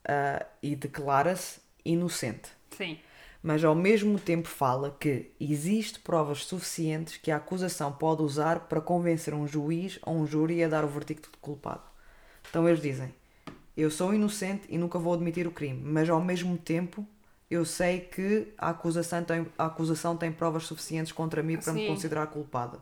[0.03, 2.49] Ah, e declara-se inocente.
[2.71, 2.97] Sim.
[3.43, 8.79] Mas ao mesmo tempo fala que existe provas suficientes que a acusação pode usar para
[8.79, 11.83] convencer um juiz ou um júri a dar o verdicto de culpado.
[12.49, 13.13] Então eles dizem:
[13.75, 17.05] Eu sou inocente e nunca vou admitir o crime, mas ao mesmo tempo
[17.51, 21.81] eu sei que a acusação tem, a acusação tem provas suficientes contra mim para me
[21.81, 21.87] Sim.
[21.87, 22.79] considerar culpada.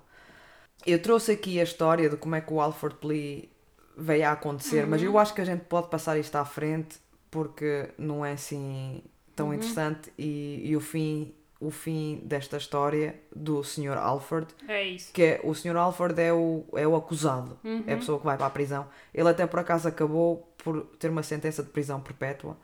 [0.85, 3.49] Eu trouxe aqui a história de como é que o Alford Plea
[3.97, 6.99] veio a acontecer, mas eu acho que a gente pode passar isto à frente
[7.31, 9.01] porque não é assim
[9.43, 13.95] tão interessante e, e o fim o fim desta história do Sr.
[13.95, 15.13] Alford É isso.
[15.13, 15.75] que é, o Sr.
[15.77, 17.55] Alford é o, é o acusado,
[17.85, 18.87] é a pessoa que vai para a prisão.
[19.13, 22.57] Ele até por acaso acabou por ter uma sentença de prisão perpétua,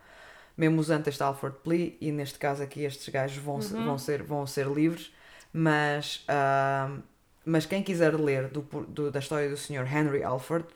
[0.56, 4.20] mesmo usando este Alford Plea, e neste caso aqui estes gajos vão, se- vão, ser,
[4.24, 5.12] vão ser livres,
[5.52, 6.90] mas, ah,
[7.48, 9.86] mas quem quiser ler do, do- da história do Sr.
[9.86, 10.66] Henry Alford,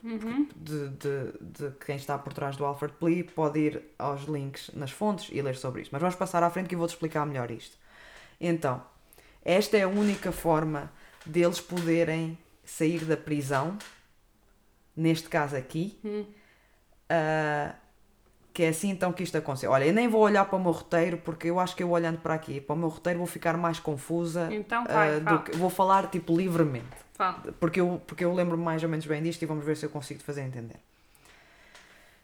[0.55, 4.91] de, de, de quem está por trás do Alford Plea, pode ir aos links nas
[4.91, 5.91] fontes e ler sobre isto.
[5.91, 7.77] Mas vamos passar à frente que eu vou-te explicar melhor isto.
[8.39, 8.83] Então,
[9.43, 10.91] esta é a única forma
[11.25, 13.77] deles poderem sair da prisão,
[14.95, 15.99] neste caso aqui,
[17.09, 17.75] ah,
[18.53, 19.71] que é assim então que isto aconteceu.
[19.71, 22.19] Olha, eu nem vou olhar para o meu roteiro, porque eu acho que eu olhando
[22.19, 24.47] para aqui, para o meu roteiro, vou ficar mais confusa.
[24.51, 27.41] Então vai, ah, do que- vou falar tipo livremente, Fala.
[27.59, 29.89] porque eu, porque eu lembro mais ou menos bem disto e vamos ver se eu
[29.89, 30.75] consigo te fazer entender.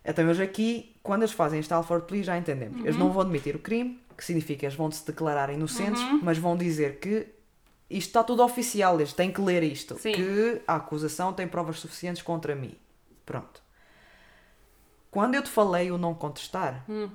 [0.06, 2.80] Então, eles aqui, quando eles fazem este Alford Plea, já entendemos.
[2.82, 3.06] Eles Uhum.
[3.06, 6.20] não vão admitir o crime, que significa eles vão se declarar inocentes, Uhum.
[6.24, 7.28] mas vão dizer que
[7.90, 9.98] isto está tudo oficial, eles têm que ler isto.
[10.00, 10.14] Sim.
[10.14, 12.76] Que a acusação tem provas suficientes contra mim.
[13.26, 13.62] Pronto.
[15.12, 17.10] Quando eu te falei o não contestar, Hum.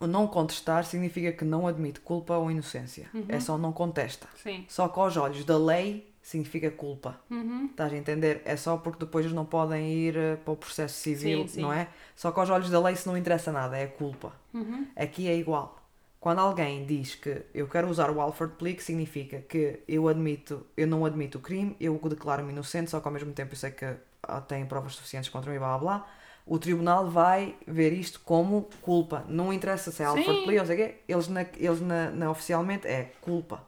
[0.00, 3.08] o não contestar significa que não admite culpa ou inocência.
[3.12, 3.24] Uhum.
[3.28, 4.26] É só não contesta.
[4.42, 4.64] Sim.
[4.68, 7.18] Só que aos olhos da lei significa culpa.
[7.30, 7.66] Uhum.
[7.66, 8.42] Estás a entender?
[8.44, 11.60] É só porque depois eles não podem ir eh, para o processo civil, Sim, sim.
[11.62, 11.88] não é?
[12.14, 14.32] Só que aos olhos da lei isso não interessa nada, é culpa.
[14.54, 14.86] Uhum.
[14.96, 15.76] Aqui é igual.
[16.20, 20.66] Quando alguém diz que eu quero usar o Alford Plea, que significa que eu admito,
[20.76, 23.70] eu não admito o crime, eu declaro-me inocente, só que ao mesmo tempo eu sei
[23.70, 23.86] que
[24.24, 26.06] ah, tem provas suficientes contra mim, blá blá blá.
[26.48, 29.24] O tribunal vai ver isto como culpa.
[29.28, 30.44] Não interessa se é Alford Sim.
[30.46, 33.62] Plea ou sei o quê, eles, na, eles na, na- oficialmente é culpa.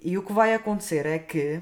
[0.00, 1.60] E o que vai acontecer é que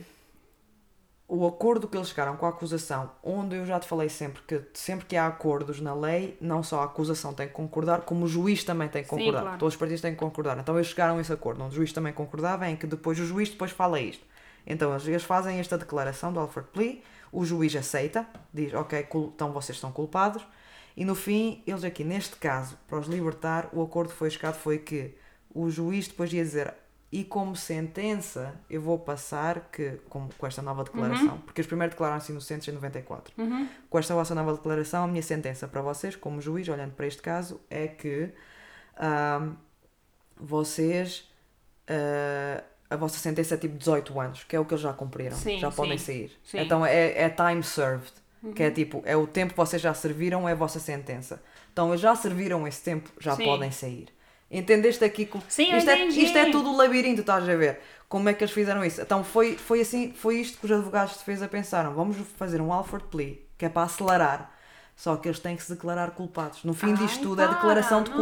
[1.26, 4.62] o acordo que eles chegaram com a acusação, onde eu já te falei sempre que
[4.74, 8.28] sempre que há acordos na lei, não só a acusação tem que concordar, como o
[8.28, 9.40] juiz também tem que Sim, concordar.
[9.42, 9.58] claro.
[9.58, 10.58] Todos os partidos têm que concordar.
[10.58, 13.24] Então eles chegaram a esse acordo, onde o juiz também concordava, em que depois o
[13.24, 14.24] juiz depois fala isto.
[14.66, 16.98] Então eles, fazem esta declaração do Alfred Plea,
[17.32, 20.46] o juiz aceita, diz, ok, então vocês são culpados,
[20.96, 24.54] e no fim, eles aqui, neste caso, para os libertar, o acordo que foi chegado
[24.54, 25.14] foi que
[25.52, 26.72] o juiz depois ia dizer,
[27.10, 31.90] e como sentença, eu vou passar que, com, com esta nova declaração, porque eles primeiro
[31.90, 33.32] declararam-se inocentes em 94.
[33.38, 33.68] Uhum.
[33.88, 37.22] Com esta vossa nova declaração, a minha sentença para vocês, como juiz, olhando para este
[37.22, 38.32] caso, é que
[38.96, 39.54] ahm,
[40.36, 41.30] vocês.
[41.88, 42.64] ah,
[42.94, 45.58] a vossa sentença é tipo 18 anos, que é o que eles já cumpriram, Sim,
[45.58, 46.32] já sim, podem sair.
[46.44, 46.58] sim.
[46.60, 48.12] Então é, é time served,
[48.54, 51.42] que é tipo, é o tempo que vocês já serviram, é a vossa sentença.
[51.72, 53.44] Então eles já serviram esse tempo, já Sim.
[53.44, 54.08] podem sair.
[54.50, 55.26] Entendeste aqui?
[55.26, 56.20] como- Sim, isto, é, entendi.
[56.20, 57.80] isto é tudo labirinto, estás a ver?
[58.08, 59.00] Como é que eles fizeram isso?
[59.00, 61.92] Então foi, foi assim, foi isto que os advogados de defesa pensaram.
[61.94, 64.52] Vamos fazer um Alford Plea, que é para acelerar.
[64.94, 66.62] Só que eles têm que se declarar culpados.
[66.62, 68.16] No fim disto Ai, tudo é declaração de não.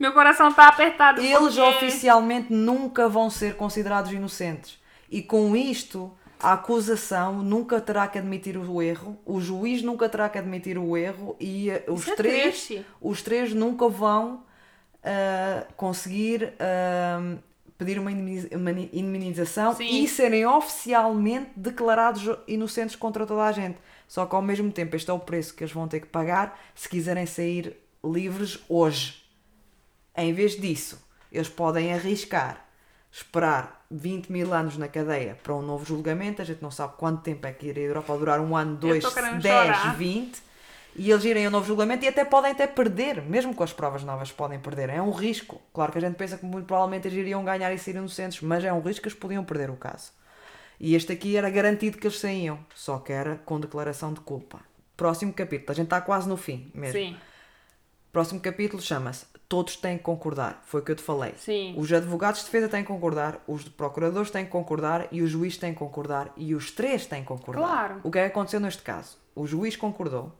[0.00, 1.20] Meu coração tá apertado.
[1.20, 4.80] Eles porque- oficialmente nunca vão ser considerados inocentes.
[5.10, 6.10] E com isto,
[6.40, 10.96] a acusação nunca terá que admitir o erro, o juiz nunca terá que admitir o
[10.96, 12.86] erro e eh, os é três, triste.
[13.00, 14.42] os três nunca vão
[15.04, 17.36] ah, conseguir ah,
[17.76, 23.76] pedir uma indemniz- uma indemnização e serem oficialmente declarados inocentes contra toda a gente.
[24.08, 26.58] Só que ao mesmo tempo este é o preço que eles vão ter que pagar
[26.74, 29.19] se quiserem sair livres hoje.
[30.20, 31.02] Em vez disso,
[31.32, 32.62] eles podem arriscar,
[33.10, 36.42] esperar 20 mil anos na cadeia para um novo julgamento.
[36.42, 38.02] A gente não sabe quanto tempo é que irá durar.
[38.02, 39.96] Pode durar um ano, dois, tô querendo 10, chorar.
[39.96, 40.42] 20.
[40.96, 43.22] E eles irem a um novo julgamento e até podem até perder.
[43.22, 44.90] Mesmo com as provas novas podem perder.
[44.90, 45.58] É um risco.
[45.72, 48.62] Claro que a gente pensa que muito provavelmente eles iriam ganhar e ser inocentes, mas
[48.62, 50.12] é um risco que eles podiam perder o caso.
[50.78, 54.60] E este aqui era garantido que eles saíam, só que era com declaração de culpa.
[54.98, 56.98] Próximo capítulo, a gente está quase no fim mesmo.
[56.98, 57.16] Sim,
[58.12, 60.62] Próximo capítulo chama-se Todos têm que concordar.
[60.64, 61.34] Foi o que eu te falei.
[61.36, 61.74] sim.
[61.76, 65.58] Os advogados de defesa têm que concordar, os procuradores têm que concordar e o juiz
[65.58, 67.60] tem que concordar e os três têm que concordar.
[67.60, 68.00] Claro.
[68.04, 69.18] O que é que aconteceu neste caso?
[69.34, 70.32] O juiz concordou,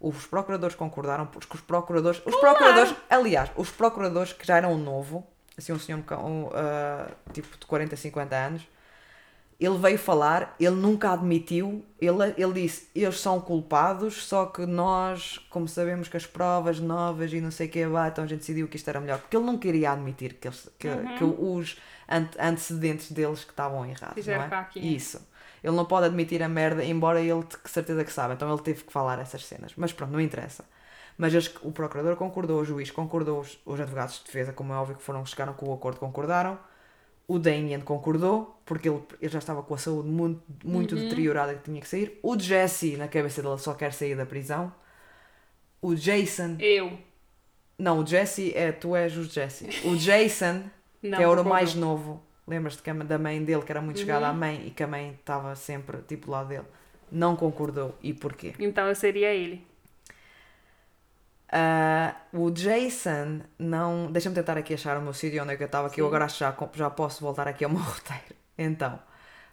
[0.00, 2.22] os procuradores concordaram, porque os procuradores.
[2.24, 5.26] Os procuradores, aliás, os procuradores que já eram um novo,
[5.58, 8.62] assim, um senhor um, ah, tipo de 40, 50 anos,
[9.58, 15.38] Ele veio falar, ele nunca admitiu, ele, ele disse, eles são culpados, só que nós,
[15.48, 18.40] como sabemos que as provas novas e não sei o que, vai, então a gente
[18.40, 19.20] decidiu que isto era melhor.
[19.20, 21.14] Porque ele não queria admitir que, eles, que, Uhum.
[21.16, 21.76] que os
[22.08, 24.60] ante- antecedentes deles que estavam errados, Fizeram não é?
[24.60, 24.94] aqui.
[24.94, 25.24] Isso.
[25.62, 28.34] Ele não pode admitir a merda, embora ele que certeza que sabe.
[28.34, 29.72] Então ele teve que falar essas cenas.
[29.76, 30.64] Mas pronto, não interessa.
[31.16, 34.76] Mas eles- o procurador concordou, o juiz concordou, os, os advogados de defesa, como é
[34.76, 36.58] óbvio que foram, chegaram com o acordo, concordaram.
[37.26, 41.62] O Damien concordou, porque ele, ele já estava com a saúde muito, muito deteriorada que
[41.64, 42.18] tinha que sair.
[42.22, 44.72] O Jesse, na cabeça dele, só quer sair da prisão.
[45.80, 46.56] O Jason.
[46.58, 46.98] Eu.
[47.78, 48.72] Não, o Jesse é.
[48.72, 49.66] Tu és o Jesse.
[49.86, 50.62] O Jason,
[51.02, 52.22] Não, que era o mais novo.
[52.46, 54.86] Lembras-te que a- da mãe dele, que era muito chegada à mãe e que a
[54.86, 56.64] mãe estava sempre tipo lá dele.
[57.10, 57.94] Não concordou.
[58.02, 58.54] E porquê?
[58.58, 59.66] Então eu seria ele.
[61.56, 64.10] Ah, o Jason não.
[64.10, 66.26] Deixa-me tentar aqui achar o meu sítio onde é que eu estava, que eu agora
[66.26, 68.34] já, já posso voltar aqui ao meu roteiro.
[68.58, 68.98] Então,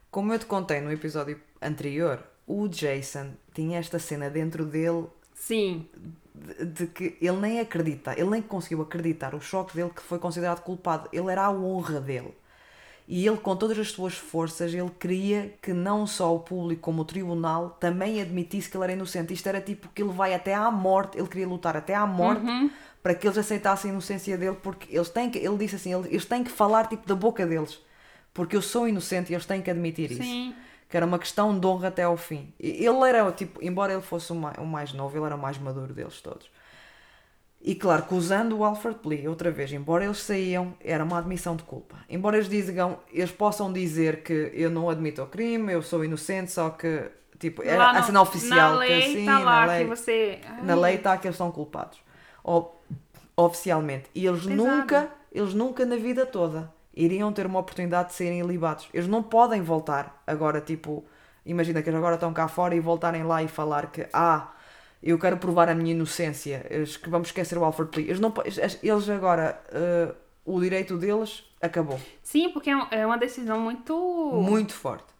[0.10, 5.06] como eu te contei no episódio anterior, o Jason tinha esta cena dentro dele
[5.36, 5.88] Sim.
[6.34, 10.18] de, de que ele nem acredita, ele nem conseguiu acreditar o choque dele que foi
[10.18, 11.08] considerado culpado.
[11.14, 12.34] Ele era a honra dele.
[13.14, 17.02] E ele, com todas as suas forças, ele queria que não só o público como
[17.02, 19.34] o tribunal também admitisse que ele era inocente.
[19.34, 22.46] Isto era tipo que ele vai até à morte, ele queria lutar até à morte
[23.04, 26.24] para que eles aceitassem a inocência dele, porque eles têm que, ele disse assim, eles
[26.24, 27.82] têm que falar tipo da boca deles,
[28.34, 30.56] porque eu sou inocente e eles têm que admitir isso Sim.
[30.88, 32.54] que era uma questão de honra até ao fim.
[32.58, 35.58] Ele era, tipo, embora ele fosse o mais, o mais novo, ele era o mais
[35.58, 36.50] maduro deles todos.
[37.64, 41.56] E claro que usando o Alfred Plea, outra vez, embora eles saíam, era uma admissão
[41.56, 41.98] de culpa.
[42.10, 46.52] Embora eles digam, eles possam dizer que eu não admito o crime, eu sou inocente,
[46.52, 49.90] só que, tipo, era a cena oficial na lei que assim, tá na lei, que
[49.90, 50.40] você.
[50.64, 52.00] na lei está que eles são culpados.
[53.36, 54.10] Oficialmente.
[54.16, 54.64] E eles Pesado.
[54.64, 58.90] nunca, eles nunca na vida toda iriam ter uma oportunidade de serem ilibados.
[58.94, 61.06] Eles não podem voltar agora, tipo,
[61.46, 64.52] imagina que eles agora estão cá fora e voltarem lá e falar que, ah,
[65.10, 68.06] eu quero provar a minha inocência, eles, que vamos esquecer o Alfred Plea.
[68.06, 68.34] Eles, não,
[68.84, 70.14] eles agora, eh,
[70.46, 72.00] o direito deles acabou.
[72.22, 73.96] Sim, porque é é uma decisão muito.
[74.34, 75.12] Muito forte.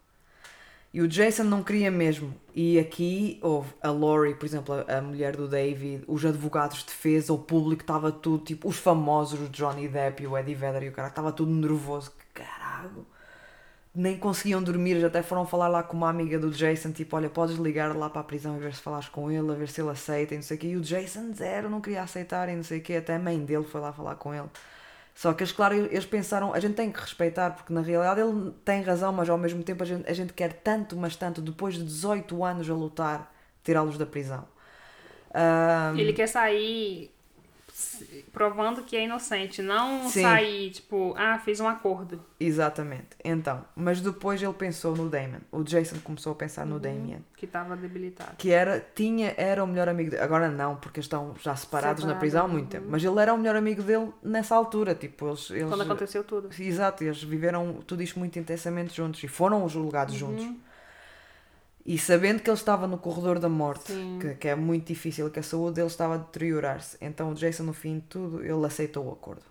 [0.94, 2.34] E o Jason não queria mesmo.
[2.54, 6.84] E aqui houve a Lori, por exemplo, a, a mulher do David, os advogados de
[6.84, 10.82] defesa, o público estava tudo, tipo, os famosos, o Johnny Depp e o Eddie Vedder
[10.82, 12.12] e o cara, estava tudo nervoso.
[12.34, 13.06] Caralho.
[13.94, 17.56] Nem conseguiam dormir, até foram falar lá com uma amiga do Jason, tipo, olha, podes
[17.56, 19.90] ligar lá para a prisão e ver se falas com ele, a ver se ele
[19.90, 20.66] aceita e não sei o quê.
[20.68, 23.38] E o Jason zero, não queria aceitar e não sei o quê, até a mãe
[23.44, 24.48] dele foi lá falar com ele.
[25.14, 28.52] Só que eles, claro, eles pensaram, a gente tem que respeitar, porque na realidade ele
[28.64, 31.74] tem razão, mas ao mesmo tempo a gente, a gente quer tanto, mas tanto, depois
[31.74, 33.32] de 18 anos a lutar,
[33.62, 34.46] tirá-los da prisão.
[35.34, 37.11] Ah, Ele quer sair
[38.32, 40.22] provando que é inocente, não Sim.
[40.22, 42.22] sair, tipo, ah, fiz um acordo.
[42.38, 43.08] exatamente.
[43.24, 45.40] Então, mas depois ele pensou no Damon.
[45.50, 47.24] O Jason começou a pensar no Damien.
[47.36, 48.36] Que tava debilitado.
[48.36, 50.22] Que era, tinha, era o melhor amigo dele.
[50.22, 52.70] Agora não, porque estão já separados na Separados, prisão há muito uhum.
[52.70, 52.86] tempo.
[52.88, 54.94] Mas ele era o melhor amigo dele nessa altura.
[54.94, 56.48] Tipo, eles, eles Quando aconteceu tudo.
[56.58, 60.44] Exato, eles viveram tudo isto muito intensamente juntos e foram julgados juntos.
[61.84, 65.40] E sabendo que ele estava no corredor da morte, que, que é muito difícil, que
[65.40, 69.06] a saúde dele estava a deteriorar-se, então o Jason, no fim de tudo, ele aceitou
[69.06, 69.42] o acordo.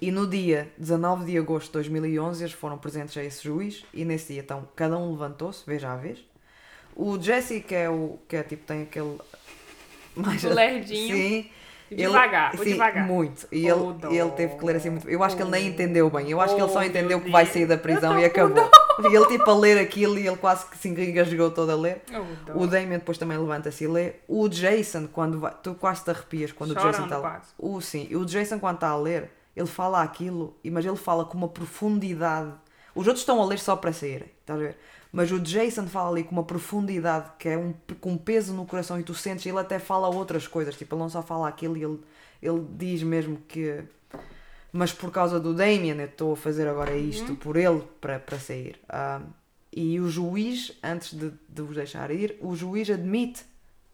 [0.00, 4.04] E no dia 19 de agosto de 2011, eles foram presentes a esse juiz, e
[4.04, 6.20] nesse dia, então, cada um levantou-se, veja a vez.
[6.94, 9.18] O Jesse, que é o que é tipo, tem aquele.
[10.14, 11.16] Mais lerdinho.
[11.16, 11.50] Sim.
[11.96, 13.06] Devagar, o sim, devagar.
[13.06, 13.46] Muito.
[13.52, 15.08] E Oh, ele, ele teve que ler assim muito.
[15.08, 15.68] Eu acho que ele nem Oh.
[15.70, 16.30] entendeu bem.
[16.30, 18.68] Eu acho que ele só Oh, entendeu que vai sair da prisão e acabou.
[19.00, 22.02] E ele tipo a ler aquilo e ele quase que se engasgou todo a ler.
[22.12, 22.66] Oh, O dó.
[22.66, 24.12] Damien depois também levanta-se e lê.
[24.26, 25.52] O Jason, quando vai.
[25.62, 27.20] Tu quase te arrepias quando o Jason está.
[27.20, 27.46] quase.
[27.58, 28.08] O, sim.
[28.14, 32.52] O Jason, quando está a ler, ele fala aquilo, mas ele fala com uma profundidade.
[32.94, 34.76] Os outros estão a ler só para saírem, estás a ver?
[35.12, 38.66] Mas o Jason fala ali com uma profundidade que é um, com um peso no
[38.66, 41.76] coração e tu sentes, ele até fala outras coisas, tipo, ele não só fala aquilo
[41.76, 41.98] ele,
[42.42, 43.82] ele diz mesmo que.
[44.70, 48.38] Mas por causa do Damien, eu estou a fazer agora isto por ele para, para
[48.38, 48.78] sair.
[48.86, 49.22] Ah,
[49.74, 53.44] e o juiz, antes de, de os deixar ir, o juiz admite.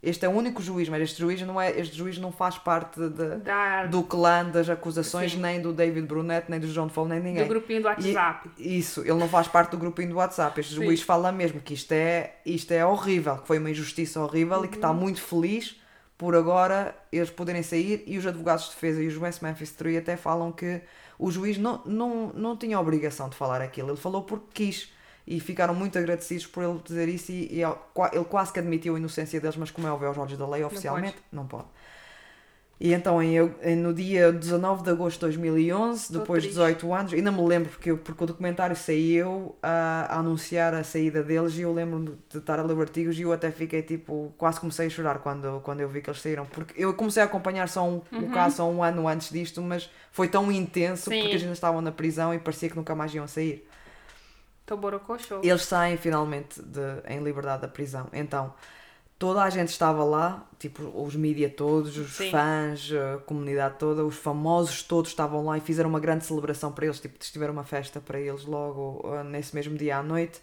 [0.09, 3.01] Este é o único juiz, mas este juiz não, é, este juiz não faz parte
[3.01, 5.41] de- Da- do clã das acusações, Sim.
[5.41, 7.43] nem do David Brunet, nem do John Fall, nem ninguém.
[7.43, 8.51] do grupinho do WhatsApp.
[8.59, 10.59] E- isso, ele não faz parte do grupinho do WhatsApp.
[10.61, 10.85] Este Sim.
[10.85, 14.69] juiz fala mesmo que isto é, isto é horrível, que foi uma injustiça horrível e
[14.69, 14.79] que Uhum.
[14.81, 15.81] está muito feliz
[16.19, 18.05] por agora eles poderem sair.
[18.07, 20.81] E os advogados de defesa e os West Memphis 3 até falam que
[21.19, 24.93] o juiz não, não, não tinha obrigação de falar aquilo, ele falou porque quis.
[25.27, 27.33] E ficaram muito agradecidos por ele dizer isso.
[27.33, 30.09] E, e ele qua- ele quase que admitiu a inocência deles, mas como é óbvio
[30.09, 31.65] aos olhos da lei, oficialmente, não pode.
[32.81, 36.59] E então, em, eu- no dia 19 de agosto de 2011, Tô depois de triste.
[36.61, 41.23] 18 anos, ainda me lembro porque, porque o documentário saiu a, a anunciar a saída
[41.23, 44.59] deles e eu lembro-me de estar a ler artigos e eu até fiquei tipo, quase
[44.59, 46.45] comecei a chorar quando, quando eu vi que eles saíram.
[46.47, 49.89] Porque eu comecei a acompanhar só um, o caso só um ano antes disto, mas
[50.11, 51.19] foi tão intenso Sim.
[51.21, 53.67] porque eles ainda estavam na prisão e parecia que nunca mais iam sair.
[54.67, 55.41] Tô borocochô.
[55.43, 58.09] Eles saem finalmente de, em liberdade da prisão.
[58.13, 58.55] Então,
[59.19, 62.31] toda a gente estava lá, tipo, os mídia todos, os Sim.
[62.31, 66.87] fãs, a comunidade toda, os famosos todos estavam lá e fizeram uma grande celebração para
[66.87, 67.01] eles.
[67.01, 70.41] Tipo, tiveram uma festa para eles logo uh, nesse mesmo dia à noite.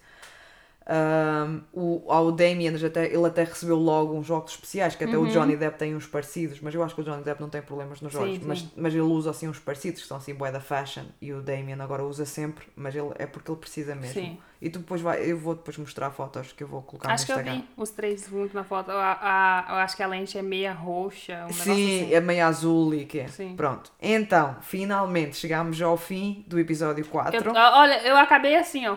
[0.88, 5.26] Um, o, ao Damien, até, ele até recebeu logo uns óculos especiais, que até o
[5.26, 8.00] Johnny Depp tem uns parecidos, mas eu acho que o Johnny Depp não tem problemas
[8.00, 8.38] nos Sim, olhos.
[8.38, 8.44] sim.
[8.46, 11.40] Mas, mas ele usa assim uns parecidos, que são assim bué da fashion, e o
[11.40, 14.14] Damien agora usa sempre, mas ele, é porque ele precisa mesmo.
[14.14, 14.38] Sim.
[14.60, 17.26] E tu depois vai, eu vou depois mostrar fotos que eu vou colocar Acho no
[17.26, 17.60] que eu Instagram.
[17.62, 18.92] vi os três juntos na foto.
[18.92, 21.46] A, a- eu acho que a lente é meia roxa.
[21.48, 21.70] Um Sim,
[22.04, 22.14] assim.
[22.14, 23.26] é meio azul e que é.
[23.28, 23.56] Sim.
[23.56, 23.90] Pronto.
[24.00, 27.36] Então, finalmente chegámos ao fim do episódio 4.
[27.44, 28.96] Eu- olha, eu acabei assim, ó.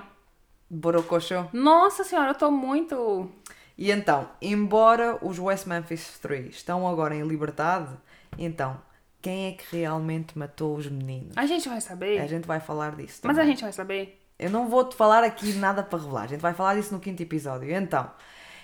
[0.76, 1.46] Borocochô.
[1.54, 3.30] Nossa senhora, eu tô muito.
[3.78, 7.90] E então, embora os West Memphis 3 estão agora em liberdade,
[8.38, 8.80] então,
[9.22, 11.38] quem é que realmente matou os meninos?
[11.38, 12.20] A gente vai saber.
[12.22, 13.22] A gente vai falar disso.
[13.24, 13.42] Mas também.
[13.42, 14.22] a gente vai saber.
[14.38, 16.24] Eu não vou-te falar aqui nada para revelar.
[16.24, 17.72] A gente vai falar disso no quinto episódio.
[17.74, 18.10] Então,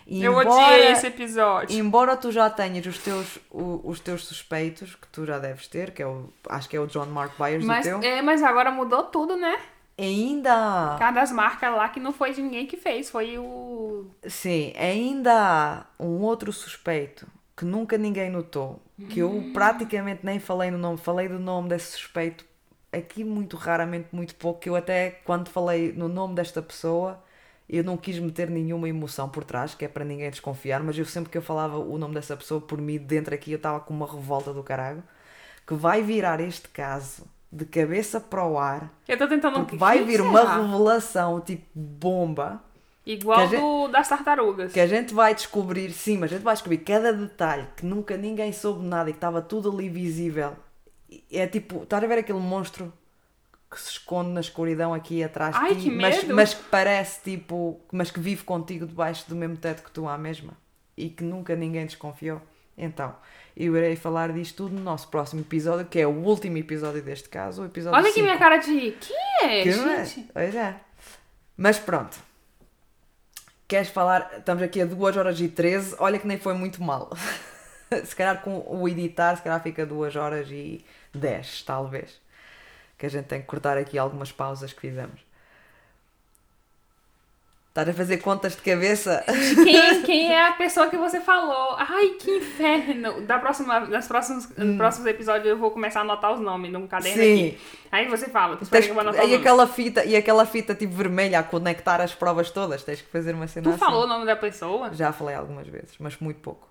[0.08, 1.78] Eu embora, odiei esse episódio.
[1.80, 5.92] embora tu já tenhas os teus, o- os teus suspeitos, que tu já deves ter,
[5.92, 8.44] que é o, acho que é o John Mark Byers Mas, o teu, é, mas
[8.44, 9.58] agora mudou tudo, né?
[10.02, 14.08] Ainda Cada das marcas lá que não foi de ninguém que fez, foi o.
[14.28, 20.72] Sim, ainda há um outro suspeito que nunca ninguém notou, que eu praticamente nem falei
[20.72, 22.44] no nome, falei do nome desse suspeito
[22.92, 27.24] aqui muito raramente, muito pouco, que eu até quando falei no nome desta pessoa,
[27.70, 31.06] eu não quis meter nenhuma emoção por trás, que é para ninguém desconfiar, mas eu
[31.06, 33.94] sempre que eu falava o nome dessa pessoa, por mim, dentro aqui eu estava com
[33.94, 35.04] uma revolta do caralho,
[35.66, 39.60] que vai virar este caso de cabeça para o ar, Eu tô tentando.
[39.60, 40.62] porque vai vir uma será?
[40.62, 42.64] revelação tipo bomba
[43.06, 44.72] Igual gente- do das tartarugas.
[44.72, 48.16] que a gente vai descobrir, sim, mas a gente vai descobrir cada detalhe que nunca
[48.16, 50.56] ninguém soube nada e que estava tudo ali visível.
[51.32, 52.94] É tipo, estás a ver aquele monstro
[53.70, 56.36] que se esconde na escuridão aqui atrás Ai, de ti, que mas, medo!
[56.36, 60.18] mas que parece tipo, mas que vive contigo debaixo do mesmo teto que tu à
[60.18, 60.54] mesma
[60.96, 62.42] e que nunca ninguém desconfiou.
[62.82, 63.16] Então,
[63.56, 67.30] eu irei falar disto tudo no nosso próximo episódio, que é o último episódio deste
[67.30, 68.92] caso, o episódio Olha aqui minha cara de.
[69.00, 70.06] Quem é, Que é?
[70.06, 70.28] gente?
[70.34, 70.76] Pois é.
[71.56, 72.18] Mas pronto.
[73.68, 74.32] Queres falar?
[74.38, 75.96] Estamos aqui a 2 horas e 13.
[76.00, 77.12] Olha que nem foi muito mal.
[78.04, 80.84] se calhar com o editar, se calhar fica 2 horas e
[81.14, 82.20] 10, talvez.
[82.98, 85.22] Que a gente tem que cortar aqui algumas pausas que fizemos.
[87.72, 89.24] Estás a fazer contas de cabeça?
[89.64, 91.74] Quem, quem é a pessoa que você falou?
[91.78, 93.22] Ai, que inferno!
[93.22, 96.86] Da próxima, nas próximos, nos próximos episódios eu vou começar a anotar os nomes num
[96.86, 97.26] caderno Hum.
[97.26, 97.48] Sim.
[97.48, 97.58] aqui.
[97.90, 100.94] Aí você fala, Tens, que eu vou anotar e, aquela fita, e aquela fita tipo
[100.94, 102.84] vermelha a conectar as provas todas.
[102.84, 103.80] Tens que fazer uma cena Tu assim.
[103.80, 104.94] falou o nome da pessoa?
[104.94, 106.68] Já falei algumas vezes, mas muito pouco.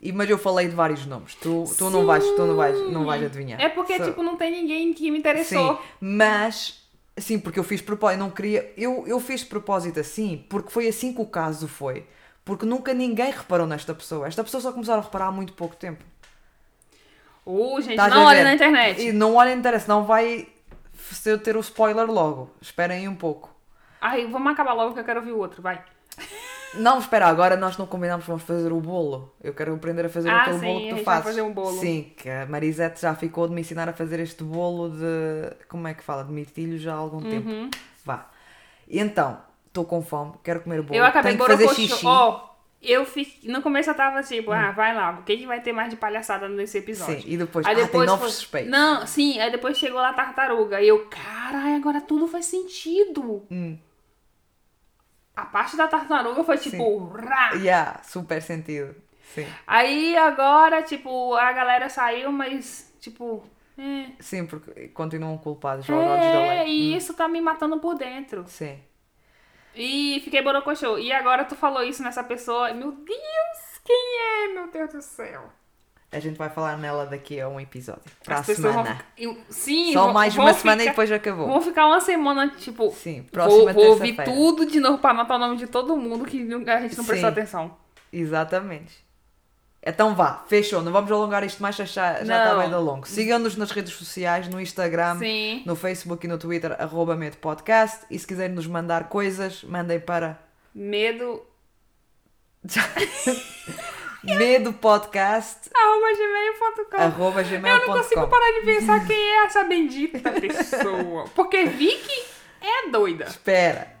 [0.00, 1.34] E, mas eu falei de vários nomes.
[1.34, 3.60] Tu, tu, não, vais, tu não, vais, não vais adivinhar.
[3.60, 5.74] É porque, Só- tipo, não tem ninguém que me interessou.
[5.74, 6.77] Sim, mas...
[7.20, 8.18] Sim, porque eu fiz propósito.
[8.18, 8.72] Não queria...
[8.76, 12.06] Eu, eu fiz propósito assim, porque foi assim que o caso foi.
[12.44, 14.26] Porque nunca ninguém reparou nesta pessoa.
[14.26, 16.04] Esta pessoa só começaram a reparar há muito pouco tempo.
[17.44, 18.44] Uh, gente, não ver?
[18.44, 19.02] na internet.
[19.02, 20.48] E não olhem na internet, senão vai
[20.94, 22.50] se eu ter o spoiler logo.
[22.60, 23.54] Esperem um pouco.
[24.00, 25.82] Ai, vamos acabar logo que eu quero ouvir o outro, vai.
[26.74, 29.34] Não, espera, agora nós não combinamos vamos fazer o bolo.
[29.42, 31.24] Eu quero aprender a fazer Ah, aquele sim, bolo que tu fazes.
[31.24, 31.78] fazer um bolo.
[31.80, 35.66] Sim, que a Marisete já ficou de me ensinar a fazer este bolo de.
[35.68, 36.24] Como é que fala?
[36.24, 37.30] De mirtilho já há algum Uhum.
[37.30, 37.76] tempo.
[38.04, 38.28] Vá.
[38.88, 40.98] Então, estou com fome, quero comer o bolo.
[40.98, 42.06] Eu acabei Tenho que fazer xixi.
[42.06, 42.48] Ó,
[42.82, 43.38] eu fiz.
[43.44, 45.96] No começo eu tava tipo, ah, vai lá, o que, que vai ter mais de
[45.96, 47.22] palhaçada nesse episódio?
[47.22, 48.70] Sim, e depois, Aí ah, tem depois novos foi- suspeitos.
[48.70, 50.80] Não, sim, aí depois chegou lá a tartaruga.
[50.80, 53.42] E eu, caralho, agora tudo faz sentido.
[53.50, 53.76] Hum.
[55.38, 57.12] A parte da tartaruga foi tipo.
[57.54, 58.94] Yeah, super sentido.
[59.34, 59.46] Sim.
[59.66, 63.44] Aí agora, tipo, a galera saiu, mas, tipo,
[63.78, 64.10] é.
[64.18, 68.44] Sim, porque continuam culpados É, e isso tá me matando por dentro.
[68.48, 68.80] Sim.
[69.76, 70.98] E fiquei borocochô.
[70.98, 72.74] E agora tu falou isso nessa pessoa.
[72.74, 74.54] Meu Deus, quem é?
[74.54, 75.52] Meu Deus do céu.
[76.10, 78.02] A gente vai falar nela daqui a um episódio.
[78.24, 78.82] Para a semana.
[78.96, 81.46] ficar- eu- Sim, Só vão- mais vão uma semana e ficar- depois acabou.
[81.46, 82.90] Vão ficar uma semana, tipo.
[82.92, 84.32] Sim, vou, próxima vou ouvir terça-feira.
[84.40, 87.16] tudo de novo pra anotar o nome de todo mundo que a gente não prestou
[87.16, 87.24] Sim.
[87.26, 87.76] atenção.
[88.10, 89.06] Exatamente.
[89.82, 90.82] Então vá, fechou.
[90.82, 93.06] Não vamos alongar isto mais, já, já está bem da longo.
[93.06, 95.62] Sigam-nos nas redes sociais, no Instagram, Sim.
[95.66, 98.04] no Facebook e no Twitter, arroba Podcast.
[98.10, 100.38] E se quiserem nos mandar coisas, mandem para.
[100.74, 101.42] Medo.
[104.24, 106.96] Medo Podcast, Arroba gmail.com.
[106.96, 108.26] arroba Eu não consigo gmail.com.
[108.28, 111.24] parar de pensar quem é essa bendita pessoa.
[111.34, 112.22] Porque Vicky
[112.60, 113.24] é doida.
[113.26, 113.96] Espera.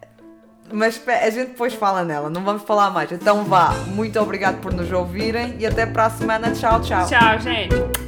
[0.70, 3.10] Mas espera, a gente depois fala nela, não vamos falar mais.
[3.12, 6.50] Então vá, muito obrigado por nos ouvirem e até para a semana.
[6.52, 7.06] Tchau, tchau.
[7.06, 8.07] Tchau, gente.